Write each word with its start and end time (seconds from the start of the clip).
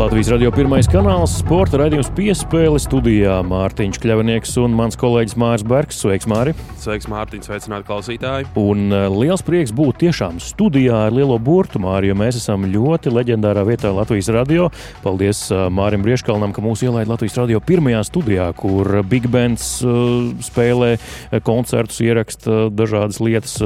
Latvijas 0.00 0.30
radio 0.32 0.48
pirmais 0.48 0.86
kanāls, 0.88 1.34
sporta 1.42 1.76
raidījums 1.76 2.08
piespēle 2.16 2.78
studijā 2.80 3.34
Mārtiņš 3.44 3.98
Kļavinieks 4.00 4.54
un 4.62 4.72
mans 4.72 4.96
kolēģis 4.96 5.36
Mārs 5.36 5.64
Bergs. 5.68 5.98
Sveiks, 6.00 6.24
Māri! 6.30 6.54
Sveiks, 6.80 7.04
Mārtiņ, 7.12 7.42
sveicināt 7.44 7.84
klausītāji! 7.84 8.46
Un 8.56 8.86
uh, 8.96 9.10
liels 9.12 9.44
prieks 9.44 9.74
būt 9.76 9.98
tiešām 10.00 10.38
studijā 10.40 11.02
ar 11.10 11.12
lielo 11.12 11.36
burtu, 11.36 11.82
Māri, 11.84 12.08
jo 12.08 12.16
mēs 12.16 12.38
esam 12.40 12.64
ļoti 12.72 13.12
leģendārā 13.12 13.66
vietā 13.68 13.90
Latvijas 13.92 14.30
radio. 14.32 14.70
Paldies 15.04 15.42
uh, 15.52 15.66
Mārim 15.68 16.00
Brieškalnam, 16.06 16.56
ka 16.56 16.64
mūs 16.64 16.80
ielaida 16.86 17.12
Latvijas 17.12 17.36
radio 17.42 17.60
pirmajā 17.60 18.00
studijā, 18.08 18.48
kur 18.56 19.02
Big 19.04 19.28
Bands 19.28 19.68
uh, 19.84 20.32
spēlē 20.48 20.94
koncertus, 21.44 22.00
ieraksta 22.00 22.70
dažādas 22.72 23.20
lietas. 23.20 23.58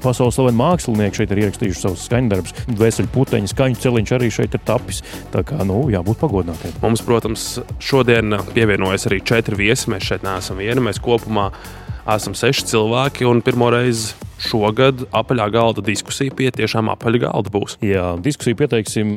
Pasaules 0.00 0.40
slaveni 0.40 0.56
mākslinieki 0.62 1.20
šeit 1.20 1.36
ir 1.36 1.44
ierakstījuši 1.44 1.84
savus 1.84 2.08
skaņdarbus, 2.08 2.64
veseļu 2.80 3.12
puteņu, 3.12 3.52
skaņu 3.52 3.84
celiņš 3.84 4.16
arī 4.16 4.32
šeit 4.40 4.56
ir 4.56 4.66
tapis. 4.72 5.04
Tā 5.36 5.44
kā 5.44 5.65
nu, 5.66 5.86
jābūt 5.92 6.20
pagodinātiem. 6.22 6.76
Mums, 6.84 7.02
protams, 7.06 7.48
šodien 7.82 8.38
pievienojas 8.54 9.08
arī 9.10 9.22
četri 9.26 9.58
viesi. 9.58 9.90
Mēs 9.92 10.06
šeit 10.08 10.26
neesam 10.26 10.60
vieni. 10.62 10.84
Mēs 10.88 11.02
kopumā 11.02 11.50
esam 12.06 12.36
seši 12.38 12.68
cilvēki 12.72 13.28
un 13.28 13.42
pirmo 13.44 13.70
reizi. 13.74 14.14
Šogad 14.36 15.06
apaļā 15.16 15.46
galda 15.48 15.80
diskusija 15.84 16.34
pie 16.36 16.50
tiešām 16.52 16.90
apaļā 16.92 17.22
galda 17.24 17.52
būs. 17.54 17.78
Jā, 17.80 18.10
diskusiju 18.20 18.58
pieteiksim 18.60 19.14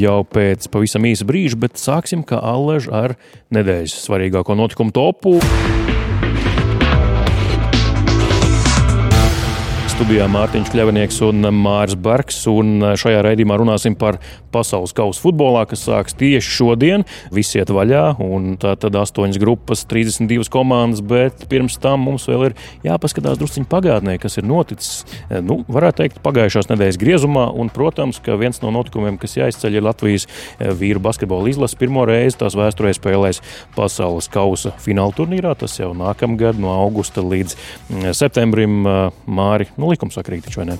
jau 0.00 0.22
pēc 0.24 0.70
pavisam 0.72 1.04
īsa 1.04 1.28
brīža, 1.28 1.60
bet 1.66 1.76
sāksim 1.80 2.24
kā 2.24 2.40
allaž 2.40 2.88
ar 2.88 3.18
nedēļas 3.52 3.98
svarīgāko 4.06 4.56
notikumu 4.56 4.96
topu. 4.96 5.36
Studijā 10.04 10.26
Mārtiņš 10.28 10.68
Kļavinieks 10.68 11.18
un 11.24 11.46
Mārs 11.64 11.94
Bergs. 11.96 12.42
Un 12.50 12.82
šajā 13.00 13.22
raidījumā 13.24 13.56
runāsim 13.56 13.94
par 13.96 14.18
pasaules 14.52 14.92
kausa 14.94 15.22
futbolā, 15.22 15.62
kas 15.70 15.86
sāks 15.86 16.12
tieši 16.20 16.50
šodien. 16.58 17.06
Visi 17.32 17.56
iet 17.56 17.70
vaļā, 17.72 18.02
un 18.20 18.58
tā 18.60 18.74
tad 18.76 18.98
astoņas 19.00 19.40
grupas, 19.40 19.86
32 19.88 20.50
komandas, 20.52 21.00
bet 21.00 21.46
pirms 21.48 21.78
tam 21.80 22.04
mums 22.04 22.28
vēl 22.28 22.50
ir 22.50 22.56
jāpaskatās 22.84 23.40
drusciņi 23.40 23.64
pagātnē, 23.70 24.18
kas 24.20 24.36
ir 24.36 24.44
noticis. 24.44 25.06
Nu, 25.40 25.62
varētu 25.72 26.02
teikt, 26.02 26.20
pagājušās 26.26 26.68
nedēļas 26.74 27.00
griezumā, 27.00 27.46
un, 27.56 27.72
protams, 27.72 28.20
ka 28.20 28.36
viens 28.36 28.60
no 28.60 28.74
notikumiem, 28.76 29.16
kas 29.22 29.38
jāizceļ, 29.40 29.80
ir 29.80 29.88
Latvijas 29.88 30.28
vīru 30.60 31.00
basketbola 31.08 31.48
izlase. 31.54 31.80
Pirmo 31.80 32.04
reizi 32.12 32.42
tās 32.44 32.58
vēsturē 32.60 32.92
spēlēs 32.92 33.40
pasaules 33.72 34.28
kausa 34.36 34.76
fināla 34.84 35.16
turnīrā. 35.16 35.56
Tas 35.64 35.80
jau 35.80 35.94
nākamgad 35.96 36.60
no 36.60 36.76
augusta 36.76 37.24
līdz 37.24 37.56
septembrim 38.12 38.84
Māri. 39.24 39.72
Nu, 39.80 39.93
likumsakrīgi 39.94 40.48
taču 40.48 40.62
vai 40.62 40.72
ne? 40.74 40.78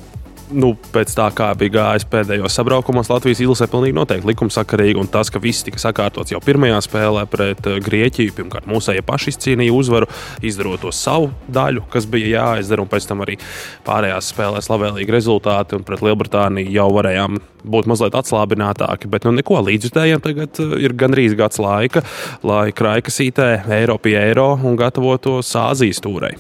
nu, 0.53 0.73
pēc 0.93 1.15
tā, 1.17 1.29
kā 1.37 1.49
bija 1.59 1.75
gājis 1.79 2.07
pēdējos 2.11 2.57
sabraukumos, 2.59 3.09
Latvijas 3.13 3.41
izlasē 3.45 3.69
pilnīgi 3.71 3.97
noteikti 3.97 4.29
likumsakarīgi. 4.29 5.01
Un 5.01 5.09
tas, 5.13 5.31
ka 5.33 5.41
viss 5.43 5.65
tika 5.67 5.81
sakārtots 5.81 6.35
jau 6.35 6.41
pirmajā 6.45 6.81
spēlē 6.85 7.25
pret 7.31 7.69
eh, 7.71 7.79
Grieķiju, 7.85 8.35
pirmkārt, 8.37 8.69
mūsu 8.71 8.97
paši 9.07 9.33
izcīnīja 9.35 9.75
uzvaru, 9.75 10.09
izdarot 10.45 10.85
to 10.85 10.93
savu 10.95 11.31
daļu, 11.53 11.85
kas 11.93 12.09
bija 12.11 12.31
jāizdara, 12.35 12.85
un 12.85 12.93
pēc 12.93 13.09
tam 13.09 13.25
arī 13.25 13.39
pārējās 13.87 14.31
spēlēs 14.35 14.71
labvēlīgi 14.73 15.15
rezultāti. 15.15 15.79
Un 15.79 15.87
pret 15.87 16.05
Lielbritāniju 16.05 16.73
jau 16.75 16.89
varējām 16.95 17.41
būt 17.65 17.89
mazliet 17.89 18.17
atslābinātāki, 18.19 19.09
bet 19.11 19.25
nu, 19.25 19.35
neko 19.39 19.63
līdzjutējiem 19.65 20.25
tagad 20.25 20.63
eh, 20.63 20.79
ir 20.85 20.97
gandrīz 20.99 21.37
gads 21.39 21.61
laika, 21.63 22.05
lai 22.47 22.69
kraikasītē 22.77 23.51
eiro 23.81 23.99
pie 24.03 24.19
eiro 24.21 24.53
un 24.63 24.79
gatavotos 24.81 25.55
Āzijas 25.65 26.03
tūrei. 26.05 26.37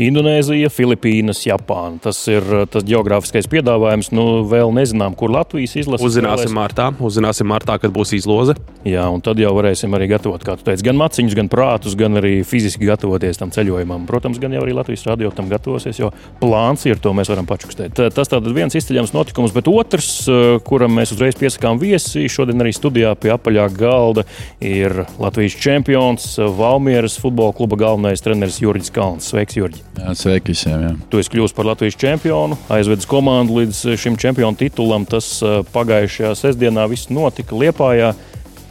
Indonēzija, 0.00 0.70
Filipīnas, 0.72 1.42
Japāna. 1.44 1.98
Tas 2.06 2.22
ir 2.30 2.44
uh, 2.46 2.64
tas 2.70 2.86
geogrāfiskais 2.86 3.48
piedāvājums. 3.50 4.10
Nu, 4.16 4.42
vēl 4.48 4.72
nezinām, 4.76 5.16
kur 5.18 5.32
Latvijas 5.34 5.76
izlase. 5.82 6.04
Uzzināsim 6.06 6.54
martā, 6.56 6.88
uzzināsim 7.04 7.48
martā, 7.50 7.76
kad 7.82 7.92
būs 7.92 8.14
izloze. 8.16 8.56
Jā, 8.86 9.04
un 9.12 9.20
tad 9.24 9.40
jau 9.42 9.52
varēsim 9.56 9.92
arī 9.96 10.08
gatavot, 10.14 10.40
kā 10.44 10.54
tu 10.56 10.64
teici, 10.64 10.86
gan 10.86 10.96
maciņus, 10.96 11.36
gan 11.36 11.50
prātus, 11.52 11.96
gan 12.00 12.16
arī 12.20 12.38
fiziski 12.48 12.88
gatavoties 12.88 13.40
tam 13.42 13.52
ceļojumam. 13.52 14.06
Protams, 14.08 14.40
gan 14.40 14.56
jau 14.56 14.62
arī 14.64 14.76
Latvijas 14.78 15.04
radio 15.10 15.32
tam 15.36 15.50
gatavosies, 15.52 16.00
jo 16.00 16.08
plāns 16.40 16.86
ir 16.88 17.02
to 17.02 17.12
mēs 17.16 17.28
varam 17.32 17.48
pačukstēt. 17.50 18.00
Tas 18.16 18.32
tāds 18.32 18.56
viens 18.56 18.78
izceļams 18.80 19.12
notikums, 19.16 19.52
bet 19.56 19.68
otrs, 19.68 20.10
uh, 20.32 20.56
kuram 20.64 20.96
mēs 20.96 21.12
uzreiz 21.16 21.36
piesakām 21.40 21.80
viesi, 21.82 22.24
šodien 22.32 22.64
arī 22.64 22.72
studijā 22.76 23.12
pie 23.20 23.34
apaļā 23.36 23.68
galda 23.76 24.24
ir 24.64 25.02
Latvijas 25.20 25.60
čempions, 25.60 26.32
Valmieras 26.56 27.20
futbola 27.20 27.52
kluba 27.56 27.76
galvenais 27.84 28.24
treneris 28.24 28.62
Jurģis 28.64 28.94
Kalns. 28.96 29.28
Sveiks, 29.28 29.60
Jurģi! 29.60 29.89
Jā, 29.98 30.14
sveiki 30.16 30.54
visiem. 30.54 30.82
Jā. 30.86 30.90
Tu 31.10 31.20
esi 31.20 31.32
kļuvis 31.32 31.54
par 31.56 31.66
Latvijas 31.66 31.98
čempionu, 31.98 32.58
aizvedis 32.72 33.08
komandu 33.10 33.58
līdz 33.60 33.84
šim 34.00 34.18
čempionu 34.20 34.56
titulam. 34.60 35.06
Tas 35.08 35.38
pagājušajā 35.74 36.34
sestdienā 36.38 36.86
viss 36.90 37.10
notika 37.12 37.58
Liepājā. 37.58 38.14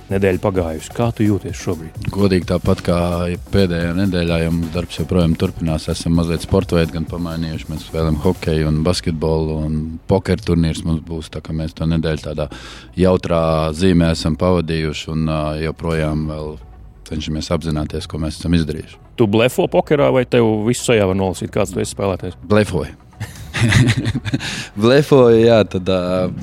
Nedēļa 0.10 0.42
pagājusi. 0.42 0.90
Kā 0.98 1.12
tu 1.14 1.22
jūties 1.22 1.60
šobrīd? 1.62 2.08
Godīgi 2.10 2.48
tāpat 2.50 2.80
kā 2.82 2.96
pēdējā 3.54 3.92
nedēļā, 3.94 4.40
jau 4.42 4.54
mums 4.56 4.72
darbs 4.74 4.98
joprojām 4.98 5.36
turpinās. 5.38 5.86
Esam 5.94 6.16
mazliet 6.18 6.42
sporta 6.42 6.80
veidu 6.80 6.96
gan 6.96 7.06
pamainījuši. 7.12 7.68
Mēs 7.70 7.84
spēlējam 7.92 8.18
hokeju, 8.24 8.72
un 8.72 8.80
basketbolu, 8.88 9.60
un 9.68 9.76
pokeru 10.10 10.48
turnīrs 10.48 10.82
mums 10.88 11.04
būs. 11.06 11.30
Tā 11.36 11.44
kā 11.46 11.54
mēs 11.54 11.78
to 11.78 11.86
nedēļu 11.94 12.26
tādā 12.26 12.50
jautrā 12.98 13.44
zīmē 13.78 14.10
esam 14.16 14.40
pavadījuši 14.42 15.14
un 15.14 15.30
joprojām 15.68 16.26
cenšamies 17.10 17.52
apzināties, 17.56 18.08
ko 18.10 18.22
mēs 18.22 18.40
esam 18.40 18.56
izdarījuši. 18.58 18.98
Tu 19.20 19.28
blefo 19.28 19.68
pokerā, 19.72 20.10
vai 20.16 20.26
tev 20.30 20.48
visu 20.68 20.92
sajā 20.92 21.10
var 21.10 21.18
nolasīt, 21.20 21.52
kāds 21.54 21.76
tu 21.76 21.84
esi 21.84 21.96
spēlētājs? 21.96 22.40
Blefoju. 22.50 22.96
Blefoju, 24.80 25.40
jā, 25.42 25.58
tad, 25.68 25.90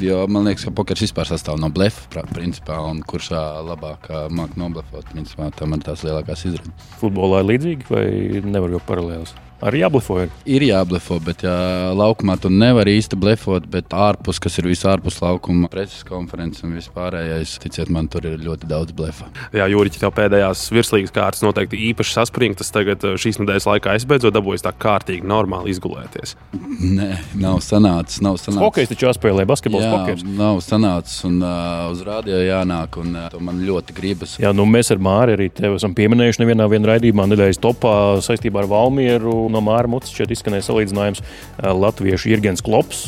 jo 0.02 0.18
man 0.32 0.48
liekas, 0.50 0.66
ka 0.66 0.74
pokers 0.76 1.06
vispār 1.06 1.28
sastāv 1.30 1.60
no 1.62 1.70
blefa, 1.72 2.24
principā, 2.34 2.78
un 2.90 3.00
kurš 3.06 3.30
labāk 3.66 4.10
māca 4.34 4.60
noblefot, 4.60 5.06
principā, 5.14 5.48
tam 5.56 5.76
ir 5.76 5.84
tās 5.86 6.04
lielākās 6.06 6.44
izredzes. 6.50 6.92
Futbolā 7.00 7.42
ir 7.42 7.50
līdzīgi 7.54 7.90
vai 7.92 8.06
nevar 8.44 8.76
jau 8.76 8.82
paralēlus? 8.88 9.32
Arī 9.64 9.80
jāblefo. 9.80 10.18
Ir 10.44 10.64
jāblefo, 10.66 11.16
bet 11.24 11.40
jā, 11.46 11.52
laukumā 11.96 12.34
tu 12.40 12.50
nevari 12.52 12.96
īsti 12.98 13.16
blefot. 13.16 13.64
Bet 13.72 13.94
ārpus, 13.96 14.36
kas 14.42 14.58
ir 14.60 14.68
visārpus 14.68 15.16
laukuma, 15.22 15.70
preses 15.72 16.04
konferences 16.04 16.64
un 16.66 16.74
vispārējais, 16.76 17.56
ticiet 17.64 17.88
man, 17.92 18.10
tur 18.12 18.26
ir 18.28 18.36
ļoti 18.44 18.68
daudz 18.68 18.92
blefa. 18.96 19.30
Jā, 19.56 19.68
Jūriķis 19.72 20.04
jau 20.04 20.10
pēdējās 20.12 20.66
virslīgas 20.76 21.14
kārtas 21.14 21.44
noteikti 21.46 21.80
īpaši 21.88 22.16
saspringtas. 22.18 22.72
Tagad 22.74 23.06
eh, 23.08 23.16
šīs 23.20 23.40
nedēļas 23.40 23.68
laikā 23.70 23.96
es 23.96 24.04
beidzot 24.08 24.36
dabūju 24.36 24.60
tā 24.66 24.74
kārtīgi, 24.76 25.24
normāli 25.24 25.72
izgulēties. 25.72 26.36
Nē, 26.52 27.08
nav 27.40 27.62
sanācis. 27.64 28.20
Nav 28.24 28.36
sanācis. 28.42 28.60
Hokejs 28.60 28.92
taču 28.92 29.08
jāspēlē, 29.08 29.48
basketbols, 29.48 29.88
hokejs. 29.88 30.26
Nav 30.36 30.60
sanācis 30.64 31.24
un 31.28 31.40
uh, 31.40 31.88
uz 31.94 32.04
rādio 32.04 32.42
jānāk, 32.44 33.00
un 33.00 33.16
uh, 33.22 33.40
man 33.40 33.64
ļoti 33.64 33.96
gribas. 33.96 34.36
Jā, 34.42 34.52
nu 34.56 34.68
mēs 34.68 34.92
ar 34.92 35.00
Māri 35.00 35.36
arī 35.38 35.48
tevi 35.54 35.80
esam 35.80 35.96
pieminējuši 35.96 36.44
nevienā 36.44 36.68
raidījumā 36.92 37.24
nedēļas 37.32 37.60
topā 37.62 37.96
saistībā 38.24 38.62
ar 38.62 38.70
Valmieru 38.70 39.45
no 39.52 39.62
Māra 39.64 39.90
Mutas 39.90 40.14
šeit 40.14 40.32
izskanēja 40.34 40.68
salīdzinājums 40.68 41.22
Latviešu 41.62 42.32
Irgens 42.34 42.64
Klops. 42.64 43.02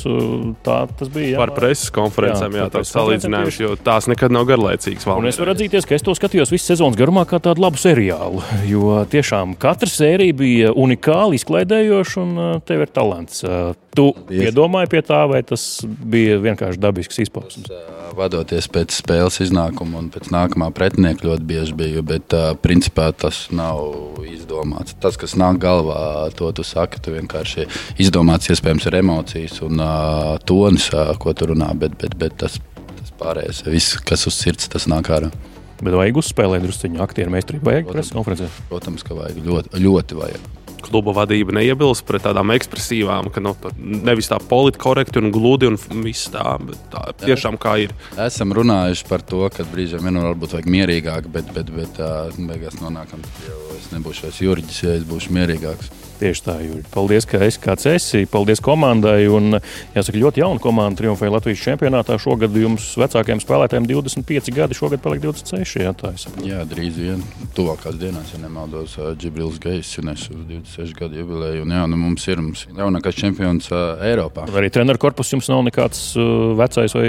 Tā 0.66 0.78
tas 0.98 1.12
bija. 1.12 1.34
Jā, 1.34 1.40
Par 1.40 1.54
preses 1.56 1.92
konferencēm, 1.94 2.56
jā, 2.56 2.66
jā 2.66 2.74
tāds 2.74 2.92
salīdzinājums, 2.94 3.60
jo 3.62 3.74
tās 3.88 4.08
nekad 4.10 4.34
nav 4.34 4.46
garlaicīgas. 4.48 5.08
Un 5.14 5.28
es 5.30 5.40
varu 5.40 5.54
atzīties, 5.56 5.88
ka 5.88 5.96
es 5.98 6.06
to 6.06 6.14
skatījos 6.16 6.52
visu 6.54 6.70
sezonas 6.72 6.98
garumā 6.98 7.24
kā 7.28 7.40
tādu 7.42 7.64
labu 7.64 7.80
seriālu, 7.80 8.44
jo 8.72 9.02
tiešām 9.10 9.56
katra 9.60 9.90
sērija 9.90 10.38
bija 10.38 10.72
unikāli 10.76 11.40
izklaidējoša 11.40 12.24
un 12.24 12.40
tev 12.68 12.86
ir 12.86 12.94
talants. 12.94 13.44
Tu 13.98 14.04
iedomāji 14.30 14.92
pie 14.92 15.00
tā, 15.02 15.24
vai 15.26 15.40
tas 15.46 15.62
bija 15.82 16.36
vienkārši 16.42 16.78
dabisks 16.78 17.18
izpausmes? 17.24 17.66
Vadoties 18.18 18.68
pēc 18.70 18.94
spēles 18.94 19.40
iznākuma 19.42 19.98
un 19.98 20.10
pēc 20.14 20.28
nākamā 20.34 20.68
pretinieka 20.74 21.26
ļoti 21.26 21.46
bieži 21.48 21.74
biju, 21.78 22.04
bet 22.06 22.34
uh, 22.36 22.52
principā 22.62 23.08
tas 23.10 23.46
nav 23.50 24.20
izdomāts. 24.22 24.94
Tas, 25.02 25.18
kas 25.18 25.34
nāk 25.38 25.58
galvā, 25.62 25.98
to 26.38 26.50
tu 26.54 26.66
saki. 26.66 27.02
Tu 27.02 27.16
vienkārši 27.16 27.66
izdomāts, 28.02 28.50
iespējams, 28.54 28.86
ir 28.86 28.98
emocijas 29.00 29.58
un 29.66 29.82
uh, 29.82 30.36
tonis, 30.46 30.90
uh, 30.94 31.10
ko 31.18 31.34
tu 31.34 31.50
runā, 31.50 31.72
bet, 31.78 31.98
bet, 31.98 32.14
bet 32.20 32.38
tas, 32.44 32.60
tas 33.00 33.14
pārējais, 33.18 33.64
viss, 33.66 33.98
kas 34.06 34.28
uz 34.30 34.38
sirds, 34.38 34.70
tas 34.70 34.86
nāk 34.90 35.10
ārā. 35.14 35.32
Bet 35.82 35.94
vajag 35.94 36.22
uzspēlēt 36.22 36.62
druskuļu 36.66 37.02
aktieru 37.02 37.34
meistarību, 37.34 37.66
vajag 37.70 37.90
preses 37.90 38.14
konferencē? 38.14 38.50
Protams, 38.70 39.06
ka 39.06 39.18
vajag 39.18 39.42
ļoti, 39.46 39.82
ļoti 39.82 40.22
vajag 40.22 40.48
kluba 40.84 41.14
vadība 41.16 41.56
neiebilst 41.58 42.06
pret 42.08 42.24
tādām 42.26 42.52
ekspresīvām, 42.56 43.30
ka 43.34 43.42
nu, 43.44 43.54
nevis 43.78 44.30
tā 44.30 44.40
politkorekti 44.50 45.22
un 45.22 45.32
gludi 45.34 45.70
un 45.70 45.78
viss 46.04 46.30
tā, 46.34 46.56
bet 46.62 46.84
tā 46.92 47.06
tiešām 47.24 47.58
kā 47.60 47.78
ir. 47.86 47.96
Esam 48.28 48.54
runājuši 48.56 49.08
par 49.10 49.24
to, 49.26 49.44
ka 49.54 49.66
brīžiem 49.72 50.08
vien 50.08 50.22
varbūt 50.22 50.58
vajag 50.58 50.70
mierīgāk, 50.76 51.32
bet, 51.32 51.50
bet, 51.56 51.74
bet 51.74 52.04
beigās 52.38 52.80
nonākam, 52.82 53.24
ka 53.24 53.50
jau 53.50 53.67
es 53.78 53.90
nebūšu 53.94 54.28
vairs 54.28 54.42
juriģis, 54.44 54.84
ja 54.84 54.98
es 54.98 55.08
būšu 55.08 55.34
mierīgāks. 55.38 55.94
Tieši 56.18 56.42
tā, 56.42 56.56
Jūri. 56.58 56.82
Paldies, 56.90 57.26
ka 57.30 57.38
esi 57.46 57.60
kāds 57.62 57.86
esi. 57.86 58.24
Paldies 58.30 58.58
komandai. 58.64 59.28
Un, 59.30 59.60
jāsaka, 59.94 60.18
ļoti 60.18 60.42
jauna 60.42 60.58
komanda 60.62 60.98
triumfēja 60.98 61.30
Latvijas 61.30 61.62
čempionātā. 61.62 62.16
Šogad 62.18 62.56
jums 62.58 62.88
vecākajiem 62.98 63.42
spēlētājiem 63.44 63.86
25 63.86 64.50
gadi, 64.56 64.74
šogad 64.78 65.02
paliek 65.04 65.22
26. 65.22 65.78
Jā, 65.78 65.92
tā 65.94 66.10
jā 66.42 66.64
drīz 66.66 66.98
vien 66.98 67.22
tuvākās 67.54 68.00
dienās, 68.00 68.32
ja 68.34 68.40
nemaldos, 68.42 68.96
Džibrils 69.18 69.60
Gejs 69.62 69.92
uz 70.02 70.42
26 70.48 70.96
gadu 70.98 71.20
jubileju. 71.20 71.62
Un, 71.62 71.76
jā, 71.76 71.84
nu, 71.86 72.00
mums 72.02 72.26
ir 72.26 72.42
mums 72.42 72.66
jaunākais 72.66 73.20
čempions 73.22 73.70
Eiropā. 73.70 74.48
Arī 74.58 74.72
treneru 74.74 74.98
korpus 75.06 75.30
jums 75.36 75.50
nav 75.52 75.62
nekāds 75.68 76.02
vecais 76.58 76.98
vai 76.98 77.08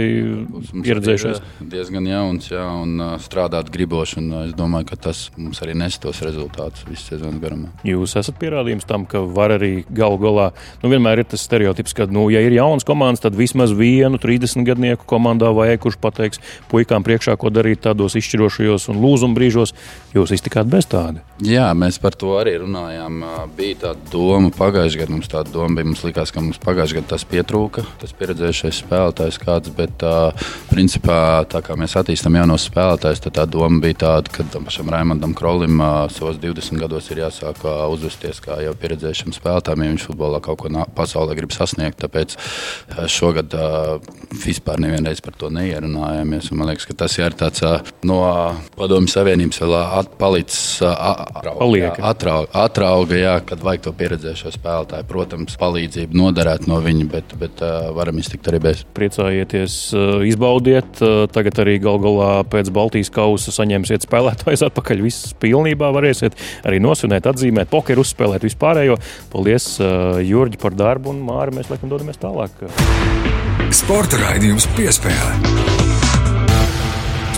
pieredzējušais? 0.86 1.42
Diezgan 1.74 2.12
jauns, 2.12 2.52
jā, 2.54 2.68
un 2.86 3.18
strādāt 3.26 3.74
uh, 3.74 4.46
es 4.46 4.54
domāju, 4.54 4.92
ka 4.94 5.02
tas 5.10 5.26
mums 5.40 5.66
arī 5.66 5.74
nes 5.82 5.98
tos 5.98 6.22
rezultātus 6.22 6.59
visu 6.88 7.14
sezonu 7.14 7.40
garumā. 7.42 7.72
Jūs 7.88 8.16
esat 8.20 8.38
pierādījums 8.42 8.88
tam, 8.90 9.06
ka 9.10 9.22
var 9.24 9.56
arī 9.56 9.84
galu 9.90 10.20
galā, 10.22 10.50
nu, 10.84 10.92
vienmēr 10.92 11.24
ir 11.24 11.30
tas 11.32 11.44
stereotips, 11.46 11.96
ka, 11.98 12.08
nu, 12.12 12.28
ja 12.34 12.42
ir 12.46 12.56
jauns 12.58 12.88
komandas, 12.88 13.24
tad 13.24 13.38
vismaz 13.40 13.74
vienu 13.76 14.20
30 14.22 14.68
gadnieku 14.68 15.08
komandā 15.10 15.52
vajag, 15.56 15.82
kurš 15.86 16.00
pateiks 16.02 16.44
puikām 16.72 17.06
priekšā, 17.06 17.38
ko 17.40 17.52
darīt 17.54 17.84
tādos 17.86 18.18
izšķirošajos 18.20 18.90
un 18.94 19.02
lūzuma 19.04 19.38
brīžos. 19.38 19.76
Jūs 20.16 20.34
iztikāt 20.34 20.70
bez 20.70 20.88
tāda. 20.90 21.22
Jā, 21.46 21.68
mēs 21.78 22.00
par 22.02 22.16
to 22.20 22.34
arī 22.40 22.56
runājām. 22.64 23.22
Bija 23.56 23.78
tāda 23.84 24.10
doma 24.12 24.50
pagājušajā 24.56 25.04
gadā. 25.04 25.14
Mums 25.14 25.30
tāda 25.32 25.54
doma 25.54 25.78
bija. 25.78 25.88
Mums 25.92 26.02
likās, 26.04 26.34
ka 26.34 26.42
mums 26.42 26.58
pagājušajā 26.64 27.00
gadā 27.00 27.12
tas 27.14 27.26
pietrūka, 27.30 27.86
tas 28.02 28.16
pieredzējušais 28.18 28.82
spēlētājs 28.82 29.38
kāds. 29.44 29.72
Bet, 29.78 30.02
uh, 30.04 30.50
principā, 30.72 31.46
tā 31.50 31.62
kā 31.66 31.78
mēs 31.80 31.94
attīstām 32.00 32.40
jaunos 32.40 32.66
spēlētājus, 32.72 33.22
tad 33.28 33.38
tā 33.38 33.46
doma 33.50 33.78
bija 33.84 34.02
tāda, 34.06 34.34
ka 34.34 34.48
pašam 34.58 34.90
Raimondam 34.90 35.36
Krolim 35.38 35.78
uh, 35.78 36.10
savos 36.10 36.42
20 36.42 36.49
gados 36.80 37.10
ir 37.12 37.22
jāsāk 37.22 37.62
uzvesties 37.94 38.40
kā 38.44 38.60
jau 38.64 38.74
pieredzējušam 38.80 39.36
spēlētājam, 39.36 39.84
ja 39.84 39.94
viņš 39.94 40.06
futbolā 40.10 40.40
kaut 40.44 40.62
ko 40.64 40.86
pasaulē 40.96 41.36
grib 41.38 41.54
sasniegt. 41.54 42.00
Tāpēc 42.02 42.36
šogad 43.12 43.54
vispār 44.46 44.80
nevienreiz 44.82 45.22
par 45.22 45.36
to 45.38 45.50
neierunājāmies. 45.54 46.50
Man 46.56 46.70
liekas, 46.72 46.88
ka 46.90 46.96
tas 47.04 47.18
ir 47.20 47.36
tāds 47.38 47.62
no 48.08 48.20
Padomju 48.78 49.12
Savienības 49.12 49.62
vēl 49.64 49.76
atpalicis, 49.80 50.80
atrauga, 50.86 52.46
atrauga 52.64 53.20
jā, 53.20 53.36
kad 53.46 53.64
vajag 53.66 53.88
to 53.88 53.96
pieredzējušo 54.00 54.54
spēlētāju. 54.56 55.08
Protams, 55.10 55.58
palīdzību 55.60 56.18
noderēt 56.18 56.68
no 56.70 56.80
viņa, 56.84 57.10
bet, 57.12 57.36
bet 57.42 57.64
varam 57.98 58.22
iztikt 58.22 58.48
arī 58.52 58.62
bez. 58.70 58.86
Priecājieties, 58.98 59.80
izbaudiet. 60.30 61.04
Tagad 61.36 61.64
arī 61.66 61.78
gal 61.84 62.00
galā 62.02 62.32
pēc 62.48 62.72
Baltijas 62.74 63.12
kausa 63.14 63.54
saņemsiet 63.56 64.08
spēlētājus 64.08 64.64
atpakaļ. 64.70 65.04
Viss 65.04 65.34
pilnībā 65.42 65.92
varēsiet 65.96 66.39
arī 66.68 66.82
nosvinēt, 66.84 67.30
atzīmēt, 67.30 67.72
pokeru 67.72 68.06
uzspēlēt 68.06 68.46
vispārējo. 68.48 69.00
Paldies, 69.34 69.76
Jurģi, 70.26 70.62
par 70.62 70.78
darbu 70.78 71.14
un 71.14 71.24
Māri. 71.26 71.60
Mēs 71.60 71.72
laikam 71.72 71.92
dodamies 71.92 72.22
tālāk. 72.22 72.66
Sporta 73.76 74.22
raidījums 74.22 74.68
piespēlē. 74.78 75.79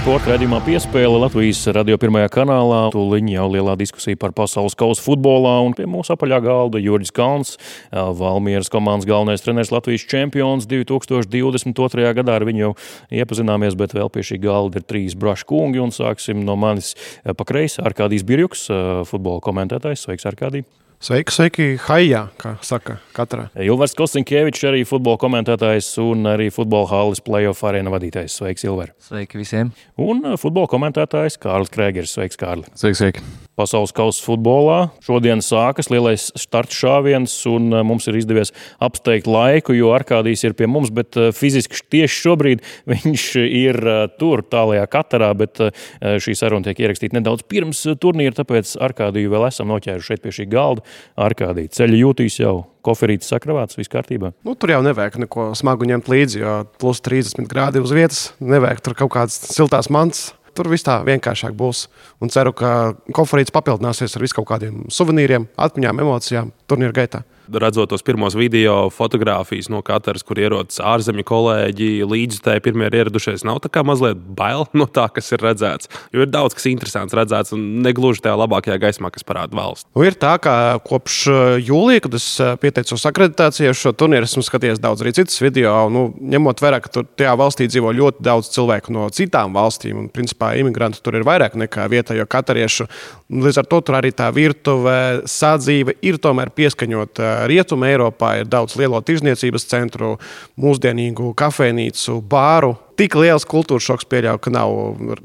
Sporta 0.02 0.32
raidījumā 0.32 0.58
piespēle 0.66 1.20
Latvijas 1.22 1.60
radio 1.78 1.94
pirmajā 2.02 2.32
kanālā. 2.34 2.80
Tūlīt 2.90 3.28
jau 3.30 3.44
lielā 3.54 3.76
diskusija 3.78 4.18
par 4.18 4.32
pasaules 4.34 4.74
kausa 4.74 5.04
futbolā 5.06 5.60
un 5.62 5.76
pie 5.78 5.86
mūsu 5.86 6.16
apaļā 6.16 6.40
galda 6.42 6.82
Jurģis 6.82 7.14
Kalns, 7.14 7.54
Valmieras 7.94 8.74
komandas 8.74 9.06
galvenais 9.06 9.46
treneris 9.46 9.70
Latvijas 9.70 10.08
čempions 10.10 10.66
2022. 10.66 12.16
gadā. 12.18 12.40
Ar 12.42 12.50
viņu 12.50 12.64
jau 12.64 12.74
iepazināmies, 13.14 13.78
bet 13.78 13.94
vēl 13.94 14.10
pie 14.10 14.26
šī 14.26 14.42
galda 14.42 14.82
ir 14.82 14.90
trīs 14.90 15.14
brašu 15.14 15.46
kungi 15.54 15.86
un 15.86 15.94
sāksim 15.94 16.42
no 16.50 16.58
manis 16.58 16.96
pa 17.22 17.46
kreisi 17.46 17.86
Arkādijs 17.86 18.26
Birjuks, 18.26 18.72
futbola 19.06 19.46
komentētājs. 19.46 20.10
Sveiks, 20.10 20.26
Arkādij! 20.34 20.66
Sveiki, 21.02 21.34
sveiki, 21.34 21.66
haijā, 21.82 22.28
kā 22.38 22.52
saka 22.62 23.00
katra. 23.18 23.48
Ilvars 23.58 23.96
Kostinkievičs, 23.98 24.62
arī 24.70 24.84
futbola 24.86 25.18
komentētājs 25.24 25.96
un 26.04 26.30
arī 26.30 26.52
futbola 26.54 26.86
halas 26.94 27.24
playoff 27.26 27.66
arēna 27.66 27.90
vadītājs. 27.90 28.38
Sveiks, 28.38 28.70
Ilvar! 28.70 28.94
Sveiki 29.02 29.42
visiem! 29.42 29.74
Un 29.98 30.22
futbola 30.38 30.70
komentētājs 30.70 31.42
Kārlis 31.42 31.74
Krēgers. 31.74 32.14
Sveiks, 32.14 32.38
Kārli! 32.38 32.70
Sveiki, 32.78 33.00
sveiki! 33.02 33.32
Pasaules 33.60 33.92
kausa 33.94 34.22
futbolā. 34.24 34.78
Šodien 35.04 35.42
sākas 35.44 35.90
lielais 35.92 36.30
starts 36.40 36.78
šāviens, 36.78 37.34
un 37.52 37.74
mums 37.86 38.08
ir 38.10 38.16
izdevies 38.22 38.54
apsteigt 38.82 39.28
laiku, 39.30 39.76
jo 39.76 39.92
Arkādijs 39.94 40.46
ir 40.48 40.56
pie 40.58 40.70
mums, 40.72 40.90
bet 40.94 41.18
fiziski 41.36 41.82
tieši 41.92 42.22
šobrīd 42.24 42.64
viņš 42.90 43.26
ir 43.44 43.78
tur, 44.22 44.46
tālākajā 44.46 44.88
katarā. 44.94 45.34
Bet 45.38 45.62
šī 46.00 46.38
saruna 46.38 46.70
tiek 46.70 46.80
ierakstīta 46.86 47.18
nedaudz 47.20 47.44
pirms 47.50 47.84
turnīra, 48.02 48.38
tāpēc 48.40 48.78
Arkādiju 48.88 49.34
vēl 49.36 49.50
esam 49.50 49.70
noķēruši 49.74 50.14
šeit 50.14 50.24
pie 50.24 50.34
šī 50.40 50.48
galda. 50.54 50.88
Arkādija 51.20 51.72
ceļu 51.80 52.04
jūtīs 52.06 52.42
jau. 52.42 52.60
Koferītis 52.82 53.30
sakravāts, 53.30 53.78
viss 53.78 53.92
kārtībā. 53.94 54.32
Nu, 54.42 54.56
tur 54.58 54.72
jau 54.74 54.80
nevajag 54.82 55.20
neko 55.22 55.52
smagu 55.54 55.86
ņemt 55.86 56.08
līdzi, 56.10 56.40
jo 56.42 56.54
plus 56.82 56.98
30 57.06 57.46
grādi 57.52 57.78
uz 57.78 57.94
vietas. 57.94 58.22
Nevajag 58.42 58.82
tur 58.82 58.96
kaut 59.04 59.12
kādas 59.14 59.38
siltās 59.54 59.92
mantas. 59.94 60.32
Tur 60.58 60.68
viss 60.72 60.88
tā 60.88 60.98
vienkāršāk 61.06 61.54
būs. 61.56 61.86
Un 62.26 62.34
ceru, 62.34 62.56
ka 62.58 62.96
konferences 63.14 63.54
papildināsies 63.54 64.18
ar 64.18 64.26
visu 64.26 64.40
kaut 64.40 64.50
kādiem 64.50 64.82
suvenīriem, 64.92 65.46
atmiņām, 65.62 66.02
emocijām 66.08 66.50
turnīra 66.66 66.98
gaitā 67.04 67.22
redzot 67.60 67.92
tos 67.92 68.04
pirmos 68.06 68.36
video 68.38 68.90
fotogrāfijas 68.94 69.70
no 69.72 69.82
katras, 69.86 70.24
kur 70.28 70.40
ierodas 70.40 70.80
ārzemju 70.84 71.26
kolēģi, 71.28 71.90
līdzjutēji 72.08 72.64
pirmie 72.66 72.88
ir 72.90 72.98
ieradušies. 73.02 73.46
Nav 73.48 73.62
tā 73.64 73.72
kā 73.74 73.84
mazliet 73.88 74.20
bail 74.38 74.68
no 74.78 74.88
tā, 74.88 75.08
kas 75.14 75.32
ir 75.36 75.44
redzēts. 75.44 75.90
Jo 76.16 76.26
ir 76.26 76.32
daudz 76.32 76.56
kas 76.58 76.70
interesants 76.72 77.16
redzēts 77.18 77.56
un 77.56 77.82
negluži 77.86 78.24
tajā 78.26 78.38
labākajā 78.40 78.78
gaismā, 78.82 79.12
kas 79.14 79.26
parāda 79.28 79.58
valsts. 79.58 79.88
Nu, 79.96 80.06
ir 80.08 80.18
tā, 80.20 80.36
ka 80.42 80.54
kopš 80.86 81.18
uh, 81.32 81.40
jūlija, 81.60 82.06
kad 82.06 82.18
es 82.20 82.28
uh, 82.42 82.54
pieteicos 82.62 83.06
akreditācijai 83.10 83.74
šo 83.78 83.94
turnīru, 83.98 84.30
esmu 84.30 84.46
skatījies 84.46 84.82
daudz 84.84 85.04
arī 85.04 85.16
citas 85.18 85.40
video. 85.44 85.74
Nu, 85.92 86.08
ņemot 86.16 86.64
vērā, 86.64 86.82
ka 86.84 86.92
tur 86.94 87.08
tajā 87.20 87.36
valstī 87.40 87.68
dzīvo 87.72 87.94
ļoti 87.98 88.26
daudz 88.26 88.52
cilvēku 88.56 88.96
no 88.96 89.10
citām 89.14 89.56
valstīm, 89.58 90.06
un 90.06 90.12
principā 90.14 90.54
imigrantu 90.62 91.04
tur 91.04 91.20
ir 91.20 91.28
vairāk 91.28 91.58
nekā 91.60 91.88
vietējo 91.92 92.28
katariešu. 92.32 92.88
Līdz 93.32 93.62
ar 93.62 93.70
to 93.72 93.82
tur 93.86 94.00
arī 94.00 94.14
tā 94.16 94.28
virtuve, 94.36 94.96
sadzīve 95.30 95.98
ir 96.06 96.20
tomēr 96.22 96.52
pieskaņota 96.56 97.32
Rietumē 97.50 97.92
Eiropā 97.94 98.34
ir 98.42 98.50
daudz 98.52 98.76
lielo 98.80 99.00
tirzniecības 99.06 99.68
centru, 99.70 100.16
mūsdienīgu 100.62 101.34
kafejnīcu, 101.38 102.20
bāru. 102.32 102.76
Tik 103.00 103.16
liels 103.18 103.48
kultūras 103.50 103.88
šoks 103.88 104.08
pieļauju, 104.12 104.42
ka 104.44 104.54
nav 104.54 104.74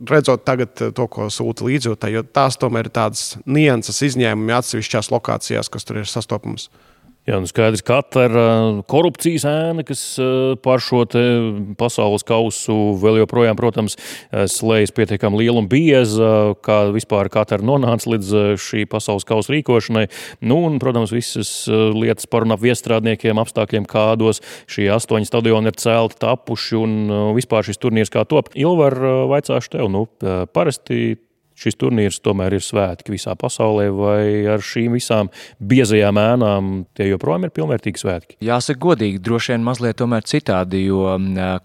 redzot 0.08 0.46
tagad 0.48 0.72
to, 0.76 1.08
ko 1.12 1.28
sūta 1.32 1.66
līdzjūtēji, 1.66 2.16
jo 2.16 2.24
tās 2.24 2.56
tomēr 2.60 2.88
ir 2.88 2.94
tādas 2.94 3.34
nianses 3.44 4.00
izņēmumi 4.08 4.56
atsevišķās 4.56 5.12
lokācijās, 5.12 5.72
kas 5.72 5.84
tur 5.84 6.00
ir 6.00 6.08
sastopamas. 6.08 6.70
Jā, 7.26 7.40
nu 7.42 7.48
skaidrs, 7.50 7.82
ka 7.82 7.96
katra 8.04 8.82
korupcijas 8.86 9.42
ēna, 9.50 9.82
kas 9.82 10.02
par 10.62 10.78
šo 10.78 11.00
pasaules 11.74 12.22
kausu 12.22 12.76
vēl 13.02 13.18
joprojām, 13.24 13.58
protams, 13.58 13.98
slēdz 14.30 14.92
pietiekami 14.94 15.40
liela 15.40 15.58
un 15.58 15.66
bieza, 15.66 16.54
kā 16.62 16.84
vispār 16.94 17.26
katra 17.34 17.58
nonāca 17.66 18.12
līdz 18.12 18.30
šī 18.62 18.84
pasaules 18.92 19.26
kausa 19.26 19.56
rīkošanai. 19.56 20.06
Nu, 20.46 20.60
un, 20.68 20.78
protams, 20.78 21.10
visas 21.10 21.50
lietas 21.66 22.30
par 22.30 22.46
un 22.46 22.54
ap 22.54 22.62
viestrādniekiem, 22.62 23.42
apstākļiem, 23.42 23.90
kādos 23.90 24.38
šie 24.70 24.86
astoņi 24.94 25.26
stadioni 25.26 25.74
ir 25.74 25.82
celti, 25.82 26.20
tapuši 26.22 26.78
un 26.78 26.98
vispār 27.34 27.66
šis 27.66 27.82
turnīrs 27.82 28.14
kā 28.14 28.22
top. 28.22 28.54
Ilvar, 28.54 28.94
vaicāšu 29.34 29.74
tev, 29.74 29.90
nu, 29.90 30.06
parasti 30.54 31.16
šis 31.56 31.78
turnīrs 31.80 32.20
tomēr 32.24 32.58
ir 32.58 32.64
svētki 32.64 33.14
visā 33.14 33.32
pasaulē, 33.38 33.88
vai 33.96 34.24
ar 34.52 34.62
šīm 34.64 34.96
visām 34.96 35.30
biezajām 35.58 36.20
ēnām 36.20 36.72
tie 36.96 37.08
joprojām 37.08 37.46
ir 37.48 37.54
pilnvērtīgi 37.56 38.02
svētki? 38.02 38.36
Jāsaka, 38.44 38.80
godīgi, 38.82 39.22
droši 39.24 39.54
vien 39.54 39.64
mazliet 39.66 40.02
citādi, 40.26 40.82
jo 40.86 41.16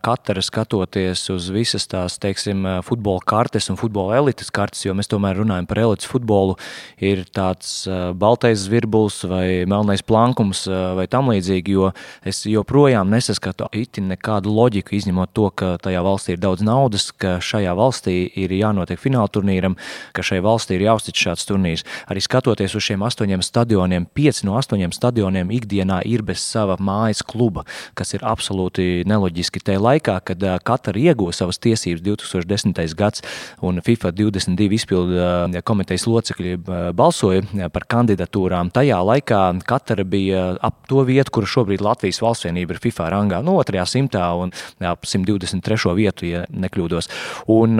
katra 0.04 0.42
skatoties 0.44 1.26
uz 1.34 1.50
visas 1.52 1.88
tās, 1.92 2.18
teiksim, 2.22 2.64
futbola 2.88 3.20
kartes 3.26 3.70
un 3.72 3.80
futbola 3.80 4.20
elites 4.22 4.52
kartes, 4.54 4.86
jo 4.86 4.96
mēs 4.98 5.12
tomēr 5.12 5.42
runājam 5.42 5.68
par 5.68 5.82
elites 5.84 6.08
futbolu, 6.10 6.56
ir 7.02 7.26
tāds 7.36 7.84
baltais 8.16 8.64
zvirbulis 8.66 9.22
vai 9.28 9.46
melnais 9.70 10.04
plankums 10.06 10.64
vai 10.70 11.08
tam 11.12 11.32
līdzīgi, 11.34 11.76
jo 11.76 11.92
es 12.28 12.44
joprojām 12.48 13.12
nesaskatu 13.12 13.68
itin 13.76 14.08
nekādu 14.14 14.54
loģiku, 14.54 14.96
izņemot 14.98 15.34
to, 15.36 15.50
ka 15.52 15.76
tajā 15.84 16.04
valstī 16.06 16.38
ir 16.38 16.44
daudz 16.44 16.64
naudas, 16.66 17.10
ka 17.12 17.40
šajā 17.44 17.76
valstī 17.78 18.16
ir 18.40 18.56
jānotiek 18.56 19.00
fināla 19.02 19.32
turnīram, 19.34 19.78
ka 20.16 20.26
šai 20.26 20.42
valstī 20.44 20.78
ir 20.78 20.86
jāuztic 20.88 21.20
šāds 21.20 21.48
turnīrs. 21.50 21.86
Arī 22.12 22.24
skatoties 22.24 22.76
uz 22.78 22.86
šiem 22.86 23.04
astoņiem 23.06 23.44
stadioniem, 23.46 24.08
pieci 24.14 24.48
no 24.48 24.58
astoņiem 24.60 24.94
stadioniem 24.96 25.52
ikdienā 25.54 26.02
ir 26.10 26.24
bez 26.26 26.44
sava 26.44 26.78
mājas 26.82 27.24
kluba, 27.26 27.66
kas 27.98 28.16
ir 28.16 28.26
absolūti 28.28 29.04
neloģiski. 29.10 29.64
Tajā 29.66 29.82
laikā, 29.82 30.18
kad 30.32 30.46
Katara 30.68 31.00
ieguva 31.02 31.34
savas 31.36 31.60
tiesības 31.62 32.04
2010. 32.06 32.82
gads 32.98 33.24
un 33.62 33.82
FIFA 33.84 34.14
22 34.18 34.78
izpildu 34.78 35.62
komitejas 35.68 36.08
locekļi 36.10 36.58
balsoja 36.98 37.70
par 37.74 37.88
kandidatūrām, 37.92 38.72
tajā 38.74 39.00
laikā 39.06 39.42
Katara 39.68 40.06
bija 40.08 40.56
ap 40.62 40.88
to 40.90 41.04
vietu, 41.08 41.38
kur 41.38 41.48
šobrīd 41.50 41.84
Latvijas 41.84 42.22
valstsvienība 42.24 42.76
ir 42.76 42.82
FIFA 42.84 43.10
rangā, 43.16 43.42
no 43.46 43.58
nu, 43.58 43.66
2. 43.68 43.86
simtā 43.90 44.26
un 44.38 44.54
ap 44.86 45.06
123. 45.08 45.96
vietu, 45.98 46.28
ja 46.30 46.44
nekļūdos. 46.50 47.10
Un 47.52 47.80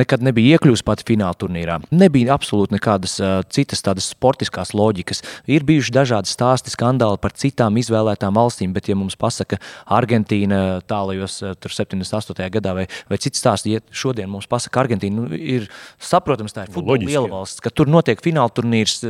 nekad 0.00 0.24
nebija 0.24 0.58
iekļūst 0.58 0.86
pat 0.86 1.04
finālā 1.06 1.29
fināla 1.30 1.38
turnīrā. 1.38 1.78
Nebija 1.90 2.34
absolūti 2.34 2.74
nekādas 2.74 3.20
uh, 3.20 3.42
citas 3.48 3.82
tādas 3.82 4.10
sportiskās 4.10 4.74
loģikas. 4.74 5.22
Ir 5.46 5.64
bijuši 5.64 5.92
dažādi 5.92 6.28
stāsti, 6.28 6.70
skandāli 6.70 7.18
par 7.20 7.32
citām 7.32 7.76
izvēlētām 7.76 8.34
valstīm, 8.34 8.72
bet, 8.72 8.88
ja 8.88 8.96
mums 8.96 9.16
pasaka 9.16 9.58
Argentīna 9.86 10.80
tālajos 10.86 11.42
uh, 11.42 11.54
78. 11.54 12.50
gadā 12.50 12.74
vai, 12.74 12.86
vai 13.08 13.18
cits 13.18 13.40
stāsts, 13.40 13.68
ja 13.68 13.80
šodien 13.90 14.30
mums 14.30 14.46
pasaka 14.46 14.80
Argentīna, 14.84 15.26
nu, 15.26 15.34
ir 15.36 15.68
saprotams, 15.98 16.52
tā 16.52 16.66
ir 16.66 16.72
futbola 16.72 17.04
liela 17.04 17.28
valsts, 17.30 17.60
ka 17.60 17.70
tur 17.70 17.88
notiek 17.90 18.20
fināla 18.20 18.50
turnīrs. 18.50 19.00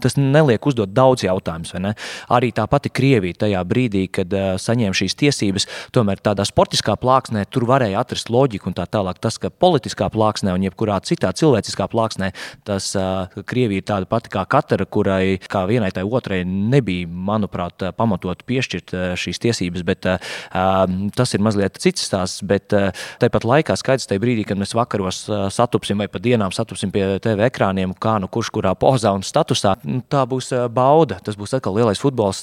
Tas 0.00 0.14
neliek 0.16 0.64
uzdot 0.66 0.92
daudz 0.94 1.24
jautājumus. 1.26 1.74
Arī 2.30 2.50
tā 2.54 2.64
pati 2.70 2.92
Krievija 2.94 3.40
tajā 3.44 3.60
brīdī, 3.66 4.04
kad 4.12 4.30
uh, 4.36 4.54
saņēma 4.60 4.96
šīs 4.96 5.16
tiesības, 5.18 5.66
tomēr 5.94 6.22
tādā 6.22 6.46
sportiskā 6.46 6.94
plāksnē 7.00 7.42
tur 7.50 7.66
varēja 7.68 8.04
atrast 8.04 8.30
loģiku 8.30 8.70
un 8.70 8.76
tā 8.78 8.86
tālāk. 8.86 9.18
Tas, 9.20 9.36
ka 9.42 9.50
politiskā 9.50 10.08
plāksnē 10.12 10.54
un 10.54 10.64
jebkurā 10.64 11.00
citā 11.06 11.32
cilvēciskā 11.36 11.88
plāksnē, 11.90 12.30
tas 12.68 12.92
uh, 12.98 13.42
Krievija 13.50 13.82
ir 13.82 13.88
tāda 13.90 14.08
pati 14.10 14.32
kā 14.32 14.44
katra, 14.50 14.86
kurai 14.86 15.40
kā 15.50 15.64
vienai 15.68 15.90
tai 15.96 16.06
otrai 16.06 16.42
nebija, 16.46 17.10
manuprāt, 17.10 17.90
pamatot 17.98 18.46
piešķirt 18.46 18.94
uh, 18.94 19.04
šīs 19.20 19.42
tiesības, 19.42 19.84
bet 19.90 20.08
uh, 20.08 20.32
tas 21.18 21.36
ir 21.36 21.44
mazliet 21.44 21.82
cits 21.82 22.06
stāsts. 22.06 22.46
Bet 22.46 22.72
uh, 22.76 22.94
tāpat 23.20 23.48
laikā 23.48 23.76
skaidrs, 23.78 24.08
tajā 24.10 24.22
brīdī, 24.22 24.46
kad 24.48 24.60
mēs 24.60 24.76
vakaros 24.78 25.24
uh, 25.28 25.48
satupsim 25.52 26.00
vai 26.00 26.08
pa 26.08 26.22
dienām 26.22 26.54
satupsim 26.54 26.94
pie 26.94 27.18
TV 27.22 27.50
ekrāniem, 27.50 27.92
kā 28.00 28.16
nu 28.22 28.30
kurš 28.30 28.52
kurā 28.54 28.76
pozā 28.78 29.12
un 29.16 29.26
statusā, 29.26 29.76
Nu, 29.86 30.00
tā 30.10 30.24
būs 30.28 30.50
bauda. 30.74 31.18
Tas 31.24 31.36
būs 31.38 31.54
atkal 31.56 31.76
lielais 31.78 32.00
futbols, 32.00 32.42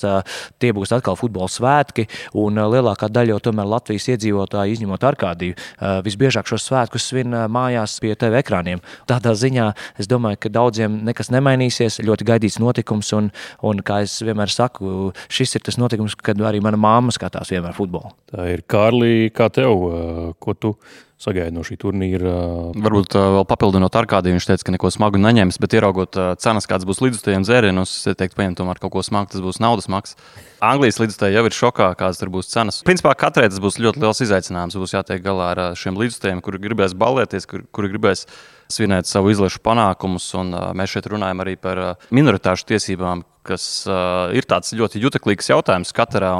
tie 0.61 0.71
būs 0.75 0.93
atkal 0.95 1.17
futbola 1.19 1.49
svētki. 1.51 2.07
Un 2.37 2.57
lielākā 2.57 3.09
daļa 3.13 3.35
jau 3.35 3.39
tomēr 3.49 3.69
Latvijas 3.69 4.07
iedzīvotāji, 4.13 4.77
izņemot 4.77 5.05
Arkādiju, 5.07 5.57
visbiežāk 6.05 6.49
šos 6.49 6.67
svētkus 6.69 7.09
svin 7.11 7.35
mājās 7.51 7.97
pie 8.03 8.13
TV 8.19 8.41
ekrāniem. 8.41 8.83
Tādā 9.09 9.35
ziņā 9.37 9.69
es 10.01 10.09
domāju, 10.09 10.41
ka 10.43 10.53
daudziem 10.53 11.01
nekas 11.07 11.31
nemainīsies. 11.33 12.01
Ļoti 12.07 12.27
gaidīts 12.27 12.59
notikums, 12.63 13.11
un, 13.17 13.31
un 13.65 13.83
kā 13.85 14.01
es 14.05 14.19
vienmēr 14.25 14.51
saku, 14.53 15.11
šis 15.33 15.57
ir 15.57 15.65
tas 15.67 15.79
notikums, 15.81 16.17
kad 16.17 16.41
arī 16.41 16.61
mana 16.63 16.79
mamma 16.79 17.15
skatās 17.15 17.51
vienmēr 17.53 17.75
futbolu. 17.77 18.13
Tā 18.31 18.49
ir 18.53 18.63
Kārlī, 18.69 19.29
kā 19.35 19.51
tev, 19.53 19.87
ko 20.43 20.57
tu 20.57 20.75
sagaida 21.21 21.53
no 21.53 21.63
šī 21.65 21.77
turnīra. 21.81 22.33
Varbūt 22.77 23.15
uh, 23.17 23.29
vēl 23.37 23.45
papildinot 23.49 23.95
ar 23.97 24.07
kādiem, 24.09 24.37
viņš 24.37 24.49
teica, 24.51 24.67
ka 24.67 24.75
neko 24.75 24.91
smagu 24.93 25.21
neņems, 25.21 25.57
bet 25.63 25.77
ieraugot 25.77 26.19
uh, 26.19 26.33
cenas, 26.41 26.69
kādas 26.69 26.87
būs 26.89 27.01
līdzutējiem 27.01 27.45
dzērienos, 27.47 27.93
es 27.97 28.19
teiktu, 28.19 28.37
paņemt 28.37 28.61
tomēr 28.61 28.81
kaut 28.83 28.93
ko 28.93 29.05
smagu, 29.05 29.31
tas 29.33 29.41
būs 29.43 29.61
naudas 29.63 29.89
maks. 29.91 30.13
Anglijas 30.63 31.01
līdzutēji 31.01 31.37
jau 31.37 31.45
ir 31.49 31.57
šokā, 31.57 31.89
kādas 31.97 32.21
tur 32.21 32.31
būs 32.33 32.51
cenas. 32.53 32.83
Principā 32.85 33.15
katrai 33.17 33.49
tas 33.49 33.61
būs 33.61 33.79
ļoti 33.81 34.01
liels 34.01 34.21
izaicinājums. 34.25 34.77
Būs 34.77 34.93
jātiek 34.93 35.25
galā 35.25 35.51
ar 35.55 35.63
šiem 35.77 35.97
līdzutējiem, 36.01 36.41
kuri 36.45 36.61
gribēs 36.61 36.97
balēties, 36.97 37.49
kuri, 37.49 37.65
kuri 37.73 37.91
gribēs 37.93 38.25
svinēt 38.71 39.09
savu 39.09 39.31
izlešu 39.33 39.63
panākumus. 39.65 40.29
Un, 40.39 40.53
mēs 40.77 40.93
šeit 40.93 41.09
runājam 41.11 41.43
arī 41.43 41.57
par 41.61 41.83
minoritāšu 42.13 42.71
tiesībām, 42.73 43.23
kas 43.47 43.63
uh, 43.87 44.27
ir 44.35 44.45
tāds 44.47 44.73
ļoti 44.75 45.01
juteklīgs 45.01 45.51
jautājums 45.51 45.93
katrā. 45.95 46.33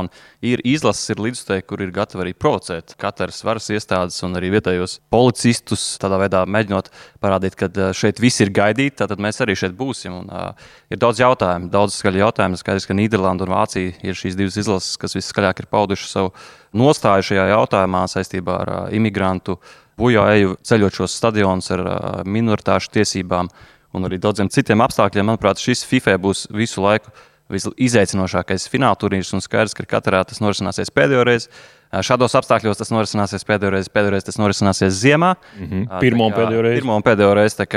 Ir 0.46 0.62
izlases, 0.68 1.14
ir 1.14 1.22
līdzteikti, 1.24 1.66
kur 1.70 1.82
ir 1.84 1.94
gatavi 1.96 2.26
arī 2.26 2.34
provocēt 2.38 2.96
katras 3.00 3.40
varas 3.48 3.70
iestādes 3.74 4.20
un 4.28 4.38
arī 4.38 4.52
vietējos 4.58 4.98
policistus, 5.14 5.86
tādā 6.02 6.20
veidā 6.22 6.44
mēģinot 6.50 6.92
parādīt, 7.24 7.58
ka 7.60 7.92
šeit 7.98 8.22
viss 8.24 8.44
ir 8.44 8.52
gaidīts, 8.56 9.00
tad 9.00 9.16
mēs 9.24 9.42
arī 9.46 9.58
šeit 9.58 9.76
būsim. 9.78 10.20
Un, 10.22 10.30
uh, 10.32 10.70
ir 10.94 11.02
daudz 11.02 11.24
jautājumu, 11.24 11.72
daudz 11.74 11.98
skaļu 12.02 12.24
jautājumu. 12.26 12.60
Skaidrs, 12.60 12.88
ka 12.90 12.98
Nīderlanda 12.98 13.48
un 13.48 13.56
Vācija 13.56 13.96
ir 14.06 14.18
šīs 14.18 14.38
divas 14.38 14.60
izlases, 14.60 15.00
kas 15.00 15.18
viskaļāk 15.18 15.64
ir 15.64 15.72
paudušas 15.72 16.16
savu 16.18 16.34
nostāju 16.78 17.32
šajā 17.32 17.50
jautājumā 17.54 18.08
saistībā 18.12 18.62
ar 18.66 18.74
uh, 18.74 18.88
imigrantu 18.96 19.62
bojāeju 19.98 20.58
ceļot 20.68 21.00
šos 21.02 21.16
stadionus 21.18 21.72
ar 21.76 21.84
uh, 21.84 21.96
minoritāšu 22.28 22.94
tiesībām 22.98 23.50
un 23.98 24.08
arī 24.08 24.20
daudziem 24.22 24.52
citiem 24.54 24.84
apstākļiem. 24.86 25.28
Manuprāt, 25.32 25.62
šis 25.62 25.86
FIFA 25.88 26.18
būs 26.22 26.46
visu 26.54 26.84
laiku 26.84 27.14
visizaicinošākais 27.54 28.68
fināla 28.72 28.98
turnīrs 29.00 29.32
un 29.36 29.44
skaidrs, 29.44 29.76
ka 29.78 29.88
katrā 29.88 30.24
tas 30.28 30.42
norisināsies 30.44 30.92
pēdējo 30.94 31.24
reizi. 31.28 31.52
Šādos 31.88 32.36
apstākļos 32.36 32.82
tas 32.82 32.92
norisināsies 32.92 33.46
pēdējo 33.48 33.72
reizi, 33.78 33.92
pēdējo 33.94 34.12
reizi 34.12 34.28
tas 34.28 34.40
norisināsies 34.42 34.98
ziemā. 35.00 35.36
Mm 35.56 35.68
-hmm. 35.68 36.00
Pirmā 36.04 36.28
un 36.28 36.36
pēdējo 36.36 36.62
reizi. 36.66 36.82
Pirmā 36.82 36.98
un 37.00 37.06
pēdējo 37.06 37.34
reizi. 37.38 37.68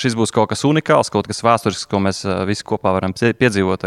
Šis 0.00 0.16
būs 0.16 0.32
kaut 0.32 0.48
kas 0.48 0.64
unikāls, 0.64 1.10
kaut 1.12 1.26
kas 1.28 1.42
vēsturisks, 1.44 1.88
ko 1.88 2.00
mēs 2.00 2.24
visi 2.46 2.64
kopā 2.64 2.92
varam 2.96 3.12
piedzīvot. 3.12 3.84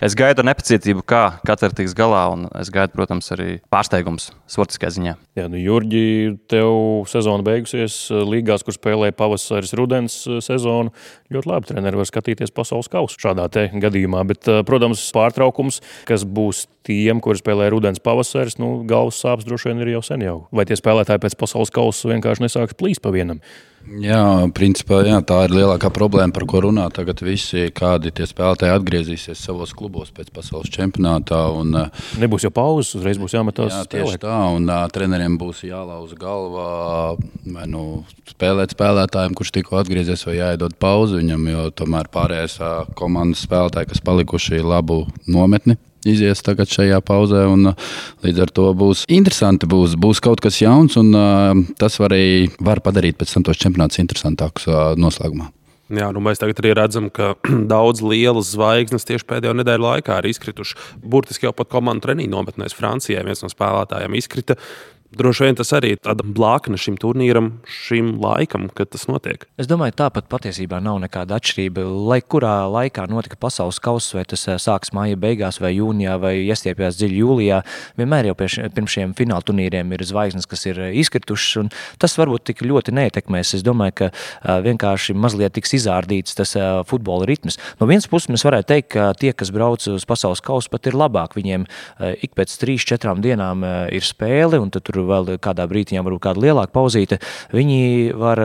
Es 0.00 0.14
gaidu 0.14 0.40
ar 0.40 0.46
nepacietību, 0.46 1.02
kā 1.02 1.40
katra 1.46 1.70
tiks 1.70 1.94
galā, 1.94 2.32
un 2.32 2.48
es 2.60 2.70
gaidu, 2.70 2.92
protams, 2.94 3.30
arī 3.32 3.60
pārsteigums 3.70 4.30
sportiskajā 4.46 4.90
ziņā. 4.90 5.16
Jā, 5.34 5.48
nu, 5.48 5.58
Jurģi, 5.58 6.38
tev 6.48 7.04
sezona 7.10 7.42
beigusies 7.42 8.10
līgās, 8.10 8.62
kur 8.62 8.74
spēlēja 8.76 9.12
pavasaris, 9.12 9.74
rudens 9.74 10.28
sezonu. 10.40 10.92
Ļoti 11.34 11.50
labi 11.50 11.66
treneri 11.72 11.96
var 11.96 12.06
skatīties 12.06 12.54
pasaules 12.54 12.88
kausu 12.88 13.18
šādā 13.18 13.48
gadījumā, 13.82 14.22
bet, 14.30 14.46
protams, 14.66 15.02
pārtraukums, 15.14 15.80
kas 16.06 16.22
būs 16.22 16.66
tiem, 16.84 17.20
kuri 17.24 17.40
spēlē 17.40 17.70
rudens 17.72 18.02
pavasaris, 18.04 18.58
nu, 18.60 18.84
galvas 18.88 19.23
sāpes 19.24 19.48
droši 19.48 19.72
vien 19.72 19.84
ir 19.84 19.94
jau 19.96 20.02
sen 20.04 20.24
jau. 20.24 20.40
Vai 20.54 20.66
tie 20.68 20.76
spēlētāji 20.78 21.24
pēc 21.24 21.38
pasaules 21.40 21.72
kausa 21.74 22.12
vienkārši 22.12 22.46
nesāks 22.46 22.76
plīst 22.78 23.02
pa 23.04 23.14
vienam? 23.14 23.40
Jā, 24.00 24.48
principā 24.56 25.02
jā, 25.04 25.18
tā 25.28 25.42
ir 25.44 25.52
lielākā 25.58 25.90
problēma, 25.92 26.32
par 26.32 26.46
ko 26.48 26.62
runā 26.64 26.86
tagad 26.94 27.20
visi, 27.24 27.66
kādi 27.76 28.14
tie 28.16 28.24
spēlētāji 28.24 28.72
atgriezīsies 28.72 29.42
savos 29.44 29.74
klubos 29.76 30.08
pēc 30.14 30.30
pasaules 30.32 30.72
čempionātā. 30.72 31.42
Un, 31.52 31.76
Nebūs 32.20 32.46
jau 32.46 32.52
pauzes, 32.54 32.94
uzreiz 32.96 33.20
būs 33.20 33.36
jāmetās. 33.36 33.74
Jā, 33.74 33.84
tieši 33.92 34.22
tā, 34.24 34.38
un 34.56 34.70
uh, 34.70 34.86
treneriem 34.92 35.36
būs 35.40 35.66
jālauza 35.68 36.16
galvā, 36.16 36.68
vai 37.44 37.68
nu 37.68 37.84
spēlēt 38.32 38.72
spēlētājiem, 38.72 39.36
kurš 39.36 39.52
tikko 39.58 39.82
atgriezies, 39.82 40.24
vai 40.30 40.38
jāiedod 40.38 40.78
pauzi 40.80 41.20
viņam, 41.20 41.48
jo 41.52 41.70
tomēr 41.82 42.08
pārējais 42.14 42.60
uh, 42.62 42.76
komandas 42.96 43.44
spēlētāji, 43.44 43.92
kas 43.92 44.04
palikuši 44.06 44.64
labu 44.64 45.04
nometni 45.28 45.76
izies 46.08 46.44
tagad 46.44 46.70
šajā 46.70 47.00
pauzē. 47.04 47.44
Un, 47.50 47.72
līdz 48.24 48.44
ar 48.46 48.54
to 48.54 48.68
būs 48.78 49.04
interesanti, 49.12 49.68
būs, 49.70 49.98
būs 50.00 50.22
kaut 50.24 50.42
kas 50.44 50.60
jauns, 50.62 50.98
un 51.00 51.12
uh, 51.16 51.52
tas 51.80 52.00
arī 52.04 52.48
var 52.60 52.82
padarīt 52.84 53.20
pēc 53.20 53.36
tam 53.36 53.46
tos 53.46 53.60
čempionātus 53.60 54.02
interesantākus 54.02 54.68
uh, 54.70 54.94
noslēgumā. 55.00 55.50
Jā, 55.92 56.06
nu 56.16 56.22
mēs 56.24 56.40
tagad 56.40 56.62
arī 56.62 56.72
redzam, 56.78 57.10
ka 57.12 57.34
daudz 57.74 58.00
lielas 58.04 58.54
zvaigznes 58.54 59.04
tieši 59.08 59.28
pēdējo 59.28 59.52
nedēļu 59.58 59.84
laikā 59.84 60.16
ir 60.20 60.30
izkrituši. 60.32 60.78
Burtiski 61.04 61.48
jau 61.48 61.52
pat 61.56 61.68
komandu 61.72 62.06
treniņu 62.06 62.32
nometnēs 62.32 62.76
Francijā 62.76 63.24
viens 63.26 63.44
no 63.44 63.52
spēlētājiem 63.52 64.16
izkrita. 64.16 64.56
Droši 65.14 65.44
vien 65.46 65.54
tas 65.54 65.70
arī 65.76 65.92
ir 65.94 66.00
tāda 66.02 66.24
blakne 66.26 66.78
šim 66.80 66.96
turnīram, 66.98 67.50
šim 67.70 68.16
laikam, 68.22 68.66
kad 68.74 68.90
tas 68.90 69.04
notiek. 69.06 69.44
Es 69.60 69.68
domāju, 69.70 69.94
tāpat 70.00 70.26
patiesībā 70.30 70.80
nav 70.82 70.98
nekāda 71.04 71.36
atšķirība. 71.38 71.84
Lai 72.10 72.18
kurā 72.18 72.64
laikā 72.66 73.04
notika 73.10 73.38
pasaules 73.38 73.78
kausa, 73.82 74.16
vai 74.18 74.24
tas 74.26 74.42
eh, 74.50 74.58
sākas 74.58 74.90
māja 74.96 75.18
beigās, 75.20 75.60
vai 75.62 75.70
jūnijā, 75.76 76.16
vai 76.18 76.32
iestiepjas 76.42 76.98
dziļi 76.98 77.20
jūlijā, 77.20 77.60
vienmēr 78.00 78.30
jau 78.32 78.36
pirms 78.40 78.96
šiem 78.96 79.14
fināla 79.14 79.46
turnīriem 79.46 79.94
ir 79.94 80.02
zvaigznes, 80.08 80.48
kas 80.50 80.66
ir 80.66 80.80
eh, 80.88 80.96
izkritušas. 81.04 81.70
Tas 82.02 82.18
varbūt 82.18 82.48
tik 82.50 82.64
ļoti 82.66 82.96
neietekmēs. 82.98 83.54
Es 83.54 83.62
domāju, 83.66 83.94
ka 84.00 84.06
uh, 84.10 84.58
vienkārši 84.64 85.14
mazliet 85.18 85.54
tiks 85.54 85.74
izārdīts 85.76 86.34
tas 86.38 86.54
futbola 86.88 87.26
ritms. 87.28 87.58
No 87.78 87.86
vienas 87.90 88.08
puses, 88.10 88.30
mēs 88.32 88.44
varētu 88.46 88.68
teikt, 88.72 88.88
ka 88.96 89.06
tie, 89.18 89.30
kas 89.36 89.52
brauc 89.54 89.84
uz 89.90 90.06
pasaules 90.08 90.42
kausu, 90.44 90.70
pat 90.72 90.88
ir 90.90 90.96
labāk. 90.98 91.36
Viņiem 91.38 91.66
ik 92.24 92.34
pēc 92.38 92.56
trīs, 92.60 92.86
četrām 92.88 93.22
dienām 93.24 93.64
ir 93.94 94.06
spēle, 94.06 94.58
un 94.62 94.72
tur 94.74 95.03
vēl 95.08 95.34
kādā 95.42 95.66
brīdī, 95.70 95.98
varbūt 96.00 96.24
kāda 96.24 96.42
lielāka 96.44 96.74
pauzīte, 96.74 97.20
viņi 97.54 98.14
var 98.18 98.42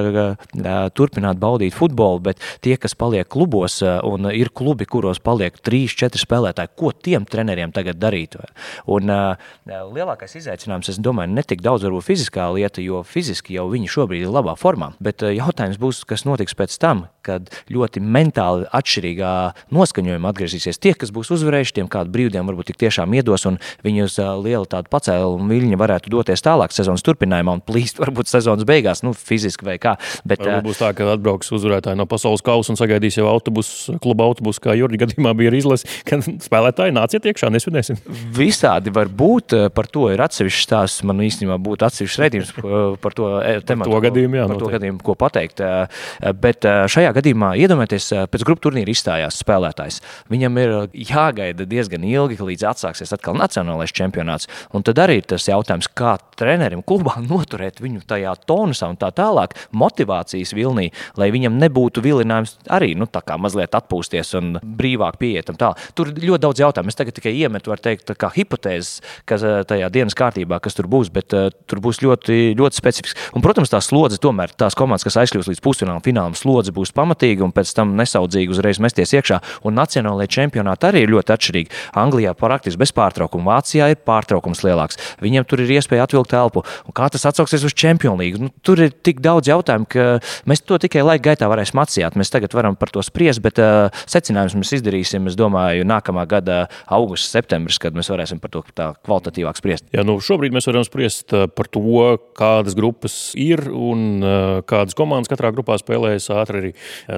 turpināt 0.98 1.40
baudīt 1.42 1.76
futbolu, 1.78 2.22
bet 2.30 2.44
tie, 2.66 2.76
kas 2.82 2.96
paliek 3.00 3.28
klubos, 3.30 3.80
un 3.84 4.30
ir 4.34 4.52
klubi, 4.56 4.88
kuros 4.90 5.22
paliek 5.24 5.58
trīs, 5.64 5.96
četri 5.98 6.22
spēlētāji, 6.22 6.74
ko 6.80 6.92
tiem 6.94 7.26
treneriem 7.30 7.74
tagad 7.76 8.00
darīt? 8.02 8.38
Un 8.90 9.10
lielākais 9.10 10.36
izaicinājums, 10.40 10.92
es 10.94 11.00
domāju, 11.02 11.34
ne 11.36 11.44
tik 11.46 11.64
daudz 11.66 11.86
varbūt 11.88 12.08
fiziskā 12.10 12.50
lieta, 12.56 12.84
jo 12.84 13.04
fiziski 13.08 13.58
jau 13.58 13.68
viņi 13.72 13.90
šobrīd 13.92 14.26
ir 14.26 14.34
labā 14.34 14.56
formā, 14.60 14.94
bet 15.04 15.24
jautājums 15.24 15.80
būs, 15.82 16.04
kas 16.10 16.26
notiks 16.28 16.58
pēc 16.58 16.76
tam, 16.82 17.08
kad 17.26 17.50
ļoti 17.70 18.02
mentāli 18.02 18.66
atšķirīgā 18.74 19.34
noskaņojuma 19.76 20.32
atgriezīsies. 20.32 20.80
Tie, 20.82 20.96
kas 20.98 21.12
būs 21.14 21.30
uzvarējuši, 21.36 21.76
tiem 21.80 21.90
kādu 21.92 22.14
brīvdienu 22.14 22.50
varbūt 22.50 22.72
tik 22.72 22.80
tiešām 22.86 23.14
iedos, 23.20 23.46
un 23.50 23.60
viņi 23.86 24.06
uz 24.08 24.18
lielu 24.18 24.66
tādu 24.70 24.90
pacēlu 24.92 25.36
un 25.38 25.52
viļņu 25.52 25.78
varētu 25.80 26.14
doties 26.14 26.42
tālāk 26.50 26.74
sezonas 26.76 27.06
turpinājumā 27.06 27.58
un 27.60 27.64
plīst 27.66 28.00
varbūt 28.04 28.32
sezonas 28.32 28.68
beigās, 28.70 29.04
nu, 29.06 29.14
fiziski 29.14 29.68
vai 29.68 29.78
kā. 29.82 29.96
Bet, 30.28 30.44
Varbūt 30.44 30.70
būs 30.70 30.82
tā, 30.82 30.92
ka 30.98 31.08
atbrauks 31.14 31.52
uzvarētāji 31.56 32.00
no 32.00 32.08
pasaules 32.10 32.44
kausa 32.46 32.74
un 32.74 32.80
sagaidīs 32.80 33.20
jau 33.20 33.28
autobusu, 33.30 33.98
kluba 34.04 34.28
autobusu, 34.30 34.64
kā 34.64 34.76
Jurģa 34.80 35.04
gadījumā 35.06 35.34
bija 35.38 35.54
izlase, 35.60 35.88
kad 36.10 36.26
spēlētāji 36.44 36.96
nāciet 36.96 37.28
iekšā, 37.30 37.52
nesvinēsim. 37.54 38.00
Visādi 38.36 38.94
var 38.96 39.12
būt, 39.12 39.56
par 39.76 39.90
to 39.92 40.10
ir 40.14 40.24
atsevišķs 40.26 40.66
stāsts, 40.66 41.06
man 41.08 41.22
īstenībā 41.26 41.60
būtu 41.64 41.88
atsevišķs 41.88 42.22
redzījums 42.24 42.54
par 43.04 43.18
to 43.18 43.32
tematu. 43.68 43.90
Par 43.90 44.00
to 44.00 44.04
gadījumu, 44.08 44.40
jā. 44.40 44.48
Par 44.50 44.62
to 44.62 44.72
gadījumu, 44.74 45.02
ko 45.06 45.16
pateikt. 45.20 45.64
Bet 46.44 46.68
šajā 46.94 47.14
gadījumā 47.18 47.54
iedomājieties, 47.64 48.10
pēc 48.32 48.46
grupu 48.48 48.68
turnīra 48.68 48.94
izstājās 48.94 49.40
spēlētājs. 49.44 50.00
Viņam 50.32 50.60
ir 50.62 50.76
jāgaida 51.10 51.68
diezgan 51.70 52.06
ilgi, 52.08 52.40
līdz 52.50 52.68
atsāksies 52.72 53.14
atkal 53.16 53.38
nacionālais 53.40 53.94
čempionāts. 53.96 54.50
Un 54.76 54.86
tad 54.86 55.02
arī 55.04 55.20
ir 55.22 55.30
tas 55.30 55.48
jautājums, 55.50 55.90
kā 55.98 56.18
trenerim 56.40 56.84
klubā 56.86 57.18
noturēt 57.32 57.82
viņu 57.84 58.06
tajā 58.10 58.34
tonusā 58.50 58.90
un 58.92 59.00
tā 59.00 59.12
tālāk, 59.16 59.56
motivācijas 59.76 60.56
vilnī, 60.58 60.90
lai 61.20 61.30
viņam 61.36 61.60
nebūtu 61.60 62.04
vilinājums 62.06 62.58
arī 62.72 62.94
nu, 62.98 63.08
mazliet 63.40 63.76
atpūsties 63.78 64.34
un 64.40 64.58
brīvāk 64.64 65.20
pieiet. 65.22 65.52
Tur 65.96 66.12
ir 66.12 66.30
ļoti 66.30 66.44
daudz 66.46 66.62
jautājumu. 66.64 66.92
Es 66.92 66.98
tagad 66.98 67.16
tikai 67.18 67.34
iemetu, 67.36 67.72
var 67.72 67.82
teikt, 67.84 68.12
kā 68.20 68.30
hipotēzes, 68.34 69.02
kas 69.30 69.44
eh, 69.46 69.62
tajā 69.68 69.90
dienas 69.94 70.18
kārtībā, 70.18 70.60
kas 70.64 70.78
tur 70.78 70.90
būs, 70.92 71.12
bet 71.14 71.34
uh, 71.36 71.50
tur 71.70 71.82
būs 71.84 72.02
ļoti, 72.04 72.56
ļoti 72.60 72.80
specifisks. 72.80 73.30
Un, 73.36 73.44
protams, 73.46 73.72
tā 73.72 73.82
slodze 73.84 74.20
tomēr 74.22 74.54
tās 74.58 74.78
komandas, 74.78 75.06
kas 75.08 75.20
aizkļūs 75.24 75.50
līdz 75.52 75.64
pusfinālam, 75.64 76.04
finālam, 76.06 76.36
slodze 76.38 76.74
būs 76.76 76.94
pamatīga 76.96 77.46
un 77.46 77.54
pēc 77.56 77.74
tam 77.78 77.96
nesaudzīgi 78.00 78.54
uzreiz 78.54 78.82
mesties 78.84 79.14
iekšā. 79.18 79.40
Un 79.68 79.78
nacionālajie 79.80 80.34
čempionāti 80.40 80.90
arī 80.90 81.06
ir 81.06 81.14
ļoti 81.14 81.36
atšķirīgi. 81.36 81.74
Anglijā 82.00 82.36
praktiski 82.38 82.82
bez 82.82 82.94
pārtraukuma, 82.96 83.56
Vācijā 83.56 83.90
ir 83.94 84.02
pārtraukums 84.06 84.64
lielāks. 84.66 85.00
Viņiem 85.24 85.48
tur 85.50 85.64
ir 85.64 85.76
iespēja 85.80 86.08
atvilkt 86.08 86.29
elpu. 86.38 86.64
Un 86.88 86.96
kā 86.96 87.10
tas 87.12 87.26
atsauksies 87.30 87.66
uz 87.68 87.76
Champions 87.76 88.20
League? 88.20 88.42
Nu, 88.42 88.52
tur 88.66 88.82
ir 88.84 88.94
tik 88.94 89.22
daudz 89.26 89.50
jautājumu, 89.50 89.88
ka 89.90 90.08
mēs 90.50 90.64
to 90.66 90.80
tikai 90.82 91.04
laika 91.06 91.30
gaitā 91.32 91.50
varēsim 91.52 91.82
atsijāt. 91.82 92.18
Mēs 92.20 92.34
tagad 92.34 92.54
varam 92.58 92.78
par 92.80 92.92
to 92.94 93.04
spriest, 93.06 93.44
bet 93.46 93.62
uh, 93.62 93.90
secinājumus 94.10 94.58
mēs 94.60 94.74
izdarīsim, 94.80 95.30
es 95.30 95.38
domāju, 95.40 95.88
nākamā 95.90 96.26
gada 96.30 96.62
augusts, 96.86 97.32
septembris, 97.34 97.80
kad 97.82 97.98
mēs 97.98 98.12
varēsim 98.12 98.42
par 98.42 98.54
to 98.54 98.64
tā 98.76 98.92
kvalitatīvāk 99.08 99.60
spriest. 99.60 99.88
Jā, 99.96 100.06
nu 100.08 100.20
šobrīd 100.24 100.56
mēs 100.56 100.70
varam 100.70 100.86
spriest 100.88 101.36
par 101.56 101.70
to, 101.72 101.82
kādas 102.38 102.76
grupas 102.78 103.18
ir 103.40 103.66
un 103.70 104.24
uh, 104.24 104.60
kādas 104.70 104.98
komandas 104.98 105.32
katrā 105.32 105.52
grupā 105.56 105.78
spēlējas. 105.82 106.30
Ātri 106.40 106.62
arī 106.62 106.72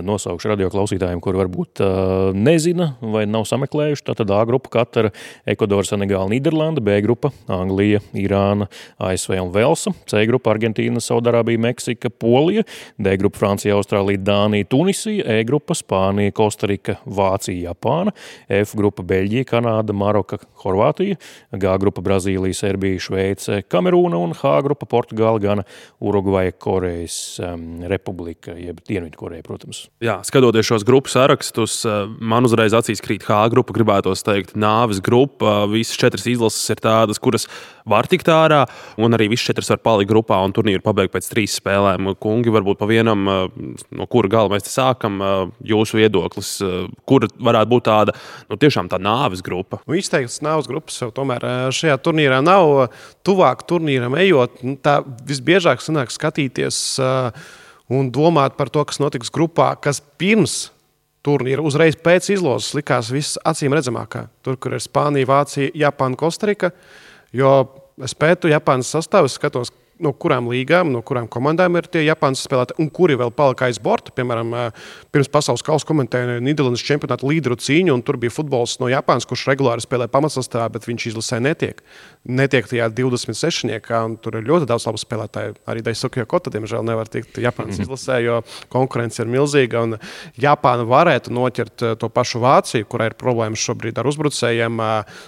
nosaukšu 0.06 0.52
radio 0.52 0.70
klausītājiem, 0.74 1.22
kuri 1.24 1.42
varbūt 1.42 1.84
uh, 1.84 2.32
nezina 2.36 2.94
vai 3.02 3.26
nav 3.30 3.46
sameklējuši. 3.50 4.06
Tātad 4.12 4.32
A 4.36 4.42
grupa 4.48 4.72
Katara, 4.78 5.12
Ekvadora, 5.50 5.86
Senegāla, 5.88 6.30
Nīderlanda, 6.32 6.84
B 6.84 6.98
grupa 7.04 7.32
Anglija, 7.52 8.02
Irāna, 8.18 8.68
ASV 9.02 9.36
un 9.42 9.52
Velsa, 9.54 9.94
C 10.10 10.22
grupa 10.30 10.54
Argentīna, 10.54 11.02
Saudārābija, 11.02 11.60
Meksika, 11.62 12.12
Polija, 12.22 12.64
D 13.02 13.16
grupa 13.20 13.42
Francija, 13.42 13.76
Austrālija, 13.78 14.22
Dānija, 14.22 14.68
Tunisija, 14.70 15.26
E 15.26 15.46
grupa 15.48 15.76
Spānija, 15.78 16.34
Kostarika, 16.38 16.98
Vācija, 17.06 17.72
Japāna, 17.72 18.14
F 18.62 18.76
grupa 18.78 19.06
Beļģija, 19.08 19.48
Kanāda, 19.50 19.96
Maroka, 19.98 20.42
Horvātija, 20.64 21.18
G 21.52 21.76
grupa 21.82 22.04
Brazīlija, 22.06 22.58
Serbija, 22.58 23.02
Šveice, 23.02 23.62
Kamerūna 23.72 24.20
un 24.22 24.36
H 24.38 24.54
grupa 24.68 24.88
Portugāla, 24.90 25.42
Gana, 25.42 25.66
Urugvaja, 26.02 26.54
Korejas 26.62 27.18
um, 27.42 27.82
Republika, 27.90 28.56
jeb 28.58 28.82
Dienvidkoreja, 28.88 29.46
protams. 29.48 29.86
Jā, 30.04 30.20
skatoties 30.28 30.68
šos 30.68 30.86
grupu 30.88 31.12
sarakstus, 31.12 31.82
uh, 31.88 32.06
man 32.22 32.46
uzreiz 32.48 32.76
acīs 32.78 33.02
krīt 33.04 33.26
H 33.28 33.42
grupa, 33.54 33.76
gribētos 33.76 34.26
teikt, 34.28 34.56
nāves 34.60 35.02
grupa. 35.04 35.64
Visas 35.72 35.98
četras 36.00 36.28
izlases 36.30 36.70
ir 36.74 36.82
tādas, 36.84 37.22
kuras 37.22 37.48
var 37.88 38.10
tikt 38.12 38.30
ārā, 38.32 38.66
un 39.02 39.18
arī 39.18 39.30
visas 39.32 39.48
četras 39.50 39.72
var 39.74 39.82
palikt 39.84 40.12
grupā 40.12 40.40
un 40.46 40.54
turnīru 40.56 40.84
pabeigt 40.86 41.14
pēc 41.14 41.30
trīs 41.32 41.58
spēlēm. 41.60 42.12
Kungi, 42.22 42.54
varbūt 42.54 42.80
pa 42.82 42.90
vienam, 42.90 43.24
no 43.26 44.08
kura 44.12 44.32
gala 44.32 44.52
mēs 44.54 44.70
sākam, 44.72 45.20
jūsu 45.68 46.00
viedoklis, 46.02 46.54
kur 47.10 47.28
varētu 47.38 47.72
būt 47.72 47.88
tāda 47.88 48.16
nu, 48.50 48.60
tiešām 48.60 48.92
tā 48.92 49.00
nāves 49.02 49.44
grupa? 49.46 49.82
Nu, 49.88 49.98
izteikts 50.00 50.42
nāves 50.46 50.70
grupas 50.72 51.00
jau 51.02 51.12
tomēr 51.16 51.48
šajā 51.76 51.98
turnīrā 52.04 52.42
nav. 52.46 52.92
Tuvāk 53.28 53.66
turnīram 53.70 54.18
ejot, 54.20 54.62
nu, 54.66 54.78
tā 54.82 55.00
visbiežāk 55.28 55.84
sanāk 55.84 56.14
skatīties 56.14 56.82
un 57.92 58.12
domāt 58.14 58.56
par 58.60 58.72
to, 58.72 58.84
kas 58.88 59.02
notiks 59.04 59.32
grupā, 59.34 59.74
kas 59.82 60.00
pirms 60.22 60.70
turnīra 61.26 61.64
uzreiz 61.66 61.98
pēc 62.00 62.32
izlozes 62.34 62.74
likās 62.78 63.12
viss 63.14 63.40
acīm 63.46 63.76
redzamākā. 63.78 64.26
Tur, 64.46 64.58
kur 64.62 64.76
ir 64.76 64.82
Spānija, 64.82 65.30
Vācija, 65.30 65.74
Japāna, 65.78 66.18
Kostarika. 66.18 66.72
Jo 67.36 67.52
es 68.06 68.16
pētu 68.18 68.52
Japānas 68.52 68.92
sastāvu, 68.94 69.30
skatos, 69.32 69.72
no 70.02 70.14
kurām 70.14 70.50
līgām, 70.52 70.92
no 70.94 71.02
kurām 71.06 71.28
komandām 71.32 71.78
ir 71.80 71.88
tie 71.92 72.04
Japānas 72.06 72.44
spēlētāji 72.46 72.82
un 72.82 72.90
kuri 72.94 73.18
vēl 73.20 73.32
palika 73.36 73.68
aiz 73.68 73.80
borta. 73.82 74.14
Piemēram, 74.16 74.54
pirms 75.14 75.30
pasaules 75.32 75.64
kausa 75.66 75.88
komentēja 75.90 76.40
Nīderlandes 76.44 76.84
čempionāta 76.86 77.28
līderu 77.28 77.58
cīņu, 77.62 77.94
un 77.96 78.04
tur 78.06 78.18
bija 78.22 78.34
futbols 78.34 78.78
no 78.82 78.90
Japānas, 78.92 79.28
kurš 79.30 79.48
regulāri 79.52 79.84
spēlē 79.86 80.10
pamatsastāvā, 80.12 80.70
bet 80.74 80.88
viņš 80.90 81.08
izlasē 81.12 81.42
netiek. 81.44 81.84
Netiek 82.28 82.68
tajā 82.70 82.90
26. 82.94 83.72
un 84.02 84.18
tur 84.22 84.38
ir 84.38 84.48
ļoti 84.50 84.70
daudz 84.70 84.88
labu 84.90 85.02
spēlētāju. 85.02 85.56
Arī 85.70 85.86
Daisuke 85.86 86.26
Kota, 86.30 86.54
diemžēl, 86.54 86.86
nevar 86.86 87.10
tikt 87.10 87.38
Japānas 87.42 87.78
mm 87.78 87.84
-hmm. 87.84 87.88
izlasē, 87.88 88.20
jo 88.26 88.42
konkurence 88.70 89.22
ir 89.22 89.30
milzīga. 89.30 89.84
Un 89.84 89.98
Japāna 90.38 90.86
varētu 90.86 91.34
noķert 91.34 91.98
to 91.98 92.10
pašu 92.10 92.40
Vāciju, 92.42 92.86
kurai 92.86 93.08
ir 93.12 93.18
problēmas 93.18 93.62
šobrīd 93.62 93.98
ar 93.98 94.08
uzbrucējiem 94.08 94.82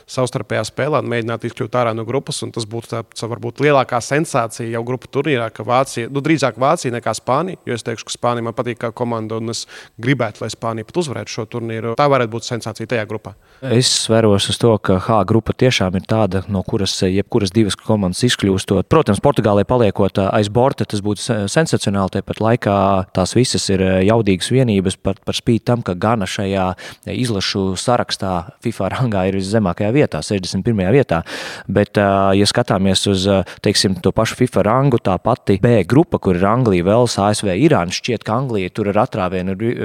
savstarpējā 0.07 0.63
spēlē 0.69 1.01
un 1.01 1.09
mēģināt 1.09 1.45
izkļūt 1.49 1.75
ārā 1.75 1.93
no 1.95 2.05
grupas. 2.05 2.43
Tas 2.53 2.65
būtu 2.69 2.87
tā, 2.89 3.27
varbūt 3.27 3.61
lielākā 3.63 4.01
sensācija 4.01 4.62
Vācija 4.63 4.77
jau 4.77 4.83
grupu 4.85 5.09
turnīrā, 5.11 5.49
ka 5.51 5.63
Vācija, 5.63 6.09
nu, 6.09 6.21
drīzāk 6.23 6.57
Vācija 6.57 6.93
nekā 6.93 7.13
Spānija. 7.17 7.59
Jo 7.67 7.75
es 7.75 7.83
teikšu, 7.83 8.05
ka 8.07 8.13
Spānija 8.13 8.47
man 8.47 8.55
patīk 8.55 8.79
kā 8.79 8.91
komanda, 8.95 9.37
un 9.37 9.51
es 9.51 9.65
gribētu, 9.99 10.43
lai 10.43 10.49
Spānija 10.49 10.87
pat 10.87 10.99
uzvarētu 11.01 11.33
šo 11.33 11.45
turnīru. 11.51 11.95
Tā 11.99 12.07
varētu 12.07 12.31
būt 12.31 12.47
sensācija 12.47 12.87
tajā 12.87 13.05
grupā. 13.09 13.35
Es 13.63 13.87
sveros 14.05 14.47
uz 14.51 14.59
to, 14.59 14.71
ka 14.79 14.99
H 15.03 15.23
grupa 15.27 15.53
tiešām 15.53 15.97
ir 15.99 16.05
tāda, 16.07 16.43
no 16.47 16.63
kuras 16.63 16.95
jebkuras 17.03 17.51
divas 17.51 17.75
komandas 17.79 18.23
izkļūstot. 18.27 18.87
Protams, 18.91 19.21
Portugālē 19.23 19.65
paliekot 19.67 20.21
aiz 20.29 20.49
borta, 20.53 20.87
tas 20.87 21.03
būtu 21.03 21.47
sensacionāli. 21.51 22.15
Tāpat 22.17 22.41
laikā 22.43 22.77
tās 23.15 23.35
visas 23.35 23.67
ir 23.73 23.83
jaudīgas 24.07 24.51
vienības 24.53 24.99
par, 24.99 25.19
par 25.23 25.37
spīti 25.37 25.65
tam, 25.71 25.83
ka 25.83 25.95
Gana 25.95 26.27
šajā 26.29 26.69
izlašu 27.11 27.73
sarakstā 27.79 28.33
FIFA 28.63 28.91
rangā 28.95 29.27
ir 29.29 29.39
viszemākajā 29.39 29.91
vietā, 29.95 30.23
61. 30.23 30.83
vietā. 30.95 31.23
Bet, 31.67 31.99
ja 31.99 32.49
skatāmies 32.49 33.07
uz 33.11 33.27
teiksim, 33.63 33.95
to 34.03 34.11
pašu 34.15 34.37
FIFA 34.37 34.52
FIFA 34.53 34.63
rangu. 34.67 34.99
Tā 35.01 35.17
pati 35.17 35.57
B 35.61 35.81
grupa, 35.89 36.19
kur 36.21 36.37
ir 36.37 36.45
Anglija, 36.45 36.85
Vels, 36.85 37.17
ASV, 37.17 37.49
Irāna. 37.65 37.93
Šķiet, 37.93 38.23
ka 38.23 38.35
Anglija 38.37 38.69
tur 38.69 38.91
ir 38.91 38.99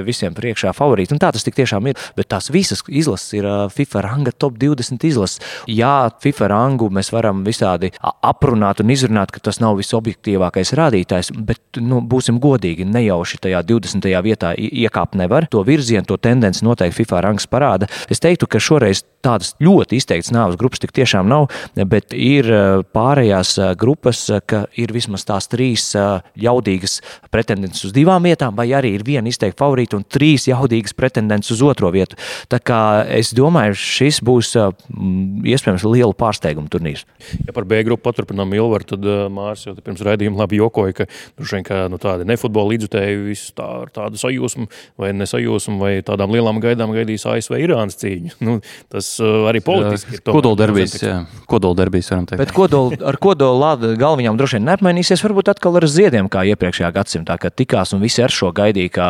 visiem 0.05 0.35
priekšā 0.37 0.75
favorīti. 0.77 1.15
Un 1.15 1.21
tā 1.23 1.31
tas 1.33 1.45
tiešām 1.45 1.89
ir. 1.89 1.97
Bet 2.17 2.29
tās 2.29 2.51
visas 2.53 2.83
izlases 2.89 3.33
ir 3.39 3.49
FIFA 3.73 4.03
ranga 4.05 4.33
top 4.33 4.59
20 4.61 5.07
izlases. 5.09 5.41
Jā, 5.67 6.11
FIFA 6.21 6.51
rangu 6.53 6.91
mēs 6.93 7.09
varam 7.15 7.45
visādi 7.47 7.93
aprunāt 8.03 8.83
un 8.85 8.93
izrunāt, 8.93 9.33
ka 9.33 9.41
tas 9.41 9.61
nav 9.61 9.79
visobjektīvākais 9.81 10.75
rādītājs, 10.77 11.33
bet 11.33 11.81
nu, 11.81 12.03
būsim 12.05 12.41
godīgi, 12.43 12.85
nejauši 12.85 13.41
tajā 13.49 13.65
20. 13.65 14.11
vietā 14.25 14.53
iekāpt 14.53 15.17
nevar. 15.17 15.49
To 15.49 15.65
virzienu, 15.65 16.05
to 16.09 16.21
tendenci 16.21 16.67
noteikti 16.67 17.01
FIFA 17.01 17.25
rangs 17.25 17.49
parāda. 17.49 17.89
Es 18.13 18.21
teiktu, 18.21 18.51
ka 18.51 18.61
šoreiz 18.61 19.05
tādas 19.25 19.55
ļoti 19.63 19.99
izteiktas 19.99 20.31
nāves 20.35 20.59
grupas 20.61 20.83
tik 20.83 20.93
tiešām 20.95 21.29
nav, 21.31 21.49
bet 21.89 22.13
ir 22.15 22.49
pārējās 22.95 23.57
grupas, 23.81 24.27
ka 24.49 24.63
ir 24.81 24.93
vismaz 24.97 25.27
tās 25.29 25.49
trīs 25.51 25.91
jaudīgas 26.39 26.99
pretendences 27.33 27.89
uz 27.89 27.95
divām 27.97 28.25
vietām, 28.27 28.57
vai 28.59 28.69
arī 28.77 28.95
ir 28.97 29.05
viena 29.07 29.31
izteikta 29.31 29.65
favorīta 29.65 29.99
un 29.99 30.07
trīs 30.09 30.49
jaudīgas 30.49 30.97
pretendences 30.97 31.57
uz 31.57 31.65
otro 31.67 31.91
vietu. 31.95 32.19
Tā 32.51 32.61
kā 32.63 32.81
es 33.15 33.35
domāju, 33.37 33.77
šis 33.79 34.23
būs 34.25 34.55
iespējams 34.57 35.87
liela 35.89 36.17
pārsteiguma 36.17 36.71
turnīrs. 36.73 37.05
Ja 37.47 37.55
par 37.57 37.69
B 37.69 37.83
grupu 37.87 38.07
paturpinām 38.09 38.53
Ilvaru, 38.57 38.89
tad 38.95 39.07
Mārs 39.35 39.67
jau 39.67 39.75
pirms 39.77 40.03
raidījuma 40.07 40.43
labi 40.45 40.61
jokoja, 40.61 40.97
ka 41.03 41.09
vien 41.39 41.67
ka, 41.67 41.85
nu, 41.93 42.01
tādi 42.03 42.27
nefutbola 42.29 42.73
līdzutēji 42.75 43.21
visu 43.27 43.53
tā, 43.59 43.67
ar 43.85 43.93
tādu 43.95 44.21
sajūsmu 44.21 44.69
vai 45.01 45.13
nesajūsmu 45.17 45.79
vai 45.81 45.93
tādām 46.07 46.33
lielām 46.35 46.61
gaidām 46.63 46.95
gaidīs 46.97 47.27
ASV 47.29 47.59
Irānas 47.61 47.99
cīņu. 48.01 48.39
Nu, 48.45 48.59
tas 48.93 49.11
arī 49.21 49.63
politiski 49.65 50.19
ir. 50.19 50.25
Kodoldarbīs, 50.29 50.97
jā. 51.03 51.19
Kodoldarbīs 51.51 52.11
varam 52.13 52.29
teikt. 52.29 52.43
Bet 52.43 52.55
kodol, 52.57 52.93
ar 52.97 53.19
kodola 53.21 53.75
galviņām 53.99 54.38
droši 54.39 54.59
vien 54.59 54.69
neapmainīsies, 54.71 55.23
varbūt 55.27 55.53
atkal 55.53 55.79
ar 55.81 55.89
ziediem, 55.91 56.31
kā 56.33 56.45
iepriekšējā 56.53 56.93
gadsimtā, 56.95 57.39
kad 57.41 57.57
tikās 57.59 57.95
un 57.97 58.03
visi 58.05 58.23
ar 58.25 58.35
šo 58.35 58.53
gaidīja 58.57 58.95
kā 58.95 59.09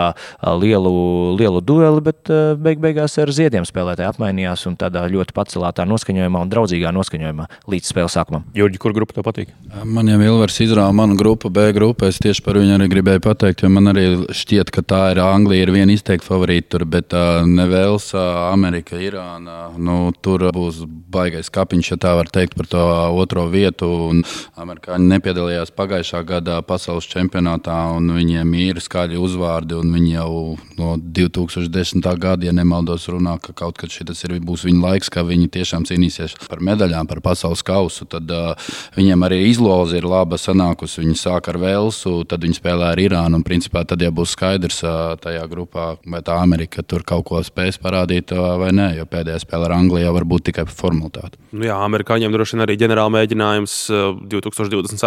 lielu, 0.60 0.94
lielu 1.38 1.62
dueli, 1.64 2.04
bet 2.10 2.32
beig 2.60 2.82
beigās 2.82 3.18
ar 3.22 3.32
ziediem 3.34 3.66
spēlētāji 3.68 4.10
apmainījās 4.12 4.66
un 4.70 4.78
tādā 4.80 5.04
ļoti 5.10 5.36
pacelātā 5.36 5.86
noskaņojumā 5.88 6.44
un 6.44 6.52
draudzīgā 6.52 6.92
noskaņojumā 6.96 7.48
līdz 7.70 7.92
spēles 7.92 8.16
sākumam. 8.18 8.46
Jurģi, 8.56 8.80
kur 8.82 8.94
grupa 8.96 9.16
tev 9.16 9.26
patīk? 9.28 9.52
Man 9.84 10.08
jau 10.10 10.18
Ilvars 10.24 10.58
izrāva 10.64 10.92
manu 10.96 11.16
grupu, 11.18 11.50
B 11.52 11.68
grupu. 11.76 12.08
Es 12.08 12.20
tieši 12.22 12.42
par 12.44 12.58
viņu 12.60 12.76
arī 12.78 12.88
gribēju 12.92 13.22
pateikt, 13.24 13.64
jo 13.64 13.70
man 13.72 13.92
arī 13.92 14.06
šķiet, 14.34 14.72
ka 14.74 14.84
tā 14.86 15.02
ir 15.12 15.22
Anglija, 15.22 15.66
ir 15.66 15.74
viena 15.74 15.94
izteikta 15.94 16.28
favorīta 16.28 16.74
tur, 16.74 16.86
bet 16.88 17.14
uh, 17.16 17.42
Nevels, 17.48 18.10
uh, 18.16 18.48
Amerika, 18.52 18.98
Irāna, 19.02 19.72
nu, 19.76 20.00
tur 20.24 20.48
būs 20.54 20.82
baigais 21.12 21.50
kapiņš, 21.52 21.92
ja 21.94 22.00
tā 22.06 22.14
var 22.18 22.30
teikt, 22.32 22.56
par 22.58 22.70
to 22.70 22.84
otro 23.18 23.48
vietu. 23.52 23.90
Un 24.08 24.22
amerikāņi 24.58 25.08
nepiedalījās 25.18 25.72
pagājušā 25.74 26.22
gada 26.26 26.58
pasaules 26.66 27.06
čempionātā, 27.10 27.76
un 27.96 28.12
viņiem 28.16 28.54
ir 28.58 28.80
skaļi 28.82 29.18
uzvārdi. 29.20 29.78
Viņi 29.78 30.12
jau 30.14 30.56
no 30.78 30.94
2010. 30.98 32.06
gada, 32.20 32.46
ja 32.46 32.54
nemaldos, 32.54 33.08
runā, 33.10 33.36
ka 33.42 33.54
kaut 33.56 33.78
kad 33.80 33.92
šis 33.92 34.24
ir, 34.24 34.36
būs 34.44 34.64
viņa 34.68 34.82
laiks, 34.84 35.10
ka 35.12 35.24
viņi 35.26 35.50
tiešām 35.58 35.86
cīnīsies 35.88 36.36
par 36.46 36.62
medaļām, 36.64 37.08
par 37.10 37.20
pasaules 37.24 37.64
kausu. 37.66 38.06
Tad 38.10 38.30
uh, 38.34 38.70
viņiem 38.96 39.26
arī 39.26 39.40
izloze 39.48 39.98
ir 39.98 40.06
laba 40.08 40.38
sanākusi. 40.40 41.02
Viņi 41.02 41.18
sāk 41.18 41.50
ar 41.50 41.58
Velsu, 41.60 42.22
tad 42.28 42.46
viņi 42.46 42.58
spēlē 42.60 42.92
ar 42.94 43.02
Irānu. 43.02 43.40
Un, 43.40 43.46
principā, 43.46 43.84
tad 43.88 44.02
jau 44.02 44.12
būs 44.14 44.36
skaidrs 44.36 44.82
uh, 44.86 45.16
tajā 45.20 45.44
grupā, 45.50 45.90
vai 46.06 46.22
tā 46.26 46.38
Amerika 46.42 46.82
tur 46.86 47.04
kaut 47.06 47.26
ko 47.28 47.42
spēs 47.44 47.80
parādīt 47.82 48.32
uh, 48.36 48.54
vai 48.60 48.70
nē. 48.76 48.92
Jo 49.00 49.08
pēdējā 49.10 49.42
spēle 49.44 49.68
ar 49.68 49.76
Angliju 49.78 50.06
jau 50.06 50.14
var 50.16 50.28
būt 50.28 50.48
tikai 50.50 50.66
formalitāte. 50.70 51.38
Nu, 51.52 51.64
jā, 51.66 51.76
amerikāņiem 51.86 52.34
droši 52.34 52.56
vien 52.56 52.64
arī 52.66 52.76
ģenerāla 52.80 53.14
mēģinājums 53.14 53.76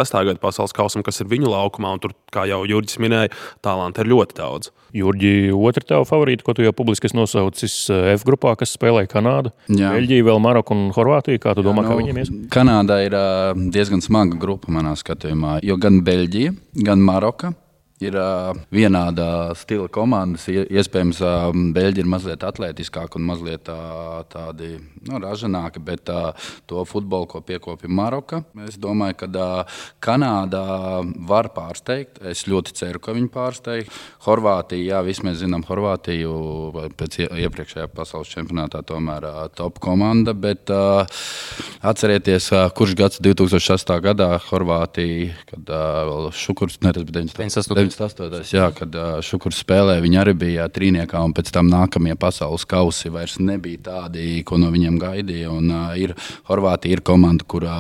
2026. 0.02 0.26
gada 0.26 0.40
pasaules 0.42 0.74
kausam, 0.76 1.04
kas 1.06 1.22
ir 1.22 1.30
viņu 1.32 1.52
laukumā. 1.52 1.94
Tur, 2.02 2.14
kā 2.34 2.46
jau 2.50 2.62
Jurģis 2.68 3.00
minēja, 3.02 3.32
talanti 3.62 4.02
ir 4.02 4.10
ļoti 4.12 4.38
daudz. 4.38 4.72
Jurģi, 4.96 5.52
otra 5.56 5.86
tava 5.88 6.06
favorīta, 6.08 6.44
ko 6.44 6.54
tu 6.58 6.66
jau 6.66 6.74
publiski 6.76 7.12
nosaucis 7.16 7.76
F 8.16 8.26
grupā, 8.28 8.58
kas 8.60 8.74
spēlē 8.76 9.06
Kanādu, 9.12 9.54
Beļģiju, 9.70 10.28
vēl 10.28 10.42
Maroku 10.44 10.76
un 10.76 10.92
Horvātiju. 10.96 11.40
Kā 11.40 11.56
tu 11.56 11.64
domā, 11.64 11.86
Jā, 11.86 11.88
nu, 11.88 11.94
kā 11.94 12.00
viņiem 12.02 12.22
ies? 12.22 12.32
Kanādā 12.52 13.00
ir 13.06 13.16
diezgan 13.72 14.04
smaga 14.04 14.36
grupa 14.42 14.72
manā 14.74 14.94
skatījumā, 15.00 15.60
jo 15.64 15.78
gan 15.82 16.02
Beļģija, 16.04 16.56
gan 16.88 17.04
Maroka 17.08 17.54
ir 18.06 18.18
uh, 18.20 18.52
vienāda 18.74 19.52
stila 19.58 19.88
komandas. 19.92 20.48
Iespējams, 20.50 21.22
uh, 21.26 21.50
Beļģi 21.76 22.04
ir 22.04 22.10
mazliet 22.10 22.44
atletiskāki 22.46 23.20
un 23.20 23.28
mazliet 23.30 23.70
uh, 23.72 24.22
tādi 24.32 24.74
nu, 25.08 25.20
ražanāki, 25.22 25.82
bet 25.86 26.10
uh, 26.12 26.32
to 26.70 26.84
futbolu, 26.90 27.28
ko 27.30 27.42
piekopja 27.46 27.90
Maroka, 27.92 28.42
es 28.68 28.78
domāju, 28.82 29.18
ka 29.22 29.30
uh, 29.32 29.82
Kanādā 30.02 30.66
var 31.28 31.52
pārsteigt. 31.56 32.22
Es 32.28 32.46
ļoti 32.50 32.76
ceru, 32.78 33.02
ka 33.04 33.16
viņi 33.18 33.32
pārsteigs. 33.34 34.02
Horvātija, 34.26 34.96
jā, 34.96 35.02
visi 35.06 35.26
mēs 35.28 35.40
zinām 35.42 35.66
Horvātiju 35.68 36.34
pēc 36.98 37.20
iepriekšējā 37.28 37.88
pasaules 37.96 38.32
čempionātā, 38.34 38.84
tomēr 38.88 39.28
uh, 39.30 39.42
top 39.56 39.80
komanda, 39.84 40.34
bet 40.38 40.72
uh, 40.74 41.06
atcerieties, 41.86 42.52
uh, 42.56 42.68
kurš 42.76 42.98
gads 43.00 43.22
2006. 43.24 43.96
gadā 44.06 44.32
Horvātija, 44.50 45.36
kad 45.52 45.74
uh, 45.74 46.02
vēl 46.10 46.30
Šukurs, 46.36 46.80
ne, 46.86 46.94
tas 46.96 47.06
bija 47.08 47.26
98. 47.30 47.91
98. 47.98 48.54
Jā, 48.56 48.70
kad 48.76 48.96
Šukurs 49.26 49.62
spēlēja, 49.64 50.02
viņi 50.04 50.20
arī 50.22 50.34
bija 50.38 50.68
trīniekā, 50.72 51.20
un 51.26 51.34
pēc 51.36 51.52
tam 51.54 51.70
nākamie 51.72 52.16
pasaules 52.20 52.66
kausi 52.70 53.12
vairs 53.14 53.38
nebija 53.42 53.82
tādi, 53.88 54.42
ko 54.48 54.60
no 54.62 54.72
viņiem 54.74 55.00
gaidīja. 55.02 55.52
Un, 55.52 55.70
uh, 55.72 55.94
ir, 56.00 56.16
Horvātija 56.50 56.98
ir 56.98 57.04
komanda, 57.06 57.46
kurā 57.48 57.78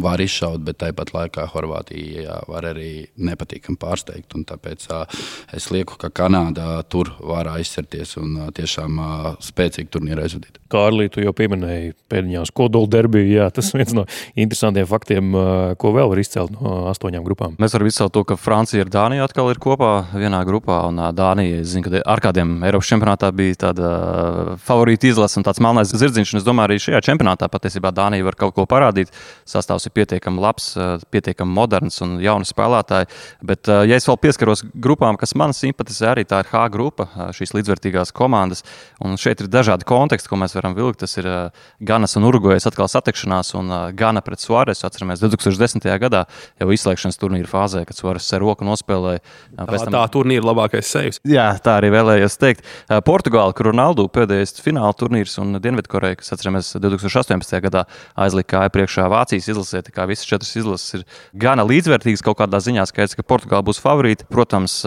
var 0.00 0.22
izšaut, 0.22 0.62
bet 0.66 0.80
tāpat 0.82 1.12
laikā 1.14 1.46
Horvātija 1.52 2.24
jā, 2.26 2.38
var 2.50 2.70
arī 2.72 2.90
nepatīkami 3.20 3.80
pārsteigt. 3.80 4.36
Tāpēc 4.50 4.86
uh, 4.94 5.20
es 5.56 5.70
lieku, 5.74 5.98
ka 6.00 6.12
Kanāda 6.14 6.80
tur 6.90 7.12
var 7.18 7.50
aizsarties 7.56 8.16
un 8.20 8.36
uh, 8.38 8.50
tiešām 8.54 8.98
uh, 9.00 9.30
spēcīgi 9.44 9.90
turnīru 9.92 10.24
aizvadīt. 10.24 10.58
Kārlī, 10.70 11.08
tu 11.10 11.22
jau 11.24 11.34
pieminēji 11.36 11.94
pēdējās 12.10 12.52
kodola 12.54 12.90
derbiju. 12.90 13.28
Jā, 13.34 13.50
tas 13.54 13.72
ir 13.72 13.78
viens 13.82 13.96
no 13.96 14.06
interesantiem 14.38 14.88
faktiem, 14.90 15.34
ko 15.80 15.94
vēl 15.96 16.10
var 16.12 16.22
izcelt 16.22 16.54
no 16.54 16.84
astoņām 16.90 17.26
grupām. 17.26 17.56
Mēs 17.60 17.74
varam 17.76 17.90
izcelt 17.90 18.14
to, 18.14 18.24
ka 18.26 18.38
Francija 18.40 18.86
ar 18.86 18.92
Dāniju 18.92 19.26
atkal 19.26 19.49
ir 19.52 19.58
kopā 19.62 19.90
vienā 20.14 20.40
grupā. 20.48 20.80
Un 20.88 21.00
Dānija, 21.16 21.60
es 21.62 21.72
zinu, 21.72 21.86
ka 21.86 22.00
ar 22.08 22.22
kādiem 22.22 22.60
Eiropas 22.66 22.88
čempionātā 22.90 23.30
bija 23.36 23.58
tāda 23.66 23.90
favorīta 24.64 25.10
izlase 25.10 25.38
un 25.40 25.46
tāds 25.46 25.60
melnais 25.62 25.92
zirdziņš. 25.92 26.34
Es 26.40 26.46
domāju, 26.46 26.70
arī 26.70 26.78
šajā 26.82 27.00
čempionātā 27.08 27.48
patiesībā 27.52 27.92
Dānija 27.94 28.26
var 28.26 28.38
kaut 28.40 28.54
ko 28.56 28.66
parādīt. 28.70 29.12
Sastāvs 29.48 29.88
ir 29.88 29.94
pietiekami 29.96 30.42
labs, 30.42 30.72
pietiekami 31.10 31.54
moderns 31.56 32.00
un 32.04 32.18
jauns 32.22 32.52
spēlētāji. 32.54 33.10
Bet, 33.42 33.68
ja 33.68 33.98
es 33.98 34.08
vēl 34.08 34.20
pieskaros 34.22 34.64
grupām, 34.74 35.18
kas 35.20 35.36
man 35.38 35.54
simpatizē, 35.56 36.12
arī 36.14 36.26
tā 36.28 36.42
ir 36.44 36.50
H 36.52 36.66
grupa, 36.72 37.08
šīs 37.36 37.54
līdzvērtīgās 37.58 38.14
komandas. 38.16 38.64
Un 39.02 39.18
šeit 39.20 39.42
ir 39.44 39.50
dažādi 39.50 39.88
konteksti, 39.88 40.30
ko 40.30 40.38
mēs 40.40 40.56
varam 40.58 40.78
vilkt. 40.78 41.02
Tas 41.04 41.16
ir 41.20 41.28
Ganas 41.80 42.16
un 42.18 42.28
Uruguajas 42.28 42.68
atkal 42.70 42.90
satikšanās, 42.90 43.54
un 43.58 43.74
Gana 43.98 44.22
pret 44.24 44.42
Suāresu. 44.42 44.86
Atceramies, 44.88 45.22
2010. 45.22 45.86
gadā 46.00 46.26
jau 46.60 46.70
izslēgšanas 46.74 47.20
turnīra 47.20 47.50
fāzē, 47.50 47.84
kad 47.88 47.98
Suāres 47.98 48.28
ar 48.36 48.42
roku 48.44 48.66
nospēlēja 48.66 49.20
Tā, 49.56 49.66
tam... 49.66 49.94
tā 49.94 50.02
turnīra 50.14 50.46
labākais 50.50 50.90
sevis. 50.90 51.20
Jā, 51.28 51.46
tā 51.62 51.76
arī 51.80 51.92
vēlējos 51.94 52.38
teikt. 52.40 52.66
Portugāla, 53.06 53.54
kur 53.56 53.70
Ronaldu 53.70 54.06
pēdējais 54.12 54.60
fināla 54.64 54.92
turnīrs 54.96 55.36
un 55.42 55.58
Dienvidkoreja, 55.62 56.20
kas 56.20 56.34
atceramies 56.36 56.72
2018. 56.80 57.56
gadā 57.66 57.86
aizlika 58.20 58.66
priekšā 58.74 59.08
Vācijas 59.12 59.50
izlasē. 59.52 59.84
Tā 59.86 59.94
kā 59.96 60.06
visas 60.10 60.28
četras 60.28 60.52
izlases 60.58 61.00
ir 61.00 61.08
gana 61.46 61.66
līdzvērtīgas 61.68 62.24
kaut 62.26 62.40
kādā 62.42 62.62
ziņā. 62.62 62.86
Skaidrs, 62.90 63.18
ka 63.18 63.26
Portugāla 63.26 63.66
būs 63.66 63.82
favorīta. 63.82 64.28
Protams, 64.30 64.80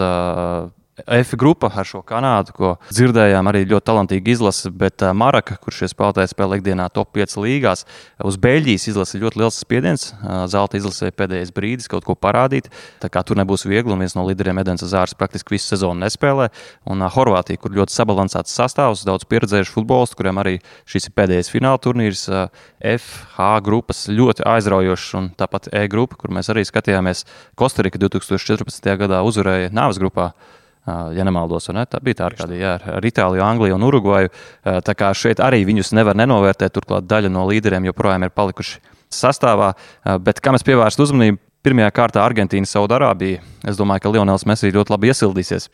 F 0.94 1.34
grupa 1.34 1.66
ar 1.74 1.86
šo 1.88 2.04
Kanādu, 2.06 2.52
ko 2.54 2.68
dzirdējām, 2.86 3.48
arī 3.50 3.64
ļoti 3.66 3.86
talantīgi 3.88 4.30
izlase, 4.36 4.70
bet 4.70 5.02
uh, 5.02 5.10
Maraka, 5.10 5.56
kurš 5.58 5.80
šie 5.80 5.88
spēlētāji 5.90 6.30
spēlē 6.30 6.60
ikdienā 6.60 6.86
top 6.94 7.10
5 7.18 7.34
līgās, 7.42 7.82
uz 8.22 8.38
Beļģijas 8.38 8.86
izlase 8.92 9.18
ļoti 9.18 9.42
liels 9.42 9.58
spiediens. 9.58 10.04
Uh, 10.14 10.44
Zelta 10.50 10.78
izlasē 10.78 11.10
pēdējais 11.10 11.50
brīdis 11.56 11.90
kaut 11.90 12.06
ko 12.06 12.14
parādīt. 12.14 12.70
Tā 13.02 13.10
kā 13.10 13.24
tur 13.26 13.40
nebūs 13.40 13.66
viegli, 13.66 13.90
un 13.90 14.06
viens 14.06 14.14
no 14.14 14.22
līderiem 14.28 14.62
Edens 14.62 14.86
Zārs 14.86 15.18
praktiski 15.18 15.56
visu 15.56 15.72
sezonu 15.72 15.98
nespēlē. 16.04 16.52
Un 16.86 17.02
uh, 17.02 17.10
Horvātija, 17.10 17.58
kur 17.58 17.74
ļoti 17.74 17.98
sabalansēts 17.98 18.54
sastāvs, 18.54 19.02
daudz 19.02 19.26
pieredzējuši 19.26 19.74
futbolistu, 19.74 20.22
kuriem 20.22 20.38
arī 20.46 20.56
šis 20.86 21.10
ir 21.10 21.18
pēdējais 21.18 21.50
fināla 21.50 21.82
turnīrs. 21.82 22.28
Uh, 22.30 22.46
F, 22.94 23.24
H 23.34 23.54
grupas 23.66 24.06
ļoti 24.14 24.46
aizraujošs, 24.46 25.12
un 25.18 25.32
tāpat 25.34 25.72
E 25.74 25.88
grupa, 25.90 26.22
kur 26.22 26.30
mēs 26.30 26.54
arī 26.54 26.62
skatījāmies, 26.70 27.26
Kostarika 27.58 27.98
2014. 27.98 28.94
gadā 29.00 29.26
uzvarēja 29.26 29.74
Nāves 29.74 29.98
grupā 29.98 30.36
ja 30.86 31.24
nemaldos, 31.24 31.70
ne? 31.72 31.86
tā 31.88 32.00
bija 32.04 32.20
tā 32.20 32.26
ar, 32.28 32.36
kādi, 32.38 32.58
jā, 32.60 32.74
ar 32.98 33.06
Itāliju, 33.08 33.44
Angliju 33.44 33.78
un 33.78 33.86
Urugvaju. 33.88 34.32
Tā 34.84 34.96
kā 34.98 35.12
šeit 35.16 35.40
arī 35.44 35.62
viņus 35.68 35.94
nevar 35.96 36.18
nenovērtēt, 36.18 36.74
turklāt 36.74 37.08
daļa 37.08 37.32
no 37.32 37.46
līderiem 37.48 37.88
joprojām 37.88 38.26
ir 38.26 38.34
palikuši 38.36 38.82
sastāvā. 39.14 39.72
Bet 40.20 40.42
kam 40.44 40.58
es 40.58 40.66
pievērstu 40.66 41.08
uzmanību? 41.08 41.40
Pirmajā 41.64 41.94
kārtā 41.96 42.20
Argentīna, 42.20 42.68
Saudārābija. 42.68 43.53
Es 43.68 43.78
domāju, 43.80 44.04
ka 44.04 44.14
Lionels 44.14 44.44
Messi 44.48 44.72
ļoti 44.74 44.92
labi 44.92 45.10
iesildīsies. 45.12 45.70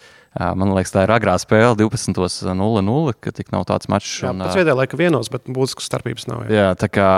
Man 0.55 0.71
liekas, 0.77 0.93
tā 0.95 1.03
ir 1.07 1.11
agrā 1.11 1.35
spēle, 1.43 1.75
12.00, 1.81 3.15
ka 3.19 3.33
tik 3.35 3.49
nav 3.51 3.65
tāds 3.67 3.89
mačs. 3.91 4.13
Jā, 4.23 4.31
pēc 4.31 4.61
viedē 4.61 4.77
laika 4.79 4.99
vienos, 4.99 5.27
bet 5.33 5.49
būtiskas 5.51 5.89
starpības 5.91 6.29
nav. 6.31 6.45
Jā, 6.47 6.55
jā 6.55 6.69
tā 6.79 6.87
kā 6.93 7.09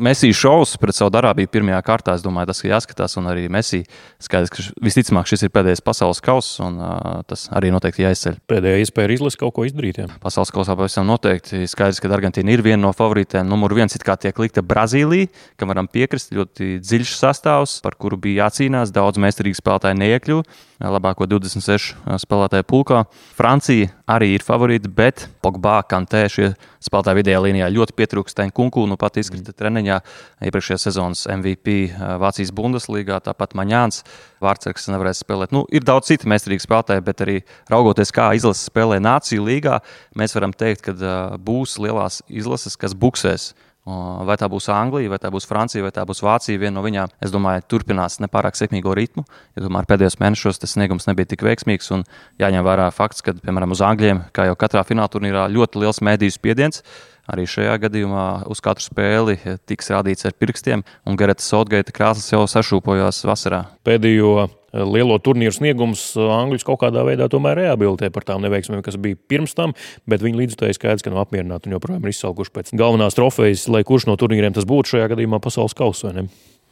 Messi 0.00 0.30
šovs 0.32 0.78
pret 0.80 0.96
Saudārābiju 0.96 1.50
pirmajā 1.52 1.80
kārtā, 1.84 2.14
es 2.16 2.24
domāju, 2.24 2.48
tas 2.48 2.62
ir 2.64 2.72
jāskatās. 2.72 3.18
Un 3.20 3.28
arī 3.28 3.50
Messi 3.52 3.82
skaidrs, 4.16 4.48
ka 4.54 4.64
visticamāk 4.80 5.28
šis 5.28 5.44
ir 5.44 5.52
pēdējais 5.52 5.84
pasaules 5.84 6.22
kauss, 6.24 6.56
un 6.64 6.80
tas 7.28 7.44
arī 7.52 7.68
noteikti 7.74 8.06
jāizceļ. 8.06 8.40
Pēdējā 8.48 8.80
iespēja 8.86 9.18
izlasīt 9.18 9.42
kaut 9.44 9.52
ko 9.58 9.66
izdarīt. 9.68 10.00
Jā. 10.00 10.08
Pasaules 10.24 10.54
kausā 10.56 10.78
pavisam 10.80 11.04
noteikti 11.04 11.68
skaidrs, 11.68 12.00
ka 12.00 12.08
Argentīna 12.16 12.56
ir 12.56 12.64
viena 12.64 12.80
no 12.86 12.94
favorītēm. 12.96 13.44
Numur 13.44 13.76
viens 13.76 13.92
it 13.98 14.06
kā 14.08 14.16
tiek 14.16 14.40
likta 14.40 14.64
Brazīlija, 14.64 15.28
kam 15.60 15.68
varam 15.74 15.90
piekrist, 15.90 16.32
ļoti 16.32 16.78
dziļš 16.80 17.12
sastāvs, 17.20 17.76
par 17.84 18.00
kuru 18.00 18.16
bija 18.24 18.46
jācīnās. 18.46 18.94
Daudz 18.96 19.20
meistarīgi 19.50 19.58
spēlētāji 19.58 19.98
neiekļuva 19.98 20.90
labāko 20.90 21.26
26 21.28 21.94
spēlētāju 22.22 22.64
pulkā. 22.64 23.04
Francija 23.36 23.90
arī 24.08 24.34
ir 24.34 24.42
favorīta, 24.42 24.88
bet 24.88 25.28
Pogba, 25.42 25.82
Kantē 25.82 26.28
šie 26.30 26.54
spēlētāji 26.80 27.20
vidējā 27.20 27.40
līnijā 27.44 27.68
ļoti 27.68 27.96
pietrūkst. 27.98 28.40
Kunku 28.54 28.86
nu 28.88 28.96
pat 28.96 29.18
izkrita 29.20 29.52
treniņā 29.52 30.00
iepriekšējā 30.48 30.78
sezonas 30.80 31.26
MVP 31.28 31.92
Vācijas 32.20 32.52
Bundeslīgā, 32.52 33.20
tāpat 33.20 33.54
Maņāns. 33.58 34.04
Vārtsargs 34.40 34.88
nevarēs 34.88 35.20
spēlēt. 35.20 35.52
Nu, 35.52 35.66
ir 35.68 35.84
daudz 35.84 36.08
citu 36.08 36.30
meistarīgu 36.30 36.64
spēlētāju, 36.64 37.04
bet 37.04 37.20
arī 37.26 37.40
raugoties, 37.68 38.12
kā 38.14 38.30
izlases 38.38 38.70
spēlē 38.70 39.00
Nāciju 39.04 39.44
līgā, 39.44 39.82
mēs 40.16 40.36
varam 40.36 40.56
teikt, 40.56 40.86
ka 40.88 41.36
būs 41.36 41.76
lielās 41.82 42.22
izlases, 42.28 42.78
kas 42.80 42.96
buksēs 42.96 43.52
Vai 43.88 44.36
tā 44.36 44.44
būs 44.52 44.68
Anglija, 44.70 45.08
vai 45.08 45.18
tā 45.18 45.30
būs 45.32 45.46
Francija, 45.48 45.82
vai 45.82 45.90
tā 45.94 46.02
būs 46.06 46.20
Vācija, 46.20 46.60
viena 46.60 46.76
no 46.76 46.82
viņām, 46.84 47.14
es 47.24 47.32
domāju, 47.32 47.64
turpinās 47.64 48.18
nepārāk 48.20 48.58
sekmīgo 48.58 48.92
ritmu. 48.94 49.24
Ja 49.56 49.64
tomēr 49.64 49.88
pēdējos 49.88 50.18
mēnešos 50.20 50.60
tas 50.60 50.76
sniegums 50.76 51.08
nebija 51.08 51.30
tik 51.32 51.46
veiksmīgs, 51.46 51.88
un 51.96 52.04
jāņem 52.38 52.66
vērā 52.66 52.90
fakts, 52.92 53.24
ka, 53.24 53.34
piemēram, 53.40 53.72
uz 53.72 53.80
Angļiem, 53.80 54.26
kā 54.36 54.50
jau 54.50 54.58
katrā 54.60 54.84
fināla 54.84 55.10
turnīrā, 55.10 55.48
ļoti 55.48 55.80
liels 55.80 56.02
mēdīju 56.04 56.36
spiediens. 56.36 56.84
Arī 57.30 57.46
šajā 57.48 57.78
gadījumā 57.86 58.28
uz 58.50 58.60
katru 58.64 58.84
spēli 58.84 59.38
tiks 59.68 59.90
rādīts 59.94 60.26
ar 60.28 60.36
pirkstiem, 60.36 60.84
un 61.06 61.18
Gareta 61.18 61.44
Sotgaita 61.44 61.94
krāsas 61.94 62.26
jau 62.32 62.42
sašūpojās 62.50 63.22
vasarā. 63.28 63.64
Pēdējo 63.86 64.48
lielo 64.72 65.18
turnīru 65.22 65.54
sniegums 65.54 66.04
Angļus 66.20 66.66
kaut 66.66 66.82
kādā 66.84 67.04
veidā 67.06 67.30
tomēr 67.32 67.58
rehabilitē 67.64 68.12
par 68.14 68.26
tām 68.28 68.44
neveiksmēm, 68.46 68.84
kas 68.86 68.98
bija 69.00 69.18
pirms 69.30 69.56
tam, 69.58 69.74
bet 70.10 70.24
viņi 70.24 70.44
līdzutēji 70.44 70.78
skaidrs, 70.78 71.06
ka 71.06 71.14
nav 71.14 71.24
apmierināti 71.26 71.70
un 71.70 71.78
joprojām 71.78 72.06
ir 72.06 72.14
izsalkuši 72.14 72.54
pēc 72.54 72.72
galvenās 72.78 73.18
trofejas, 73.18 73.66
lai 73.72 73.82
kurš 73.86 74.10
no 74.10 74.18
turnīriem 74.20 74.54
tas 74.56 74.68
būtu 74.68 74.96
šajā 74.96 75.10
gadījumā 75.14 75.42
pasaules 75.42 75.76
kausa. 75.78 76.14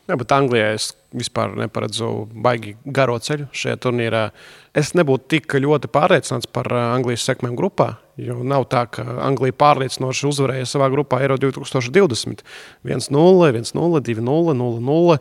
Jā, 0.09 0.17
bet 0.17 0.33
Anglijā 0.33 0.71
es 0.73 0.95
vispār 1.13 1.53
neparedzu 1.61 2.07
baigi 2.33 2.79
garo 2.97 3.19
ceļu 3.21 3.51
šajā 3.53 3.77
turnīrā. 3.85 4.23
Es 4.73 4.95
nebūtu 4.97 5.27
tik 5.35 5.57
ļoti 5.61 5.91
pārliecināts 5.93 6.49
par 6.49 6.71
Anglijas 6.73 7.27
sekmēm 7.29 7.53
grupā, 7.59 7.91
jo 8.17 8.39
nav 8.41 8.65
tā, 8.73 8.87
ka 8.89 9.05
Anglija 9.27 9.53
pārliecinoši 9.61 10.25
uzvarēja 10.31 10.71
savā 10.71 10.89
grupā 10.95 11.21
Eiro 11.27 11.37
2020. 11.43 12.41
1-0, 12.89 13.53
1-0, 13.53 14.03
2-0, 14.09 14.57
0-0. 14.63 15.19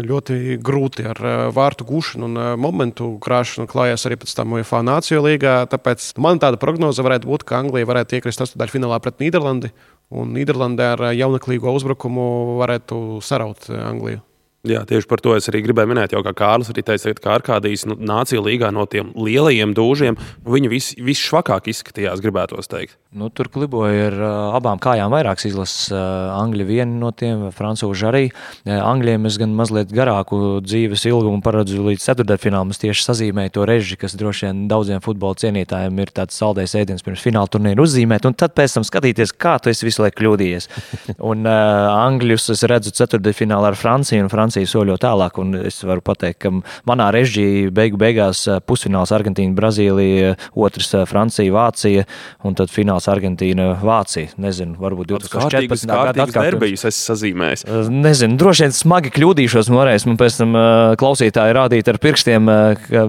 Ļoti 0.00 0.58
grūti 0.64 1.06
ar 1.06 1.20
vārtu 1.54 1.86
gūšanu 1.86 2.26
un 2.26 2.42
momentu 2.60 3.12
krāšanu 3.22 3.68
klājās 3.70 4.06
arī 4.08 4.18
pēc 4.22 4.34
tam 4.34 4.56
UEFA 4.56 4.82
Nāciju 4.86 5.22
līgā. 5.22 5.56
Tāpēc 5.70 6.12
man 6.18 6.42
tāda 6.42 6.58
prognoze 6.60 7.04
varētu 7.04 7.30
būt, 7.30 7.46
ka 7.46 7.60
Anglija 7.62 7.88
varētu 7.90 8.18
iekrist 8.18 8.42
astotdaļfinālā 8.44 9.00
pret 9.04 9.22
Nīderlandi. 9.22 9.72
Un 10.14 10.34
Nīderlandē 10.36 10.92
ar 10.96 11.08
jaunaklīgo 11.16 11.72
uzbrukumu 11.78 12.60
varētu 12.60 13.20
saraut 13.24 13.70
Angliju. 13.70 14.22
Jā, 14.64 14.80
tieši 14.88 15.08
par 15.10 15.20
to 15.20 15.34
es 15.36 15.44
arī 15.50 15.60
gribēju 15.66 15.90
minēt. 15.90 16.14
Jau 16.16 16.22
kā 16.24 16.32
Kārlis 16.36 16.70
arī 16.72 16.80
teica, 16.86 17.12
ka 17.20 17.34
Arkādijas 17.36 17.84
nu, 17.84 17.98
nācija 18.00 18.40
līgā 18.40 18.70
no 18.72 18.86
tiem 18.88 19.10
lielajiem 19.12 19.74
dūžiem, 19.76 20.16
nu, 20.16 20.54
viņi 20.54 20.70
vis, 20.72 20.86
visšvakāk 20.96 21.68
izskatījās, 21.68 22.22
gribētos 22.24 22.70
teikt. 22.72 22.96
Nu, 23.14 23.28
tur 23.28 23.50
kliboja 23.52 24.08
ar 24.08 24.16
abām 24.56 24.80
kājām 24.82 25.12
vairākas 25.12 25.44
izlases. 25.50 25.92
Angļi 25.92 26.64
viena 26.66 26.96
no 26.98 27.12
tiem, 27.14 27.44
Francūži 27.54 28.08
arī. 28.08 28.22
Angļiem 28.64 29.28
es 29.28 29.36
gan 29.38 29.52
mazliet 29.54 29.92
garāku 29.94 30.62
dzīves 30.64 31.04
ilgumu 31.12 31.44
paredzu 31.44 31.84
līdz 31.84 32.08
ceturdaļfinālam. 32.08 32.72
Es 32.72 32.80
tieši 32.82 33.04
sazīmēju 33.04 33.52
to 33.54 33.68
režiju, 33.68 34.00
kas 34.00 34.16
droši 34.18 34.48
vien 34.48 34.64
daudziem 34.72 35.04
futbola 35.04 35.38
cienītājiem 35.44 36.00
ir 36.02 36.14
tāds 36.16 36.40
saldējs 36.40 36.74
ēdiens 36.80 37.04
pirms 37.04 37.22
fināla 37.22 37.52
turnīra 37.52 37.84
uzzīmēt, 37.84 38.26
un 38.26 38.34
tad 38.40 38.56
pēc 38.56 38.78
tam 38.78 38.88
skatīties, 38.88 39.36
kā 39.36 39.58
tu 39.62 39.70
esi 39.70 39.86
visu 39.86 40.02
laiku 40.02 40.22
kļūdījies. 40.22 40.68
un 41.30 41.44
uh, 41.46 41.92
Angļus 41.92 42.48
es 42.56 42.64
redzu 42.70 42.96
ceturdaļfinālā 42.98 43.70
ar 43.74 43.78
Franciju, 43.78 44.24
un 44.26 44.32
Francija 44.54 44.70
soļo 44.70 44.94
tālāk, 45.02 45.38
un 45.42 45.56
es 45.66 45.80
varu 45.82 46.02
pateikt, 46.04 46.44
ka 46.44 46.50
manā 46.86 47.08
režijā 47.10 47.72
beigu 47.74 47.98
beigās 47.98 48.44
pusfināls 48.68 49.10
Argentīna, 49.10 49.50
Brazīlija, 49.56 50.36
otrs 50.54 50.92
Francija, 51.10 51.50
Vācija, 51.50 52.04
un 52.46 52.54
tad 52.54 52.70
fināls 52.70 53.08
Argentīna, 53.10 53.72
Vācija. 53.82 54.30
Nezinu, 54.38 54.76
varbūt 54.78 55.10
2014. 55.10 55.90
gada 55.90 56.26
atkārtojums. 56.28 56.84
Es 56.86 57.00
sazīmēju. 57.08 57.88
Nezinu, 57.90 58.38
droši 58.38 58.68
vien 58.68 58.76
smagi 58.76 59.10
kļūdīšos, 59.16 59.72
varēs 59.74 60.06
man 60.06 60.20
pēc 60.20 60.38
tam 60.44 60.54
klausītāji 61.02 61.56
rādīt 61.58 61.90
ar 61.90 61.98
pirkstiem, 62.04 62.52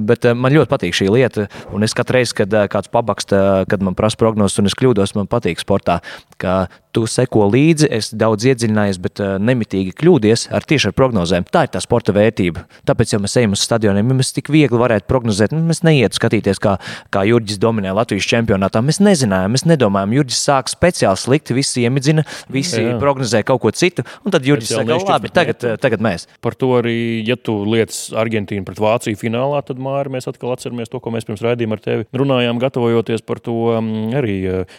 bet 0.10 0.26
man 0.34 0.56
ļoti 0.56 0.72
patīk 0.72 0.98
šī 0.98 1.12
lieta. 1.14 1.46
Un 1.76 1.86
es 1.86 1.94
katru 1.94 2.18
reizi, 2.18 2.40
kad 2.42 2.58
kāds 2.74 2.90
pabaksta, 2.90 3.68
kad 3.70 3.86
man 3.86 3.94
prasa 3.94 4.18
prognozes 4.18 4.58
un 4.64 4.72
es 4.72 4.78
kļūdos, 4.80 5.14
man 5.20 5.30
patīk 5.30 5.62
sportā, 5.62 6.02
ka 6.42 6.66
tu 6.96 7.04
seko 7.10 7.50
līdzi, 7.52 7.90
es 7.92 8.12
daudz 8.16 8.48
iedziļinājos, 8.52 9.00
bet 9.04 9.22
nemitīgi 9.44 9.94
kļūdies 10.00 10.48
ar 10.56 10.66
tieši 10.68 10.90
ar 10.90 10.96
prognozēm. 10.98 11.48
Tā 11.52 11.66
ir 11.68 11.74
tā 11.74 11.82
sporta 11.84 12.16
vērtība. 12.16 12.66
Tāpēc, 12.88 13.16
ja 13.16 13.20
mēs 13.22 13.36
ejam 13.42 13.56
uz 13.58 13.64
stadioniem, 13.66 14.14
ja 14.14 14.20
mēs 14.22 14.32
tik 14.36 14.52
viegli 14.54 14.80
varētu 14.80 15.10
prognozēt, 15.10 15.56
nu, 15.56 15.64
mēs 15.68 15.84
neietu 15.86 16.20
skatīties, 16.20 16.62
kā, 16.64 16.78
kā 17.14 17.26
Jurģis 17.28 17.60
dominē 17.62 17.92
Latvijas 17.98 18.30
čempionātā. 18.32 18.82
Mēs 18.86 19.02
nezinājām, 19.04 19.56
mēs 19.56 19.66
nedomājām. 19.68 20.16
Jurģis 20.20 20.42
sāk 20.48 20.72
speciāli 20.72 21.20
slikti, 21.20 21.58
visi 21.58 21.84
iemidzina, 21.84 22.26
visi 22.54 22.84
jā, 22.84 22.96
prognozē 23.02 23.44
kaut 23.48 23.64
ko 23.66 23.74
citu, 23.76 24.06
un 24.24 24.36
tad 24.36 24.48
Jurģis 24.48 24.76
saka, 24.78 25.00
labi, 25.10 25.32
tagad, 25.36 25.68
tagad 25.84 26.04
mēs. 26.06 26.28
Par 26.46 26.56
to 26.60 26.72
arī, 26.80 26.98
ja 27.28 27.36
tu 27.36 27.58
lietas 27.68 28.08
Argentīnu 28.16 28.66
pret 28.68 28.80
Vāciju 28.82 29.20
finālā, 29.20 29.62
tad 29.68 29.82
Māri 29.82 30.14
mēs 30.16 30.30
atkal 30.32 30.54
atceramies 30.56 30.92
to, 30.92 31.02
ko 31.04 31.14
mēs 31.14 31.28
pirms 31.28 31.44
raidījuma 31.44 31.78
ar 31.78 31.84
tevi 31.84 32.08
runājām, 32.16 32.62
gatavojoties 32.62 33.26
par 33.26 33.42
to 33.44 33.58
mm, 33.76 34.16
arī 34.22 34.38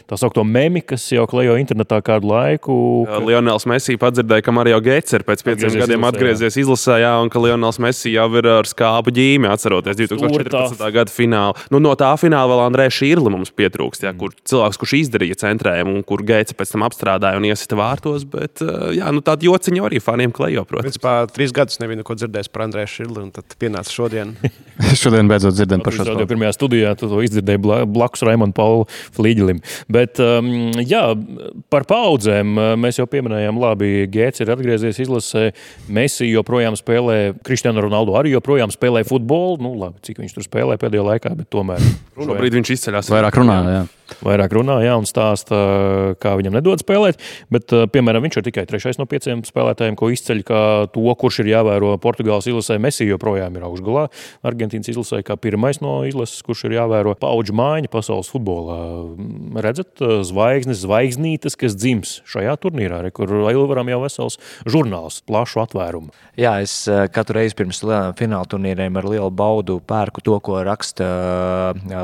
tā 0.08 0.18
saukto 0.20 0.44
memi, 0.46 0.82
kas 0.86 1.04
jau 1.12 1.26
klejo 1.30 1.56
internetā 1.60 2.00
kādu 2.06 2.30
laiku. 2.30 2.76
Ka... 3.08 3.20
Lionels 3.26 3.66
Messi 3.68 3.98
padzirdēja, 4.00 4.44
ka 4.46 4.54
Mario 4.54 4.78
Gets 4.84 5.16
ir 5.18 5.24
pēc 5.26 5.42
pieciem 5.42 5.68
atgriezies 5.68 5.82
gadiem 5.82 6.00
izlasē, 6.00 6.14
atgriezies 6.14 6.58
izlasē, 6.62 6.98
jā, 7.02 7.12
un 7.22 7.32
ka 7.32 7.42
Lionels 7.42 7.80
Messi 7.82 8.14
jau 8.14 8.28
ir 8.38 8.50
ar 8.50 8.70
skābu 8.70 9.14
ģīmi, 9.16 9.50
atceroties 9.50 9.98
2014. 10.00 10.84
gada 10.94 11.12
finālu. 11.12 11.56
Nu, 11.74 11.80
no 11.82 11.94
tā 11.98 12.12
fināla 12.20 12.52
vēl 12.52 12.64
Andrē 12.66 12.88
Šīrli 12.92 13.32
mums 13.34 13.52
pietrūkst, 13.56 14.06
jā, 14.06 14.14
kur 14.18 14.34
cilvēks, 14.46 14.80
kurš 14.82 14.96
izdarīja 15.02 15.40
centrējumu, 15.42 15.98
un 15.98 16.06
kur 16.06 16.22
Geits 16.26 16.56
pēc 16.56 16.74
tam 16.74 16.86
apstrādāja 16.86 17.40
un 17.40 17.48
iesita 17.48 17.78
vārtos. 17.78 18.26
Bet 18.30 18.62
jā, 18.96 19.10
nu, 19.14 19.22
tāda 19.24 19.46
jociņa 19.48 19.86
arī 19.88 20.00
faniem 20.02 20.34
klejo. 20.34 20.66
Protams. 20.68 20.86
Principā 20.86 21.16
trīs 21.32 21.54
gadus 21.56 21.80
nebija 21.82 22.00
neko 22.02 22.16
dzirdējis 22.18 22.52
par 22.52 22.66
Andrēsu 22.66 23.00
Šildu, 23.00 23.26
un 23.26 23.32
tad 23.34 23.56
pienāca 23.60 23.92
šodien. 23.92 24.34
šodien 25.02 25.30
beidzot 25.30 25.56
dzirdējām 25.56 25.84
par 25.84 25.96
šo 25.96 26.06
tēmu. 26.08 26.28
Pirmajā 26.30 26.54
studijā 26.56 26.94
tu 26.98 27.10
to 27.10 27.22
izdzirdēji 27.26 27.62
blakus 27.92 28.24
Raimondam 28.26 28.54
Pauli 28.56 28.86
Flīģelim. 29.16 29.62
Bet 29.92 30.20
um, 30.22 30.50
jā, 30.86 31.02
par 31.72 31.86
paudzēm 31.96 32.54
mēs 32.80 33.00
jau 33.00 33.08
pieminējām, 33.10 33.60
labi, 33.62 33.90
Geits 34.12 34.44
ir 34.44 34.52
atgriezies 34.52 35.00
izlasē, 35.06 35.48
Messi 35.92 36.28
joprojām 36.28 36.76
spēlē, 36.78 37.18
Kristiāna 37.46 37.84
Ronaldo 37.84 38.16
arī 38.20 38.34
joprojām 38.36 38.72
spēlē 38.74 39.06
futbolu. 39.08 39.60
Nu, 39.64 39.74
labi, 39.80 40.02
cik 40.06 40.20
viņš 40.22 40.36
tur 40.36 40.46
spēlē 40.46 40.78
pēdējā 40.80 41.04
laikā, 41.10 41.36
bet 41.38 41.50
tomēr. 41.52 41.84
Šobrīd 42.16 42.60
viņš 42.60 42.74
izceļas. 42.76 43.12
Vairāk 43.12 43.38
runā, 43.40 43.60
jā. 43.72 43.84
Vairāk 44.22 44.52
runā, 44.54 44.76
jā, 44.84 44.92
un 44.94 45.06
stāsta, 45.08 45.56
kā 46.22 46.36
viņam 46.38 46.54
nedod 46.54 46.78
spēlēt. 46.78 47.18
Bet, 47.50 47.72
piemēram, 47.92 48.22
viņš 48.22 48.38
ir 48.38 48.44
tikai 48.46 48.62
trešais 48.70 49.00
no 49.00 49.06
pieciem 49.10 49.42
spēlētājiem, 49.46 49.96
ko 49.98 50.12
izceļ 50.14 50.42
kā 50.46 50.60
to, 50.94 51.02
kurš 51.18 51.40
ir 51.42 51.50
jāvēro 51.50 51.90
Portugāles 52.02 52.46
izlasē. 52.46 52.78
Messi 52.82 53.08
joprojām 53.08 53.58
ir 53.58 53.66
augšgalā. 53.66 54.06
Argentīnas 54.46 54.92
izlasē 54.92 55.24
kā 55.26 55.34
pirmais 55.40 55.82
no 55.82 55.98
izlases, 56.06 56.44
kurš 56.46 56.68
ir 56.68 56.76
jāvēro 56.78 57.16
paudžu 57.18 57.56
mājiņa 57.58 57.90
pasaules 57.92 58.30
futbolā. 58.30 58.78
Redzat, 59.66 59.98
zvaigznes, 60.30 60.84
zvaigznītes, 60.86 61.58
kas 61.58 61.75
dzims 61.76 62.20
šajā 62.28 62.56
turnīrā, 62.62 63.02
re, 63.06 63.12
kur 63.14 63.30
Ilvaram 63.52 63.88
jau 63.92 64.00
vesels 64.04 64.38
žurnāls, 64.68 65.20
plašu 65.28 65.62
atvērumu. 65.64 66.12
Jā, 66.40 66.56
es 66.64 66.84
katru 67.14 67.38
reizi 67.40 67.56
pirms 67.58 67.82
fināla 68.18 68.44
turnīriem 68.50 68.96
ar 68.98 69.08
lielu 69.08 69.30
baudu 69.32 69.78
pērku 69.86 70.24
to, 70.24 70.38
ko 70.44 70.60
raksta 70.66 71.06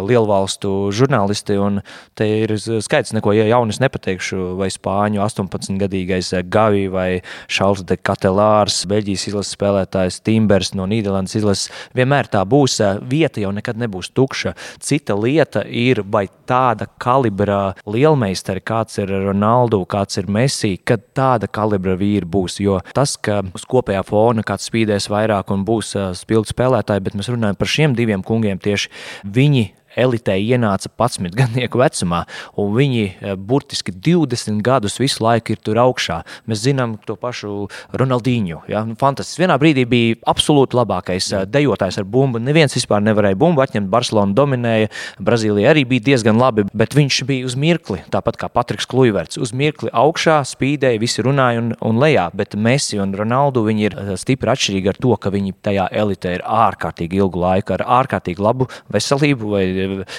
lielvalstu 0.07 0.93
žurnālisti. 0.95 1.59
Un 1.63 1.83
Te 2.19 2.27
ir 2.29 2.53
skaidrs, 2.61 3.15
neko 3.17 3.33
jaunas 3.33 3.79
nepateikšu, 3.81 4.53
vai 4.59 4.69
spāņu 4.73 5.23
18-gadīgais 5.25 6.33
Gavi 6.53 6.85
vai 6.93 7.09
Šāls 7.49 7.81
de 7.89 7.97
Katelārs, 7.97 8.83
Beļģijas 8.91 9.25
izlases 9.31 9.57
spēlētājs 9.57 10.21
Timbers 10.27 10.75
no 10.77 10.85
Nīderlandes 10.91 11.39
izlases. 11.41 11.71
Vienmēr 11.97 12.29
tā 12.33 12.43
būs. 12.49 12.79
Vieta 13.09 13.41
jau 13.41 13.53
nekad 13.57 13.81
nebūs 13.81 14.13
tukša. 14.13 14.53
Cita 14.83 15.17
lieta 15.17 15.65
ir, 15.65 16.03
vai 16.05 16.27
tāda 16.49 16.89
kalibra 17.01 17.73
lielmeistari, 17.89 18.61
kāds 18.61 19.01
ir 19.01 19.33
Ronaldu, 19.63 19.85
kāds 19.87 20.19
ir 20.19 20.27
Messi, 20.27 20.77
kad 20.83 21.03
tāda 21.15 21.47
kalibra 21.47 21.95
vīri 21.95 22.27
būs. 22.27 22.59
Jo 22.63 22.81
tas, 22.95 23.15
ka 23.17 23.43
uz 23.55 23.65
kopējā 23.69 24.03
fona 24.03 24.43
kāds 24.43 24.67
spīdēs 24.67 25.09
vairāk 25.13 25.53
un 25.55 25.63
būs 25.65 25.95
spilgti 26.19 26.53
spēlētāji, 26.53 27.05
bet 27.05 27.15
mēs 27.15 27.31
runājam 27.31 27.59
par 27.59 27.71
šiem 27.71 27.95
diviem 27.95 28.23
kungiem 28.27 28.59
tieši 28.59 28.91
viņi 29.23 29.71
elitē 29.97 30.37
ienāca 30.41 30.91
11 30.91 31.35
gadnieku 31.41 31.81
vecumā, 31.81 32.25
un 32.61 32.73
viņi 32.77 33.05
e, 33.05 33.35
burtiski 33.37 33.95
20 33.95 34.63
gadus 34.65 34.99
visu 35.01 35.25
laiku 35.25 35.55
ir 35.55 35.63
tur 35.63 35.81
augšā. 35.83 36.23
Mēs 36.49 36.65
zinām 36.67 36.97
to 37.07 37.17
pašu 37.21 37.69
Ronaldīņu. 37.99 38.63
Ja? 38.73 38.85
Nu, 38.89 38.97
fantastisks. 38.99 39.41
Vienā 39.43 39.59
brīdī 39.61 39.85
bija 39.89 40.19
absolūti 40.33 40.79
labākais 40.79 41.31
e, 41.33 41.43
dejotājs 41.51 42.01
ar 42.01 42.09
bumbu. 42.09 42.41
Neviens 42.43 42.77
vispār 42.77 43.05
nevarēja 43.05 43.39
bumbu 43.39 43.65
atņemt. 43.65 43.91
Barcelona 43.93 44.37
dominēja, 44.37 44.91
Brazīlija 45.23 45.73
arī 45.73 45.85
bija 45.89 46.07
diezgan 46.13 46.41
labi, 46.41 46.65
bet 46.77 46.97
viņš 46.97 47.23
bija 47.29 47.49
uz 47.49 47.57
mirkli, 47.59 48.01
tāpat 48.13 48.39
kā 48.41 48.51
Patriks 48.53 48.89
Kluiverts. 48.89 49.41
Uz 49.43 49.53
mirkli 49.57 49.93
augšā 49.93 50.41
spīdēja, 50.49 51.01
visi 51.03 51.25
runāja 51.25 51.63
un, 51.63 51.73
un 51.85 52.01
lejā, 52.03 52.29
bet 52.37 52.57
Messi 52.57 53.01
un 53.03 53.15
Ronaldu 53.17 53.65
viņi 53.67 53.89
ir 53.89 53.97
e, 53.99 54.17
stipri 54.21 54.53
atšķirīgi 54.53 54.93
ar 54.93 55.01
to, 55.03 55.15
ka 55.21 55.33
viņi 55.35 55.55
tajā 55.65 55.89
elitē 56.03 56.37
ir 56.39 56.47
ārkārtīgi 56.47 57.21
ilgu 57.21 57.43
laiku, 57.43 57.77
ar 57.77 57.85
ārkārtīgi 58.01 58.43
labu 58.43 58.69
veselību 58.93 59.53
vai 59.53 59.65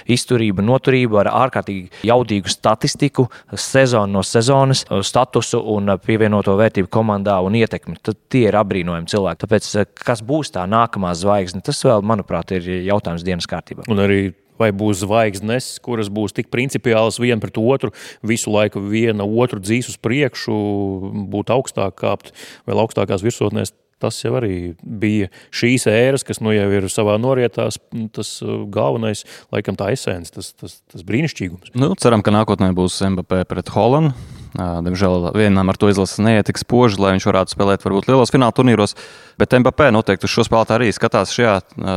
izturība, 0.10 0.64
noturība 0.66 1.24
ar 1.24 1.32
ārkārtīgi 1.46 2.06
jaudīgu 2.10 2.52
statistiku, 2.52 3.28
sezonu 3.54 4.20
no 4.20 4.24
sezonas, 4.28 4.86
statusu 5.06 5.62
un 5.74 5.96
pievienoto 6.04 6.56
vērtību 6.60 6.92
komandā 6.94 7.40
un 7.46 7.58
ietekmi. 7.60 7.98
Tad 8.04 8.20
tie 8.34 8.48
ir 8.50 8.60
apbrīnojami 8.60 9.10
cilvēki. 9.10 9.44
Tāpēc, 9.46 9.72
kas 10.04 10.24
būs 10.26 10.54
tā 10.56 10.68
nākamā 10.70 11.14
zvaigzne, 11.18 11.64
tas 11.66 11.82
vēl, 11.86 12.06
manuprāt, 12.06 12.56
ir 12.58 12.70
jautājums 12.88 13.26
dienas 13.26 13.50
kārtībā. 13.50 13.88
Un 13.92 14.04
arī 14.04 14.22
vai 14.64 14.72
būs 14.76 15.04
zvaigznes, 15.04 15.70
kuras 15.84 16.10
būs 16.14 16.36
tik 16.40 16.52
principiālas 16.54 17.22
viena 17.22 17.42
pret 17.44 17.60
otru, 17.62 17.94
visu 18.26 18.54
laiku 18.54 18.84
viena 18.88 19.28
otru 19.28 19.62
dzīs 19.64 19.92
uz 19.94 20.00
priekšu, 20.02 20.58
būt 21.34 21.54
augstāk, 21.54 21.98
kāpt 22.00 22.34
vēl 22.70 22.84
augstākās 22.86 23.26
virsotnēs 23.26 23.76
tas 24.04 24.20
jau 24.24 24.36
arī 24.40 24.74
bija 24.84 25.30
šīs 25.56 25.88
ēras, 25.88 26.26
kas 26.28 26.42
nu 26.44 26.52
jau 26.52 26.68
ir 26.76 26.90
savā 26.92 27.16
norietā. 27.22 27.70
Tas 28.16 28.36
uh, 28.44 28.64
galvenais, 28.74 29.24
laikam, 29.54 29.80
tā 29.80 29.94
esence, 29.96 30.34
tas, 30.36 30.52
tas, 30.60 30.80
tas 30.92 31.06
brīnišķīgums. 31.08 31.76
Nu, 31.80 31.94
ceram, 32.00 32.26
ka 32.26 32.34
nākotnē 32.36 32.74
būs 32.76 33.00
MVP 33.08 33.46
pret 33.50 33.76
Holandu. 33.76 34.16
Diemžēl 34.54 35.32
vienam 35.34 35.72
ar 35.72 35.78
to 35.82 35.88
izlases 35.90 36.20
neiet 36.22 36.46
tik 36.46 36.60
spoži, 36.62 37.00
lai 37.02 37.16
viņš 37.16 37.26
varētu 37.26 37.56
spēlēt 37.56 37.82
varbūt 37.82 38.06
lielos 38.12 38.30
fināla 38.30 38.54
turnīros. 38.54 38.94
Bet 39.42 39.56
MVP 39.58 39.88
noteikti 39.96 40.30
uz 40.30 40.36
šo 40.36 40.46
spēlētāju 40.46 40.78
arī 40.78 40.92
skatās 40.94 41.34
šajā 41.34 41.56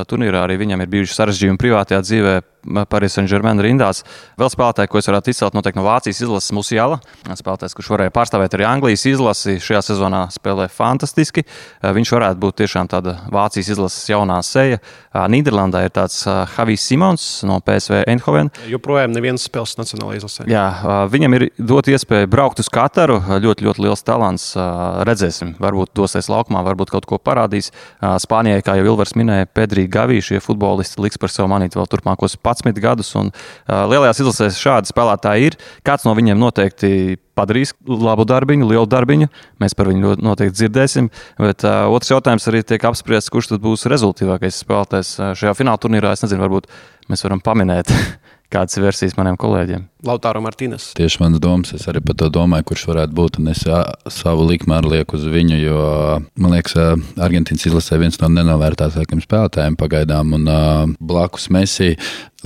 turnīrā. 0.08 0.46
Arī 0.46 0.56
viņam 0.62 0.80
ir 0.80 0.92
bijuši 0.94 1.18
sarežģījumi 1.18 1.60
privātajā 1.60 2.00
dzīvē. 2.06 2.38
Paris 2.90 3.16
Saint-Germain 3.16 3.60
rindās. 3.62 4.02
Vēl 4.40 4.50
spēlētāji, 4.52 4.90
ko 4.92 5.00
es 5.00 5.08
varētu 5.10 5.32
izcelt, 5.32 5.54
noteikti 5.56 5.78
no 5.80 5.86
Vācijas 5.86 6.20
izlases 6.24 6.54
Musiala. 6.56 6.98
Spēlētājs, 7.26 7.74
kurš 7.76 7.90
varēja 7.94 8.14
pārstāvēt 8.14 8.56
arī 8.56 8.66
Anglijas 8.68 9.06
izlasi, 9.08 9.56
šajā 9.62 9.82
sezonā 9.90 10.26
spēlē 10.34 10.68
fantastiski. 10.72 11.46
Viņš 11.82 12.12
varētu 12.16 12.42
būt 12.42 12.58
tiešām 12.62 12.90
tāda 12.92 13.16
Vācijas 13.32 13.70
izlases 13.76 14.08
jaunā 14.10 14.38
seja. 14.46 14.80
Nīderlandē 15.14 15.86
ir 15.86 15.94
tāds 15.96 16.22
Havijs 16.56 16.84
Simons 16.90 17.26
no 17.48 17.60
PSV 17.64 18.02
Eindhoven. 18.10 18.50
Joprojām 18.70 19.14
neviens 19.14 19.46
spēles 19.46 19.76
nacionālajā 19.78 20.20
izlasē. 20.20 20.48
Jā, 20.50 20.66
viņam 21.12 21.38
ir 21.38 21.46
dot 21.58 21.88
iespēju 21.90 22.28
braukt 22.32 22.60
uz 22.62 22.70
Kataru. 22.72 23.20
Ļoti, 23.42 23.66
ļoti 23.66 23.84
liels 23.86 24.04
talants. 24.06 24.50
Redzēsim, 25.06 25.54
varbūt 25.62 25.94
dosies 25.96 26.28
laukumā, 26.32 26.62
varbūt 26.66 26.92
kaut 26.92 27.08
ko 27.08 27.20
parādīs. 27.22 27.72
Spānijai, 28.00 28.64
kā 28.66 28.76
jau 28.78 28.90
Ilvers 28.92 29.16
minēja, 29.18 29.48
Pedrija 29.48 29.90
Gavī, 29.96 30.20
šie 30.24 30.42
futbolisti 30.44 31.00
liks 31.04 31.20
par 31.20 31.32
sevi 31.32 31.48
manīt 31.52 31.76
vēl 31.78 31.88
turpmākos 31.90 32.36
11 32.56 32.82
gadus. 32.84 33.12
Un, 33.18 33.32
uh, 33.32 33.84
lielajās 33.90 34.22
izlasēs 34.24 34.60
šādi 34.62 34.92
spēlētāji 34.92 35.50
ir. 35.50 35.58
Kāds 35.86 36.06
no 36.08 36.14
viņiem 36.16 36.40
noteikti 36.40 36.92
padarīs 37.36 37.74
labu 37.86 38.26
darbu, 38.28 38.58
lielu 38.64 38.86
darbu. 38.90 39.18
Mēs 39.62 39.76
par 39.76 39.90
viņu 39.92 40.16
noteikti 40.24 40.62
dzirdēsim. 40.62 41.10
Bet 41.40 41.66
uh, 41.66 41.86
otrs 41.92 42.12
jautājums 42.14 42.48
arī 42.50 42.62
tiek 42.66 42.88
apspriests, 42.88 43.32
kurš 43.32 43.52
tad 43.54 43.64
būs 43.64 43.86
rezultātīvākais 43.92 44.62
spēlētājs 44.64 45.16
šajā 45.38 45.56
fināla 45.58 45.82
turnīrā. 45.82 46.14
Es 46.16 46.24
nezinu, 46.26 46.44
varbūt 46.46 46.70
mēs 47.12 47.26
varam 47.26 47.42
pamanīt 47.44 47.92
kādas 48.52 48.78
versijas 48.78 49.16
maniem 49.18 49.36
kolēģiem. 49.40 49.86
Lautāro 50.06 50.40
Martīnas. 50.44 50.90
Tieši 50.96 51.20
mans 51.22 51.40
domas, 51.42 51.72
es 51.74 51.86
arī 51.90 52.02
par 52.04 52.16
to 52.20 52.28
domāju, 52.32 52.68
kurš 52.70 52.84
varētu 52.92 53.16
būt. 53.16 53.40
Un 53.40 53.50
es 53.52 53.64
savu 54.14 54.46
likmēru 54.46 54.92
lieku 54.94 55.18
uz 55.18 55.26
viņu, 55.30 55.58
jo 55.58 55.80
man 56.38 56.54
liekas, 56.54 56.76
Argentīnas 57.26 57.66
izlasē 57.66 57.98
viens 58.02 58.20
no 58.22 58.30
nenovērtātākajiem 58.36 59.24
spēlētājiem 59.24 59.78
pagaidām. 59.80 60.36
Un 60.38 60.94
blakus 61.00 61.48
Messi, 61.54 61.96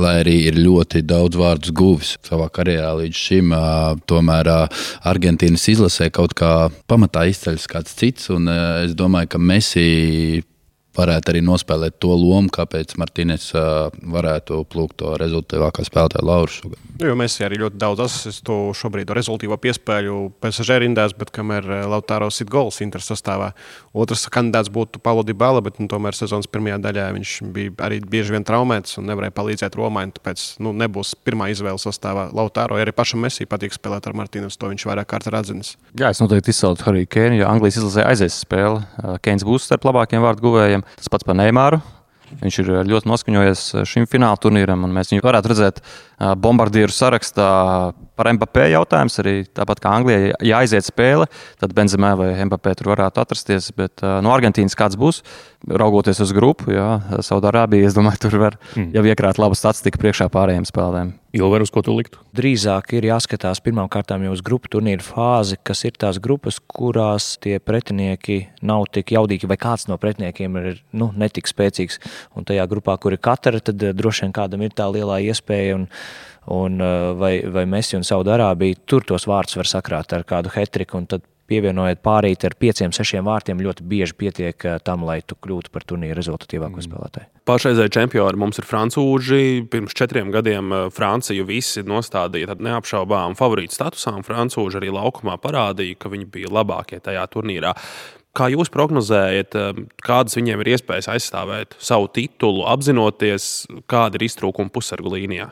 lai 0.01 0.21
arī 0.23 0.39
ir 0.49 0.61
ļoti 0.61 1.05
daudz 1.05 1.41
vārdus 1.41 1.75
guvis 1.77 2.15
savā 2.27 2.49
karjerā 2.53 2.95
līdz 3.03 3.25
šim, 3.27 3.55
tomēr 4.09 4.55
Argentīnas 5.11 5.67
izlasē 5.73 6.11
kaut 6.15 6.35
kā 6.39 6.71
pamatā 6.91 7.27
izceļas 7.31 7.69
kāds 7.71 7.97
cits. 7.99 8.31
Un 8.35 8.51
es 8.51 8.97
domāju, 8.99 9.35
ka 9.35 9.43
Messi 9.43 10.43
varētu 11.01 11.33
arī 11.33 11.43
nospēlēt 11.45 11.99
to 12.03 12.13
lomu, 12.15 12.53
kāpēc 12.53 12.95
Martīnes 13.01 13.51
varētu 14.15 14.63
plūkt 14.71 15.01
to 15.01 15.17
rezultātīvākā 15.21 15.85
spēlētāja 15.89 16.27
Lauru. 16.27 16.75
Nu, 17.01 17.09
jo 17.09 17.17
mēs 17.17 17.39
arī 17.45 17.63
ļoti 17.63 17.81
daudz 17.81 18.05
asistu 18.05 18.59
šobrīd 18.77 19.11
rezultātīvo 19.17 19.57
piespēļu 19.61 20.17
PSG 20.43 20.81
rindās, 20.85 21.15
bet 21.17 21.33
kamēr 21.35 21.67
Lautāro 21.89 22.29
sit 22.35 22.51
gols 22.53 22.83
Inter 22.85 23.01
sastāvā. 23.05 23.53
Otrs 23.97 24.27
kandidāts 24.33 24.71
būtu 24.73 25.01
Paulo 25.03 25.25
Dybala, 25.27 25.63
bet 25.65 25.81
nu, 25.81 25.89
tomēr 25.91 26.17
sezonas 26.17 26.49
pirmajā 26.51 26.79
daļā 26.85 27.07
viņš 27.17 27.33
bija 27.55 27.73
arī 27.87 28.01
bieži 28.05 28.37
vien 28.37 28.45
traumēts 28.47 29.01
un 29.01 29.09
nevarēja 29.11 29.35
palīdzēt 29.37 29.79
Romai. 29.81 30.07
Tāpēc 30.15 30.45
nu, 30.65 30.75
nebūs 30.77 31.15
pirmā 31.25 31.51
izvēle 31.55 31.81
sastāvā 31.81 32.29
Lautāro. 32.37 32.77
Ja 32.79 32.85
arī 32.85 32.95
pašam 32.97 33.25
Messi 33.25 33.49
patīk 33.49 33.75
spēlēt 33.77 34.09
ar 34.11 34.17
Martīnes, 34.21 34.59
to 34.61 34.71
viņš 34.71 34.87
vairāk 34.91 35.09
kārt 35.11 35.31
ir 35.31 35.39
atzinis. 35.41 35.75
Jā, 35.97 36.13
es 36.13 36.21
noteikti 36.23 36.53
izceltu 36.53 36.87
Hariju 36.87 37.09
Kēnu, 37.11 37.41
jo 37.41 37.49
Anglijas 37.49 37.81
izlasē 37.81 38.05
aizies 38.11 38.37
spēle. 38.45 38.85
Keins 39.25 39.47
būs 39.47 39.69
starp 39.69 39.89
labākajiem 39.89 40.25
vārdu 40.27 40.47
guvējiem. 40.49 40.87
Tas 40.99 41.13
pats 41.13 41.27
par 41.27 41.39
Neimāru. 41.39 41.81
Viņš 42.41 42.59
ir 42.63 42.69
ļoti 42.87 43.11
noskaņojies 43.11 43.63
šim 43.91 44.07
fināla 44.07 44.39
turnīram, 44.39 44.85
un 44.87 44.93
mēs 44.95 45.11
viņu 45.11 45.25
varētu 45.25 45.51
redzēt 45.51 45.81
bombardieru 46.39 46.95
sarakstā 46.95 47.49
par 48.21 48.29
MBP 48.35 48.69
jautājums. 48.75 49.17
Arī 49.23 49.35
tāpat 49.57 49.81
kā 49.81 49.95
Anglijai, 49.97 50.35
ja 50.45 50.61
aiziet 50.61 50.85
spēle, 50.87 51.29
tad 51.61 51.73
Benzemē 51.77 52.13
vai 52.21 52.33
MBP 52.45 52.77
tur 52.79 52.93
varētu 52.93 53.25
atrasties. 53.25 53.71
Bet 53.77 54.05
no 54.05 54.35
Argentīnas 54.35 54.77
kāds 54.79 54.99
būs, 55.01 55.23
raugoties 55.69 56.21
uz 56.25 56.35
grupu, 56.37 56.73
Saudārābija, 57.25 57.89
es 57.89 57.97
domāju, 57.97 58.27
tur 58.27 58.39
var 58.41 58.61
mm. 58.75 58.93
jau 58.97 59.07
iekrāt 59.09 59.41
labu 59.41 59.59
statistiku 59.59 60.01
priekšā 60.03 60.29
pārējiem 60.33 60.69
spēlēm. 60.69 61.17
Ilver, 61.37 61.63
uz 61.63 61.71
ko 61.71 61.79
tu 61.87 61.93
liktu? 61.95 62.19
Drīzāk 62.35 62.91
ir 62.99 63.05
jāskatās 63.07 63.61
pirmkārt 63.63 64.11
jau 64.11 64.33
uz 64.35 64.41
grupu 64.43 64.71
turnīru 64.73 65.05
fāzi, 65.07 65.61
kas 65.63 65.85
ir 65.87 65.95
tās 65.95 66.19
grupas, 66.19 66.59
kurās 66.59 67.37
tie 67.39 67.61
pretinieki 67.63 68.41
nav 68.67 68.89
tik 68.91 69.13
jaudīgi, 69.15 69.47
vai 69.47 69.59
kāds 69.61 69.87
no 69.87 69.99
pretiniekiem 70.01 70.59
ir 70.59 70.81
nu, 70.91 71.13
netik 71.15 71.47
spēcīgs. 71.47 72.01
Un 72.35 72.49
tajā 72.49 72.67
grupā, 72.71 72.99
kur 72.99 73.15
ir 73.15 73.23
katra, 73.23 73.63
tad 73.63 73.79
droši 73.79 74.27
vien 74.27 74.35
kādam 74.35 74.67
ir 74.67 74.75
tā 74.75 74.91
lielā 74.91 75.21
iespēja. 75.31 75.79
Un, 75.79 75.87
un 76.51 76.81
vai, 77.21 77.35
vai 77.47 77.67
Messi 77.71 77.99
un 77.99 78.07
Saudārābija 78.07 78.83
tur 78.89 79.07
tos 79.07 79.29
vārdus 79.31 79.59
var 79.61 79.71
sakrāt 79.71 80.15
ar 80.17 80.27
kādu 80.29 80.53
hetriku, 80.55 80.99
un 80.99 81.07
tad 81.11 81.27
pievienojot 81.51 82.01
pārīt 82.05 82.45
ar 82.47 82.55
pieciem, 82.61 82.93
sešiem 82.95 83.27
vārtiem, 83.27 83.63
ļoti 83.65 83.87
bieži 83.91 84.17
pietiek 84.19 84.67
tam, 84.87 85.05
lai 85.09 85.19
tu 85.27 85.35
kļūtu 85.35 85.73
par 85.75 85.87
turnīru 85.89 86.19
rezultatīvāko 86.19 86.79
mm. 86.79 86.87
spēlētāju. 86.87 87.29
Pašreizēji 87.51 87.95
čempioni 87.97 88.41
mums 88.41 88.61
ir 88.63 88.69
francūži. 88.69 89.43
Pirms 89.73 89.97
četriem 89.99 90.31
gadiem 90.35 90.71
Franciju 90.95 91.49
visi 91.49 91.83
nostādīja 91.87 92.55
neapšaubāmu 92.55 93.39
favorītu 93.39 93.77
statusā, 93.77 94.15
un 94.15 94.27
francūži 94.27 94.79
arī 94.81 94.95
laukumā 94.95 95.37
parādīja, 95.43 95.99
ka 95.99 96.13
viņi 96.13 96.31
bija 96.31 96.55
labākie 96.61 97.03
tajā 97.03 97.27
turnīrā. 97.35 97.75
Kā 98.37 98.47
jūs 98.53 98.71
prognozējat, 98.71 99.57
kādas 100.07 100.39
viņiem 100.39 100.61
ir 100.63 100.77
iespējas 100.77 101.11
aizstāvēt 101.17 101.75
savu 101.83 102.07
titulu, 102.15 102.63
apzinoties, 102.71 103.67
kāda 103.91 104.21
ir 104.21 104.29
iztrūkuma 104.29 104.71
pusargu 104.71 105.17
līnijā? 105.17 105.51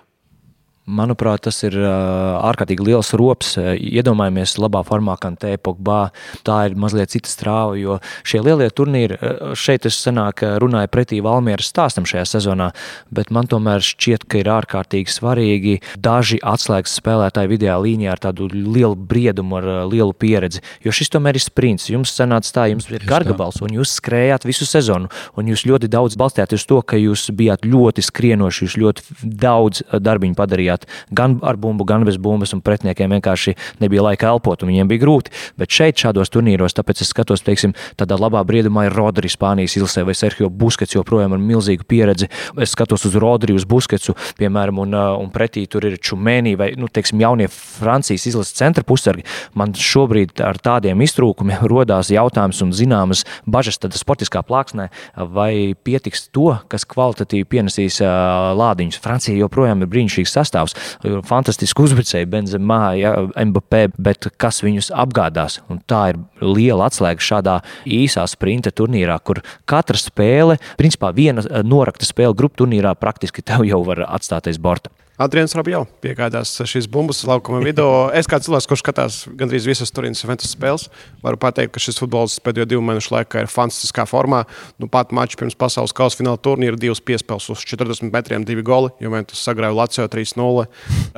Manuprāt, 0.89 1.43
tas 1.45 1.59
ir 1.67 1.75
ārkārtīgi 1.77 2.87
liels 2.87 3.11
rops. 3.19 3.57
Iedomājamies, 3.59 4.55
labā 4.57 4.81
formā, 4.89 5.19
kā 5.21 5.29
te 5.37 5.51
Pogba. 5.61 6.15
Tā 6.47 6.63
ir 6.69 6.77
mazliet 6.81 7.13
cita 7.13 7.29
strāva, 7.29 7.75
jo 7.77 7.99
šie 8.25 8.41
lielie 8.47 8.71
turnīri, 8.73 9.19
šeit 9.59 9.85
es 9.89 9.99
sanāk, 10.01 10.41
runāju 10.63 10.89
pretī 10.93 11.19
Valmieras 11.25 11.69
stāstam 11.69 12.07
šajā 12.09 12.25
sezonā, 12.31 12.71
bet 13.13 13.33
man 13.35 13.51
tomēr 13.51 13.85
šķiet, 13.85 14.25
ka 14.31 14.41
ir 14.41 14.49
ārkārtīgi 14.55 15.13
svarīgi 15.13 15.75
daži 16.01 16.39
atslēgas 16.41 16.97
spēlētāji 17.03 17.53
video 17.53 17.77
līnijā 17.85 18.17
ar 18.17 18.25
tādu 18.31 18.49
lielu 18.49 18.97
briedumu, 18.97 19.61
ar 19.61 19.69
lielu 19.91 20.17
pieredzi. 20.17 20.65
Jo 20.87 20.95
šis 20.95 21.13
tomēr 21.13 21.37
ir 21.37 21.45
sprints. 21.45 21.91
Jums 21.93 22.15
sanāca 22.17 22.55
tā, 22.63 22.67
jums 22.73 22.89
ir 22.89 23.05
gargabals, 23.09 23.61
un 23.61 23.77
jūs 23.77 23.99
skrējāt 24.01 24.49
visu 24.49 24.65
sezonu, 24.69 25.13
un 25.37 25.53
jūs 25.53 25.67
ļoti 25.69 25.93
daudz 25.93 26.17
balstījāties 26.17 26.65
uz 26.65 26.69
to, 26.73 26.81
ka 26.81 26.97
jūs 26.97 27.29
bijāt 27.37 27.69
ļoti 27.69 28.09
skrienoši, 28.09 28.65
jūs 28.65 28.81
ļoti 28.81 29.21
daudz 29.45 29.85
darbiņu 29.93 30.39
padarījāt 30.39 30.78
spēlēt 30.79 30.87
gan 31.11 31.39
ar 31.43 31.57
bumbu, 31.57 31.85
gan 31.85 32.05
bez 32.05 32.19
bumbas, 32.19 32.53
un 32.53 32.61
pretiniekiem 32.61 33.11
vienkārši 33.11 33.57
nebija 33.81 34.03
laika 34.03 34.29
elpot, 34.29 34.63
un 34.63 34.69
viņiem 34.71 34.89
bija 34.89 35.03
grūti. 35.03 35.31
Bet 35.57 35.71
šeit, 35.71 35.99
šādos 35.99 36.31
turnīros, 36.31 36.75
tāpēc 36.75 37.03
es 37.03 37.11
skatos, 37.11 37.43
teiksim, 37.43 37.75
tādā 37.97 38.19
labā 38.19 38.45
briedumā 38.45 38.87
ir 38.87 38.95
Rodri 38.97 39.29
Spānijas 39.29 39.77
izlasē 39.77 40.05
vai 40.05 40.15
Sergio 40.15 40.49
Buskets 40.49 40.95
joprojām 40.95 41.33
ar 41.33 41.39
milzīgu 41.39 41.85
pieredzi. 41.89 42.29
Es 42.59 42.73
skatos 42.73 43.07
uz 43.07 43.15
Rodri, 43.15 43.55
uz 43.55 43.65
Busketsu, 43.65 44.15
piemēram, 44.39 44.79
un, 44.79 44.95
uh, 44.95 45.17
un 45.19 45.31
pretī 45.31 45.67
tur 45.69 45.85
ir 45.85 45.99
Čumēnī 45.99 46.57
vai, 46.59 46.73
nu, 46.77 46.89
teiksim, 46.89 47.21
jaunie 47.21 47.49
Francijas 47.49 48.27
izlases 48.29 48.57
centra 48.57 48.85
pusargi. 48.85 49.25
Man 49.55 49.75
šobrīd 49.75 50.41
ar 50.45 50.59
tādiem 50.59 51.01
iztrūkumiem 51.05 51.67
rodās 51.73 52.13
jautājums 52.13 52.63
un 52.65 52.75
zināmas 52.77 53.25
bažas 53.47 53.79
tad 53.79 53.97
sportiskā 53.97 54.43
plāksnē, 54.47 54.89
vai 55.17 55.75
pietiks 55.85 56.29
to, 56.35 56.53
kas 56.69 56.87
kvalitatīvi 56.89 57.49
pienesīs 57.49 58.01
uh, 58.03 58.53
lādiņus. 58.59 59.01
Francija 59.03 59.39
joprojām 59.39 59.83
ir 59.83 59.91
brīnišķīgs 59.93 60.35
sastāvs 60.37 60.68
sastāvs, 60.69 61.27
fantastiski 61.29 61.85
uzbrucēji, 61.85 62.29
Benzemā, 62.31 62.83
ja, 62.99 63.15
Mbappé, 63.37 63.89
bet 63.99 64.29
kas 64.41 64.63
viņus 64.65 64.91
apgādās? 64.93 65.61
Un 65.69 65.81
tā 65.87 66.13
ir 66.13 66.21
liela 66.41 66.89
atslēga 66.89 67.21
šādā 67.21 67.59
īsā 67.87 68.27
sprinta 68.29 68.71
turnīrā, 68.71 69.19
kur 69.25 69.43
katra 69.69 69.99
spēle, 69.99 70.59
principā 70.79 71.13
viena 71.15 71.45
norakta 71.65 72.07
spēle 72.09 72.37
grupu 72.37 72.65
turnīrā, 72.65 72.95
praktiski 72.99 73.43
tev 73.43 73.67
jau 73.69 73.83
var 73.87 74.05
atstāties 74.09 74.59
borta. 74.59 74.91
Adrians 75.19 75.51
Rabjau 75.59 75.81
piegādās 75.99 76.53
šīs 76.71 76.87
bumbas 76.87 77.25
laukuma 77.27 77.59
vidū. 77.65 77.87
Es 78.19 78.29
kā 78.31 78.39
cilvēks, 78.43 78.69
kurš 78.71 78.83
skatās 78.85 79.17
gandrīz 79.39 79.67
visas 79.67 79.91
Turīnas 79.95 80.23
Juventus 80.23 80.53
spēles, 80.55 80.87
varu 81.25 81.39
pateikt, 81.43 81.73
ka 81.75 81.83
šis 81.83 81.99
futbols 81.99 82.37
pēdējo 82.45 82.69
divu 82.71 82.85
mēnešu 82.87 83.13
laikā 83.17 83.43
ir 83.43 83.51
fantastiskā 83.51 84.05
formā. 84.07 84.45
Nu, 84.79 84.87
pat 84.91 85.11
mačs 85.15 85.39
pirms 85.39 85.59
pasaules 85.59 85.95
kausa 85.97 86.21
fināla 86.21 86.39
turnīra 86.43 86.79
divas 86.79 87.03
piespēles 87.03 87.51
uz 87.51 87.67
40 87.67 88.15
metriem, 88.15 88.47
divi 88.47 88.63
goli. 88.67 88.93
Juventus 89.03 89.43
sagrāja 89.43 89.75
Latviju 89.75 90.07
3-0. 90.15 90.67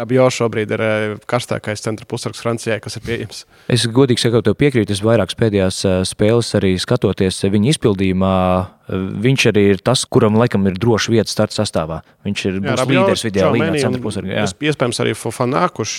Rabjau 0.01 0.29
šobrīd 0.39 0.75
ir 0.77 0.87
eh, 0.87 1.15
karstākais 1.29 1.85
centra 1.85 2.09
pusargs 2.09 2.41
Francijai, 2.41 2.81
kas 2.81 2.97
ir 2.97 3.05
pieejams. 3.05 3.45
Es 3.69 3.85
godīgi 3.85 4.25
sakot, 4.25 4.49
piekrītu. 4.61 4.97
Es 4.97 5.05
vairākas 5.05 5.37
pēdējās 5.41 5.85
eh, 5.85 6.01
spēles 6.09 6.57
arī 6.57 6.73
skatoties 6.81 7.45
viņa 7.53 7.77
izpildījumā 7.77 8.37
Viņš 8.91 9.45
arī 9.51 9.63
ir 9.75 9.81
tas, 9.85 10.03
kuram 10.11 10.35
laikam 10.41 10.65
ir 10.67 10.75
droša 10.81 11.13
vieta 11.13 11.31
starta 11.31 11.61
sastāvā. 11.61 12.01
Viņš 12.27 12.43
ir 12.49 12.57
jā, 12.59 12.75
līderis 12.89 13.23
video 13.27 13.51
līnijā, 13.55 13.85
centra 13.85 14.01
pusargā. 14.03 14.45
Iespējams, 14.51 15.01
arī 15.05 15.15
Fofana, 15.19 15.63
kurš 15.75 15.95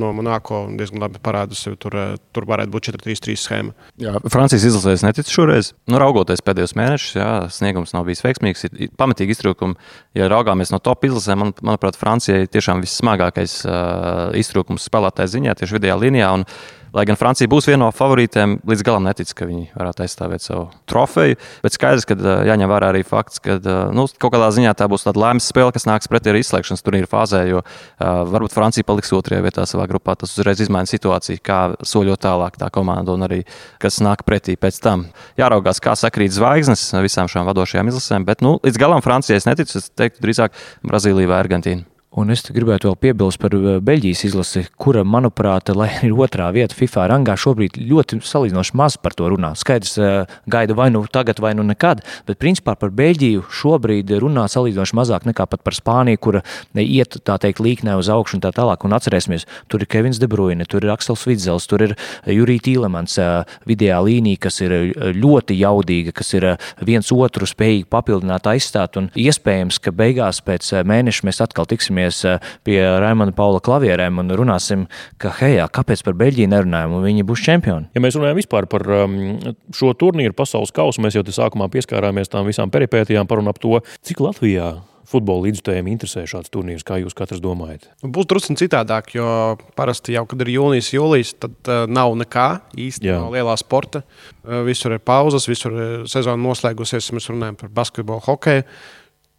no 0.00 0.10
Monako 0.16 0.64
diezgan 0.74 1.04
labi 1.04 1.22
parāda 1.22 1.56
sevi. 1.58 1.78
Tur, 1.80 1.96
tur 2.34 2.48
varētu 2.50 2.74
būt 2.74 2.90
4-3-3 2.90 3.38
schēma. 3.38 3.74
Jā, 4.02 4.16
Francijas 4.32 4.66
izlasēs 4.70 5.06
neticu 5.06 5.36
šoreiz. 5.38 5.72
Nu, 5.90 6.00
raugoties 6.02 6.42
pēdējos 6.44 6.74
mēnešus, 6.78 7.16
jā, 7.20 7.30
sniegums 7.54 7.94
nav 7.94 8.08
bijis 8.08 8.24
veiksmīgs. 8.26 8.66
Ir 8.72 8.94
pamatīgi 8.98 9.36
iztrūkumi. 9.36 9.78
Ja 10.18 10.30
raugāmies 10.32 10.74
no 10.74 10.80
top 10.82 11.06
izlasēm, 11.06 11.44
man, 11.44 11.54
manuprāt, 11.62 11.98
Francijai 12.00 12.48
tiešām 12.50 12.82
vissmagākais 12.84 13.60
uh, 13.68 14.32
iztrūkums 14.40 14.88
spēlētāja 14.90 15.36
ziņā 15.36 15.58
tieši 15.60 15.78
video 15.78 16.00
līnijā. 16.02 16.32
Un, 16.40 16.48
lai 16.94 17.04
gan 17.08 17.18
Francija 17.18 17.50
būs 17.50 17.66
viena 17.68 17.82
no 17.84 17.90
favorītēm, 17.94 18.58
līdz 18.68 18.84
galam 18.86 19.06
netic, 19.08 19.30
ka 19.36 19.48
viņi 19.48 19.72
varētu 19.74 20.04
aizstāvēt 20.04 20.44
savu 20.44 20.68
trofeju. 20.90 21.38
Bet 21.64 21.76
skaidrs, 21.76 22.06
ka 22.08 22.16
jāņem 22.48 22.70
vērā 22.70 22.90
arī 22.92 23.02
fakts, 23.06 23.40
ka 23.42 23.58
nu, 23.94 24.06
kaut 24.20 24.34
kādā 24.36 24.50
ziņā 24.54 24.74
tā 24.78 24.88
būs 24.90 25.06
tāda 25.06 25.22
laimes 25.24 25.48
spēle, 25.50 25.74
kas 25.74 25.88
nāks 25.90 26.10
pretī 26.10 26.32
arī 26.32 26.44
izslēgšanas 26.44 26.84
turnīra 26.86 27.10
fāzē, 27.10 27.44
jo 27.50 27.62
uh, 27.62 28.22
varbūt 28.30 28.54
Francija 28.54 28.86
paliks 28.86 29.12
otrajā 29.16 29.42
vietā 29.44 29.66
savā 29.68 29.88
grupā. 29.90 30.16
Tas 30.20 30.36
uzreiz 30.36 30.62
izmaina 30.64 30.90
situāciju, 30.90 31.42
kā 31.44 31.60
soļot 31.82 32.22
tālāk 32.24 32.60
tā 32.60 32.70
komanda 32.74 33.16
un 33.16 33.26
arī 33.26 33.42
kas 33.82 33.98
nāk 34.04 34.22
pretī 34.28 34.58
pēc 34.60 34.78
tam. 34.84 35.08
Jāraugās, 35.40 35.82
kā 35.82 35.96
sakrīt 35.98 36.36
zvaigznes 36.36 36.86
visām 37.04 37.30
šām 37.30 37.48
vadošajām 37.50 37.90
izlasēm, 37.90 38.28
bet 38.28 38.44
nu, 38.44 38.56
līdz 38.64 38.80
galam 38.80 39.02
Francijai 39.04 39.40
es 39.42 39.48
neticu. 39.50 39.80
Es 39.82 39.90
teiktu, 39.90 40.22
drīzāk 40.22 40.54
Brazīlija 40.86 41.32
vai 41.32 41.42
Argentīna. 41.42 41.93
Un 42.14 42.30
es 42.30 42.44
gribētu 42.46 42.86
vēl 42.86 42.96
piebilst 43.02 43.40
par 43.42 43.54
eh, 43.58 43.80
Beļģijas 43.82 44.20
izlasi, 44.28 44.60
kura, 44.78 45.02
manuprāt, 45.02 45.72
lai 45.74 45.88
ir 46.06 46.12
otrā 46.14 46.46
vieta 46.54 46.76
FIFA 46.78 47.08
rangā, 47.10 47.34
šobrīd 47.34 47.80
ļoti 47.90 48.20
salīdzinoši 48.22 48.76
maz 48.78 48.94
par 49.02 49.16
to 49.18 49.26
runā. 49.32 49.50
Skaidrs, 49.58 49.96
eh, 49.98 50.36
gaida 50.50 50.76
vai 50.78 50.92
nu 50.94 51.02
tagad, 51.10 51.42
vai 51.42 51.56
nu 51.58 51.64
nekad, 51.66 52.04
bet 52.28 52.38
principā 52.38 52.76
par 52.78 52.92
Beļģiju 52.94 53.42
šobrīd 53.50 54.12
runā 54.22 54.44
salīdzinoši 54.52 54.94
mazāk 54.94 55.26
nekā 55.26 55.48
pat 55.50 55.64
par 55.66 55.74
Spāniju, 55.74 56.20
kura 56.22 56.44
iet 56.78 57.18
tā 57.26 57.34
teikt 57.42 57.58
līknē 57.64 57.96
uz 57.98 58.12
augšu 58.12 58.38
un 58.38 58.44
tā 58.46 58.54
tālāk. 58.54 58.86
Un 58.86 58.94
atcerēsimies, 58.94 59.48
tur 59.66 59.82
ir 59.82 59.90
Kevins 59.90 60.22
De 60.22 60.30
Bruyne, 60.30 60.68
tur 60.70 60.86
ir 60.86 60.94
Aksels 60.94 61.26
Vidzels, 61.26 61.66
tur 61.66 61.82
ir 61.82 61.96
Jurija 62.30 62.62
Tīlemans 62.68 63.18
vidējā 63.66 63.98
līnija, 64.06 64.44
kas 64.46 64.60
ir 64.62 64.76
ļoti 65.18 65.58
jaudīga, 65.58 66.14
kas 66.14 66.30
ir 66.38 66.46
viens 66.78 67.10
otru 67.10 67.48
spējīgi 67.50 67.88
papildināt, 67.90 68.46
aizstāt. 68.46 69.00
Un 69.00 69.10
iespējams, 69.18 69.82
ka 69.82 69.90
beigās 69.90 70.44
pēc 70.46 70.70
mēneša 70.86 71.26
mēs 71.26 71.42
atkal 71.42 71.66
tiksimies 71.66 72.03
ķersimies 72.04 72.24
eh, 72.28 72.54
pie 72.64 72.78
Raimana 73.00 73.34
Paula 73.34 73.60
klavierēm 73.64 74.20
un 74.20 74.32
runāsim, 74.36 74.86
ka, 75.18 75.32
hei, 75.40 75.58
kāpēc 75.72 76.04
par 76.04 76.14
Beļģiju 76.20 76.52
nerunājam, 76.52 76.96
un 76.98 77.04
viņi 77.04 77.26
būs 77.26 77.44
čempioni. 77.44 77.90
Ja 77.94 78.02
mēs 78.02 78.16
runājam 78.18 78.40
vispār 78.40 78.68
par 78.70 78.84
um, 79.04 79.38
šo 79.74 79.94
turnīru 79.94 80.34
pasaules 80.36 80.72
kausu, 80.74 81.02
mēs 81.02 81.16
jau 81.16 81.24
te 81.24 81.34
sākumā 81.34 81.70
pieskārāmies 81.72 82.30
tām 82.32 82.46
visām 82.46 82.72
peripētijām 82.72 83.28
par 83.28 83.42
un 83.42 83.48
ap 83.48 83.60
to, 83.62 83.80
cik 84.04 84.20
Latvijā 84.20 84.74
futbola 85.04 85.44
līdzjutējiem 85.44 85.90
interesē 85.92 86.24
šāds 86.26 86.50
turnīrs? 86.50 86.82
Kā 86.86 86.96
jūs 86.98 87.14
katrs 87.14 87.42
domājat? 87.44 87.90
Būs 88.02 88.26
drusku 88.30 88.56
citādāk, 88.58 89.12
jo 89.14 89.26
parasti 89.76 90.16
jau, 90.16 90.24
kad 90.30 90.40
ir 90.42 90.54
jūnijas, 90.56 90.90
jūlijas, 90.96 91.34
tad 91.44 91.70
uh, 91.70 91.84
nav 91.86 92.16
nekā 92.18 92.48
īsti 92.72 93.10
Jā. 93.10 93.20
no 93.20 93.30
lielā 93.34 93.54
sporta. 93.60 94.02
Uh, 94.42 94.62
visur 94.66 94.96
ir 94.96 95.04
pauzes, 95.04 95.46
visur 95.50 95.76
ir 95.76 96.10
sezona 96.10 96.40
noslēgusies. 96.40 97.12
Mēs 97.14 97.30
runājam 97.30 97.60
par 97.60 97.74
basketbolu, 97.82 98.24
hokeju. 98.24 98.64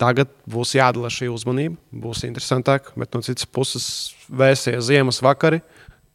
Tagad 0.01 0.31
būs 0.51 0.73
jādala 0.75 1.07
šī 1.13 1.29
uzmanība, 1.31 1.77
būs 2.03 2.25
interesantāk, 2.27 2.89
bet 2.99 3.15
no 3.15 3.21
citas 3.23 3.47
puses 3.47 3.85
vēsies 4.27 4.83
ziemas 4.89 5.21
vakari, 5.23 5.61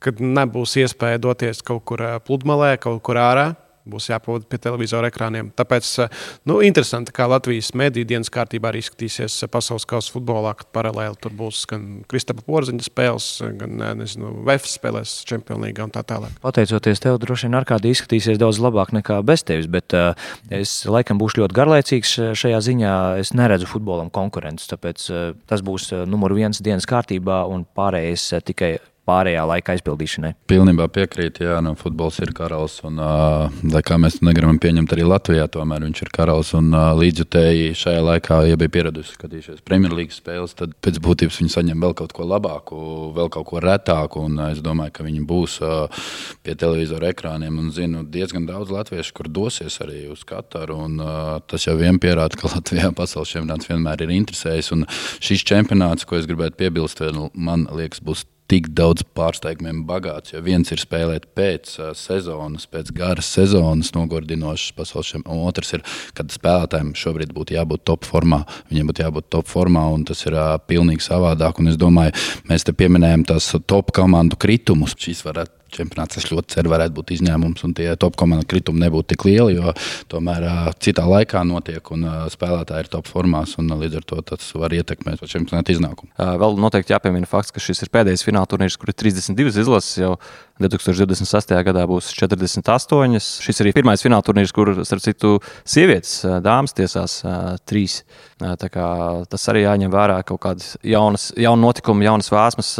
kad 0.05 0.21
nebūs 0.21 0.77
iespēja 0.83 1.21
doties 1.21 1.63
kaut 1.65 1.87
kur 1.89 2.03
pludmalē, 2.27 2.75
kaut 2.81 3.01
kur 3.07 3.21
ārā 3.21 3.47
būs 3.89 4.11
jāpavada 4.11 4.47
pie 4.49 4.59
televizora 4.63 5.11
ekrāniem. 5.11 5.51
Tāpēc 5.57 5.91
eh, 6.05 6.25
nu, 6.49 6.59
interesanti, 6.67 7.15
kā 7.17 7.27
Latvijas 7.31 7.73
mediju 7.79 8.09
dienas 8.09 8.31
kārtībā 8.33 8.71
arī 8.71 8.83
izskatīsies 8.85 9.39
eh, 9.45 9.51
pasaules 9.53 9.87
kausa 9.89 10.13
futbolā, 10.15 10.53
kad 10.59 10.71
paralēli 10.77 11.19
tur 11.23 11.35
būs 11.37 11.63
gan 11.71 11.87
Kristapa 12.11 12.45
Porziņa 12.47 12.87
spēles, 12.87 13.29
gan 13.61 13.81
eh, 13.81 13.95
nezinu, 14.03 14.35
VF 14.49 14.69
spēlēs 14.71 15.17
League 15.61 15.83
un 15.83 15.93
tā 15.93 16.03
tālāk. 16.07 16.37
Pateicoties 16.45 17.03
tev, 17.03 17.19
droši 17.23 17.49
vien 17.49 17.59
ārkārtīgi 17.61 17.99
izskatīsies 17.99 18.41
daudz 18.41 18.61
labāk 18.63 18.95
nekā 18.97 19.21
bez 19.27 19.43
tevis, 19.47 19.67
bet 19.71 19.95
uh, 19.97 20.13
es 20.53 20.85
laikam 20.89 21.19
būšu 21.21 21.43
ļoti 21.43 21.57
garlaicīgs 21.57 22.13
šajā 22.39 22.61
ziņā. 22.65 22.93
Es 23.21 23.33
neredzu 23.37 23.69
futbolam 23.71 24.13
konkurences, 24.15 24.71
tāpēc 24.71 25.07
uh, 25.11 25.25
tas 25.51 25.65
būs 25.67 25.91
numur 26.09 26.35
viens 26.37 26.63
dienas 26.63 26.89
kārtībā 26.89 27.43
un 27.51 27.67
pārējais 27.77 28.29
uh, 28.37 28.45
tikai 28.45 28.77
pārējā 29.11 29.45
laika 29.49 29.75
aizpildīšanai. 29.75 30.33
Pilnībā 30.51 30.87
piekrīt, 30.93 31.41
jā, 31.45 31.59
nu, 31.65 31.75
futbols 31.79 32.21
ir 32.23 32.33
karalis. 32.37 32.79
Un, 32.87 33.01
uh, 33.03 33.81
kā 33.87 33.99
mēs 34.01 34.19
to 34.19 34.29
negribam 34.29 34.61
pieņemt 34.63 34.95
arī 34.95 35.07
Latvijā, 35.09 35.47
tomēr 35.53 35.85
viņš 35.89 36.03
ir 36.05 36.13
karalis. 36.15 36.53
Un 36.59 36.71
uh, 36.75 36.91
līdzjutēji 36.99 37.75
šajā 37.79 38.05
laikā, 38.07 38.41
ja 38.51 38.59
bija 38.61 38.75
pieraduši 38.79 39.17
skatīties 39.17 39.65
Premjerlīgas 39.67 40.21
spēles, 40.23 40.57
tad 40.59 40.75
pēc 40.85 41.01
būtības 41.03 41.41
viņi 41.43 41.55
saņem 41.57 41.87
vēl 41.87 41.97
kaut 41.99 42.15
ko 42.17 42.27
labāku, 42.29 42.81
vēl 43.17 43.31
kaut 43.33 43.49
ko 43.51 43.63
retāku. 43.65 44.25
Un, 44.31 44.39
uh, 44.39 44.51
es 44.55 44.63
domāju, 44.65 44.95
ka 44.99 45.07
viņi 45.07 45.23
būs 45.29 45.59
uh, 45.67 46.09
pie 46.47 46.57
televizora 46.59 47.13
ekrāniem. 47.15 47.59
Un 47.61 47.73
zinu 47.75 48.05
diezgan 48.09 48.49
daudz 48.49 48.73
latviešu, 48.75 49.15
kur 49.17 49.31
dosies 49.31 49.81
arī 49.85 50.05
uz 50.13 50.25
Kataru. 50.29 50.81
Un, 50.87 50.99
uh, 51.03 51.37
tas 51.51 51.67
jau 51.67 51.77
vien 51.81 52.01
pierāda, 52.03 52.39
ka 52.41 52.53
Latvijā 52.55 52.93
pasaules 53.01 53.33
čempionāts 53.35 53.71
vienmēr 53.71 54.07
ir 54.07 54.15
interesējis. 54.21 54.73
Un 54.77 54.87
šis 55.19 55.47
čempionāts, 55.49 56.07
ko 56.09 56.19
es 56.21 56.29
gribētu 56.31 56.61
piebilst, 56.61 57.03
man 57.35 57.67
liekas, 57.75 58.03
būs 58.05 58.27
tik 58.51 58.71
daudz 58.77 59.05
pārsteigumiem 59.17 59.85
bagāts. 59.89 60.35
Jo 60.35 60.43
viens 60.45 60.71
ir 60.75 60.83
spēlēt 60.83 61.29
pēc 61.39 61.77
uh, 61.79 61.93
sezonas, 61.99 62.67
pēc 62.71 62.91
garas 62.97 63.31
sezonas, 63.37 63.93
nogurdinošas 63.97 64.75
pasaules 64.79 65.13
čempionāts, 65.13 65.37
un 65.37 65.51
otrs 65.51 65.77
ir, 65.79 65.85
kad 66.19 66.35
spēlētājiem 66.35 66.93
šobrīd 66.99 67.35
būtu 67.37 67.55
jābūt 67.57 67.87
top 67.87 68.09
formā. 68.09 68.43
Viņiem 68.73 68.91
būtu 68.91 69.07
jābūt 69.07 69.31
top 69.37 69.51
formā, 69.51 69.87
un 69.95 70.05
tas 70.09 70.25
ir 70.27 70.37
uh, 70.39 70.57
pilnīgi 70.67 71.07
savādāk. 71.07 71.63
Un 71.63 71.71
es 71.71 71.79
domāju, 71.81 72.17
mēs 72.51 72.67
te 72.67 72.75
pieminējam 72.77 73.29
tās 73.31 73.53
top 73.71 73.95
komandu 73.97 74.39
kritumus. 74.41 74.99
Šīs 74.99 75.25
varētu 75.27 75.60
čempionāts, 75.75 76.19
es 76.21 76.29
ļoti 76.31 76.57
ceru, 76.57 76.73
varētu 76.75 76.97
būt 76.99 77.15
izņēmums, 77.17 77.65
un 77.67 77.75
tie 77.79 77.89
top 78.01 78.19
komandu 78.21 78.49
kritumi 78.51 78.85
nebūtu 78.85 79.13
tik 79.15 79.27
lieli, 79.29 79.57
jo 79.59 79.75
tomēr 80.13 80.47
uh, 80.47 80.71
citā 80.83 81.07
laikā 81.09 81.43
notiek, 81.49 81.93
un 81.95 82.07
uh, 82.07 82.21
spēlētāji 82.33 82.87
ir 82.87 82.93
top 82.93 83.11
formās, 83.11 83.57
un 83.61 83.71
uh, 83.71 83.81
līdz 83.81 84.01
ar 84.01 84.07
to 84.13 84.21
tas 84.33 84.53
var 84.59 84.75
ietekmēt 84.77 85.25
čempionāta 85.31 85.75
iznākumu. 85.75 86.13
Uh, 86.17 86.37
vēl 86.43 86.61
noteikti 86.61 86.95
jāpiemina 86.95 87.29
fakts, 87.31 87.55
ka 87.55 87.63
šis 87.63 87.85
ir 87.87 87.93
pēdējais 87.95 88.27
fināla 88.27 88.51
turnīrs, 88.51 88.79
kur 88.81 88.93
ir 88.93 88.99
32 88.99 89.65
izlases 89.65 90.01
jau 90.03 90.15
2026. 90.61 91.55
gadā 91.65 91.87
būs 91.89 92.11
48. 92.17 93.21
Šis 93.45 93.63
ir 93.63 93.71
pirmais 93.77 94.03
fināla 94.05 94.25
turnīrs, 94.27 94.53
kur, 94.55 94.73
starp 94.85 95.05
citu, 95.05 95.39
sievietes, 95.65 96.21
dāmas 96.45 96.77
tiesās 96.77 97.21
trīs. 97.69 98.01
Tas 98.41 99.47
arī 99.53 99.65
jāņem 99.65 99.93
vērā 99.93 100.21
kaut 100.29 100.43
kādas 100.45 100.75
jaunas, 100.85 101.31
jaunas 101.41 101.65
notikumi, 101.65 102.07
jaunas 102.09 102.31
vēsmas. 102.33 102.73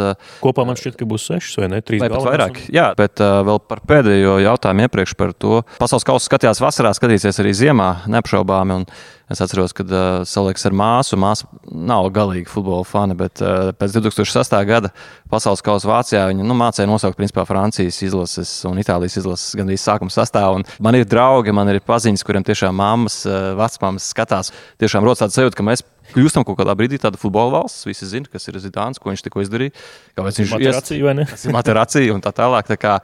Kopā 0.45 0.67
man 0.69 0.79
šķiet, 0.81 0.99
ka 1.01 1.09
būs 1.09 1.29
sešas 1.31 1.61
vai 1.63 1.71
ne? 1.73 1.81
Trīs 1.85 2.05
vai 2.05 2.11
pat 2.13 2.27
vairāk. 2.27 2.61
Un... 2.61 2.75
Jā, 2.77 2.80
bet 2.99 3.21
uh, 3.23 3.41
vēl 3.47 3.61
par 3.71 3.83
pēdējo 3.89 4.39
jautājumu 4.45 4.87
iepriekš 4.87 5.17
par 5.19 5.33
to. 5.37 5.63
Pasaules 5.81 6.07
kausa 6.07 6.27
skatījās 6.29 6.61
vasarā, 6.63 6.93
skatīsies 6.97 7.41
arī 7.43 7.55
ziemā, 7.57 7.91
neapšaubāmi. 8.11 8.83
Es 9.31 9.39
atceros, 9.45 9.71
kad 9.77 9.93
uh, 9.95 10.23
saliekas 10.27 10.67
ar 10.67 10.75
māsu. 10.75 11.19
Māsa 11.21 11.47
nav 11.71 12.09
galīgi 12.15 12.51
futbola 12.51 12.83
fani, 12.89 13.15
bet 13.19 13.39
uh, 13.45 13.71
pēc 13.79 13.95
2006. 14.01 14.57
gada 14.67 14.91
pasaules 15.31 15.63
kausa 15.63 15.87
Vācijā 15.87 16.25
viņa 16.33 16.47
nu, 16.47 16.57
mācīja 16.59 16.91
nosaukt 16.91 17.19
principā 17.21 17.45
Francijas 17.47 18.01
izlases 18.03 18.51
un 18.67 18.81
Itālijas 18.83 19.21
izlases 19.21 19.55
gandrīz 19.59 19.85
sākuma 19.87 20.11
sastāvā. 20.11 20.59
Un 20.59 20.67
man 20.83 20.99
ir 20.99 21.07
draugi, 21.07 21.55
man 21.55 21.71
ir 21.71 21.79
paziņas, 21.87 22.27
kuriem 22.27 22.47
tiešām 22.49 22.75
mammas, 22.75 23.23
uh, 23.29 23.53
vecmāmas 23.61 24.11
skatās. 24.11 24.51
Tiešām 24.83 25.07
rodas 25.07 25.23
tāds 25.23 25.39
sajūta, 25.39 25.61
ka 25.61 25.69
mēs 25.71 25.87
kļūstam 26.15 26.45
kaut 26.47 26.59
kādā 26.61 26.75
brīdī 26.79 26.99
tāda 27.01 27.21
futbola 27.21 27.61
valsts. 27.61 27.87
Visi 27.89 28.09
zina, 28.09 28.29
kas 28.31 28.49
ir 28.51 28.59
Zidāns, 28.63 29.01
ko 29.01 29.11
viņš 29.13 29.25
tikko 29.27 29.45
izdarīja. 29.45 29.75
Kāpēc 30.19 30.41
viņš 30.43 30.55
ir 30.61 30.65
ir 31.47 31.55
materācija 31.55 32.15
un 32.15 32.25
tā 32.25 32.33
tālāk. 32.37 32.69
Tā 32.71 32.77
kā, 32.81 32.97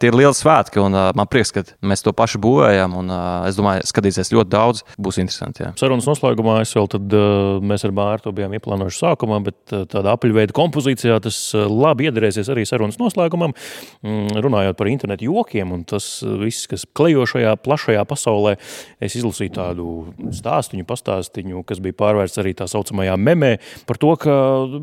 tie 0.00 0.10
ir 0.10 0.18
lieli 0.18 0.36
svētki, 0.36 0.80
un 0.82 0.96
uh, 0.96 1.10
man 1.18 1.30
prieks, 1.30 1.52
ka 1.54 1.64
mēs 1.80 2.04
to 2.04 2.14
pašu 2.16 2.40
būvējam. 2.42 2.96
Un, 3.00 3.12
uh, 3.12 3.48
es 3.48 3.58
domāju, 3.58 3.86
skatīsies 3.88 4.32
ļoti 4.34 4.52
daudz, 4.52 4.84
būs 5.00 5.20
interesanti. 5.22 5.64
Jā. 5.64 5.72
Sarunas 5.80 6.08
noslēgumā 6.08 6.58
es 6.64 6.74
vēl 6.76 6.90
tad, 6.92 7.16
mēs 7.64 7.86
ar 7.86 7.94
Bāru 7.96 8.24
to 8.26 8.34
bijām 8.36 8.54
ieplānojuši 8.58 9.02
sākumā, 9.02 9.40
bet 9.46 9.76
tādā 9.92 10.14
apaļveida 10.14 10.54
kompozīcijā 10.56 11.18
tas 11.24 11.38
labi 11.54 12.08
iedarēsies 12.08 12.50
arī 12.52 12.66
sarunas 12.68 12.98
noslēgumam. 13.00 13.54
Mm, 14.04 14.38
runājot 14.44 14.78
par 14.78 14.90
internetu 14.90 15.28
jokiem 15.28 15.72
un 15.74 15.84
tas 15.88 16.06
viss, 16.42 16.68
kas 16.70 16.86
klejo 16.96 17.26
šajā 17.28 17.54
plašajā 17.64 18.04
pasaulē, 18.08 18.56
es 19.04 19.16
izlasīju 19.18 19.54
tādu 19.58 19.88
stāstu, 20.34 20.78
pastāstīju, 20.88 21.64
kas 21.68 21.82
bija 21.82 21.96
pārvērsts 21.98 22.40
arī 22.42 22.47
arī 22.48 22.56
tā 22.58 22.68
saucamajā 22.70 23.14
memē 23.20 23.52
par 23.88 24.00
to, 24.00 24.14
ka 24.20 24.34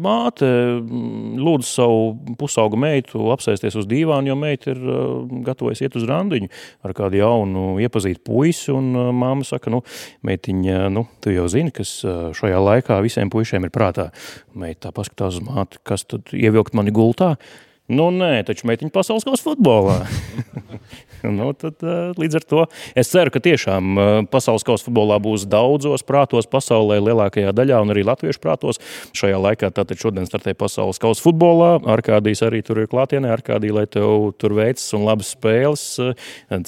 māte 0.02 0.48
mm, 0.48 1.36
lūdz 1.42 1.68
savu 1.68 2.36
pusaugu 2.40 2.80
meitu 2.80 3.28
apsēsties 3.34 3.78
uz 3.82 3.90
dīvāna, 3.90 4.30
jo 4.32 4.38
meita 4.40 4.72
ir 4.74 4.82
uh, 4.82 5.26
gatavojas 5.46 5.84
iet 5.84 5.98
uz 6.00 6.08
randiņu 6.10 6.52
ar 6.86 6.96
kādu 6.98 7.20
jaunu 7.20 7.66
iepazītu 7.84 8.24
puisi, 8.26 8.72
un 8.76 8.94
uh, 8.96 9.12
māma 9.16 9.46
saka, 9.48 9.74
nu, 9.74 9.82
meitiņa, 10.26 10.88
nu, 10.94 11.08
tu 11.24 11.34
jau 11.34 11.48
zini, 11.52 11.74
kas 11.76 11.98
šajā 12.38 12.62
laikā 12.62 13.00
visiem 13.06 13.32
puišiem 13.34 13.68
ir 13.68 13.74
prātā. 13.74 14.10
Meita 14.56 14.88
tā 14.88 14.96
paskatās 14.96 15.40
uz 15.40 15.46
māti, 15.46 15.80
kas 15.88 16.06
tad 16.10 16.34
ievilkt 16.36 16.76
mani 16.78 16.94
gultā? 16.96 17.36
Nu, 17.86 18.08
nē, 18.10 18.40
taču 18.48 18.66
meitiņa 18.66 18.94
pasaules 18.94 19.26
kausa 19.28 19.46
futbolā. 19.46 20.00
nu, 21.34 21.52
tad, 21.58 21.82
līdz 22.20 22.40
ar 22.40 22.46
to 22.46 22.66
es 22.98 23.10
ceru, 23.12 23.34
ka 23.34 23.42
tiešām 23.44 24.28
pasaules 24.32 24.66
kausa 24.68 24.88
futbolā 24.88 25.18
būs 25.24 25.48
daudzos 25.50 26.06
prātos 26.06 26.50
pasaulē, 26.52 27.00
lielākajā 27.04 27.54
daļā 27.56 27.82
un 27.84 27.94
arī 27.94 28.06
latviešu 28.08 28.42
prātos. 28.44 28.82
Šajā 29.16 29.40
laikā 29.42 29.72
tātad 29.76 30.00
šodien 30.02 30.28
startē 30.30 30.56
pasaules 30.58 31.02
kausa 31.02 31.26
futbolā. 31.26 31.72
Arkādijs 31.96 32.44
arī 32.46 32.62
tur 32.66 32.84
ir 32.84 32.90
klātienē. 32.92 33.32
Arkādija, 33.34 33.80
lai 33.80 33.86
tev 33.90 34.32
tur 34.42 34.58
veicas 34.58 34.88
un 34.98 35.06
labas 35.08 35.34
spēles. 35.36 35.86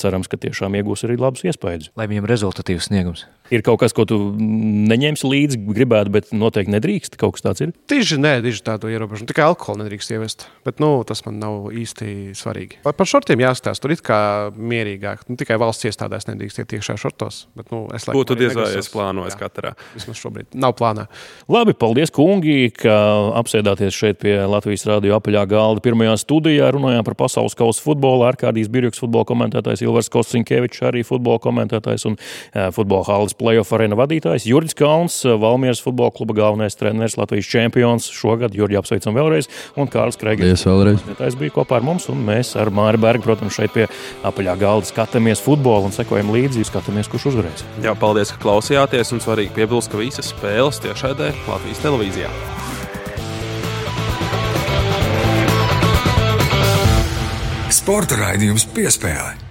Cerams, 0.01 0.31
ka 0.31 0.39
tiešām 0.41 0.77
iegūs 0.79 1.07
arī 1.07 1.19
labus 1.21 1.45
iespējas. 1.47 1.91
Lai 1.97 2.09
viņam 2.11 2.29
rezultatīvs 2.29 2.91
sniegums. 2.91 3.27
Ir 3.53 3.63
kaut 3.63 3.79
kas, 3.79 3.93
ko 3.95 4.03
tu 4.07 4.17
neņemsi 4.37 5.29
līdzi, 5.31 5.59
gribētu, 5.77 6.11
bet 6.11 6.31
noteikti 6.35 6.73
nedrīkst. 6.73 7.15
Kaut 7.19 7.37
kas 7.37 7.45
tāds 7.45 7.63
ir. 7.63 7.73
Tieši 7.87 8.19
nē, 8.19 8.33
tieši 8.43 8.63
tādu 8.65 8.91
ierobežojumu. 8.91 9.29
Tikai 9.29 9.45
alkoholu 9.47 9.85
nedrīkst 9.85 10.11
ievest. 10.15 10.47
Bet 10.67 10.81
nu, 10.83 10.89
tas 11.07 11.23
man 11.25 11.39
nav 11.39 11.69
īsti 11.71 12.35
svarīgi. 12.37 12.81
Par, 12.83 12.95
par 12.97 13.09
šortiem 13.09 13.43
jāstāsta. 13.43 13.85
Tur 13.85 13.95
ir 13.95 14.03
kā 14.03 14.19
mierīgāk. 14.51 15.23
Nu, 15.31 15.37
tikai 15.39 15.59
valsts 15.61 15.87
iestādēs 15.87 16.27
nedrīkst 16.27 16.59
iet 16.63 16.75
iekšā 16.75 16.97
šortos. 16.99 17.45
Bet, 17.55 17.71
nu, 17.71 17.85
es 17.95 18.07
Būtu 18.11 18.35
diez 18.39 18.55
vai 18.57 18.67
es 18.81 18.91
plānoju 18.91 19.37
katrā. 19.39 19.73
Vismaz 19.95 20.19
šobrīd 20.19 20.57
nav 20.57 20.75
plānā. 20.79 21.07
Labi, 21.51 21.75
paldies, 21.77 22.11
kungi, 22.13 22.67
ka 22.75 22.97
apsēdāties 23.39 23.95
šeit 23.95 24.19
pie 24.23 24.35
Latvijas 24.49 24.83
Rādio 24.89 25.15
apaļā 25.21 25.45
galda. 25.47 25.83
Pirmajā 25.85 26.17
studijā 26.19 26.73
runājām 26.75 27.07
par 27.07 27.15
pasaules 27.19 27.55
kausa 27.57 27.83
futbolu. 27.85 28.27
Arkādijas 28.27 28.71
Birjuks, 28.73 28.99
futbola 28.99 29.27
komentētājs, 29.29 29.85
Ilvars 29.85 30.11
Kostinkevičs, 30.11 30.83
arī 30.89 31.05
futbola 31.07 31.39
komentētājs 31.43 32.07
un 32.09 32.19
futbola 32.75 33.07
halas 33.07 33.36
playoff 33.39 33.73
arēna 33.75 33.97
vadītājs. 33.99 34.47
Juris 34.49 34.75
Kalns, 34.77 35.19
Valmieras 35.25 35.81
futbola 35.83 36.13
kluba 36.15 36.35
galvenais 36.37 36.77
treneris, 36.77 37.17
Latvijas 37.19 37.49
čempions 37.49 38.09
šogad. 38.13 38.55
Jurģi 38.57 38.79
apsveicam 38.81 39.17
vēlreiz. 39.17 39.49
Un 39.79 39.89
Kārls 39.91 40.19
Kreigers. 40.19 40.65
Tas 41.17 41.37
bija 41.39 41.55
kopā 41.59 41.79
ar 41.79 41.87
mums, 41.87 42.09
un 42.13 42.21
mēs 42.27 42.55
ar 42.59 42.71
Māri 42.73 43.01
Bergu, 43.01 43.25
protams, 43.27 43.55
šeit 43.57 43.73
pie 43.75 43.87
apaļā 44.27 44.57
galda 44.61 44.89
skatāmies 44.89 45.43
futbolu 45.43 45.89
un 45.89 45.95
sekojam 45.95 46.33
līdzi, 46.35 46.67
skatāmies, 46.67 47.09
kurš 47.11 47.31
uzvarēs. 47.33 47.65
Jā, 47.85 47.95
paldies, 47.99 48.33
ka 48.33 48.41
klausījāties. 48.43 49.13
Un 49.15 49.23
svarīgi 49.23 49.55
piebilst, 49.55 49.91
ka 49.93 50.01
visas 50.01 50.33
spēles 50.33 50.81
tiešraidē 50.83 51.33
Latvijas 51.47 51.83
televīzijā. 51.85 52.31
Sporta 57.77 58.17
raidījums 58.19 58.65
piespēlē. 58.75 59.46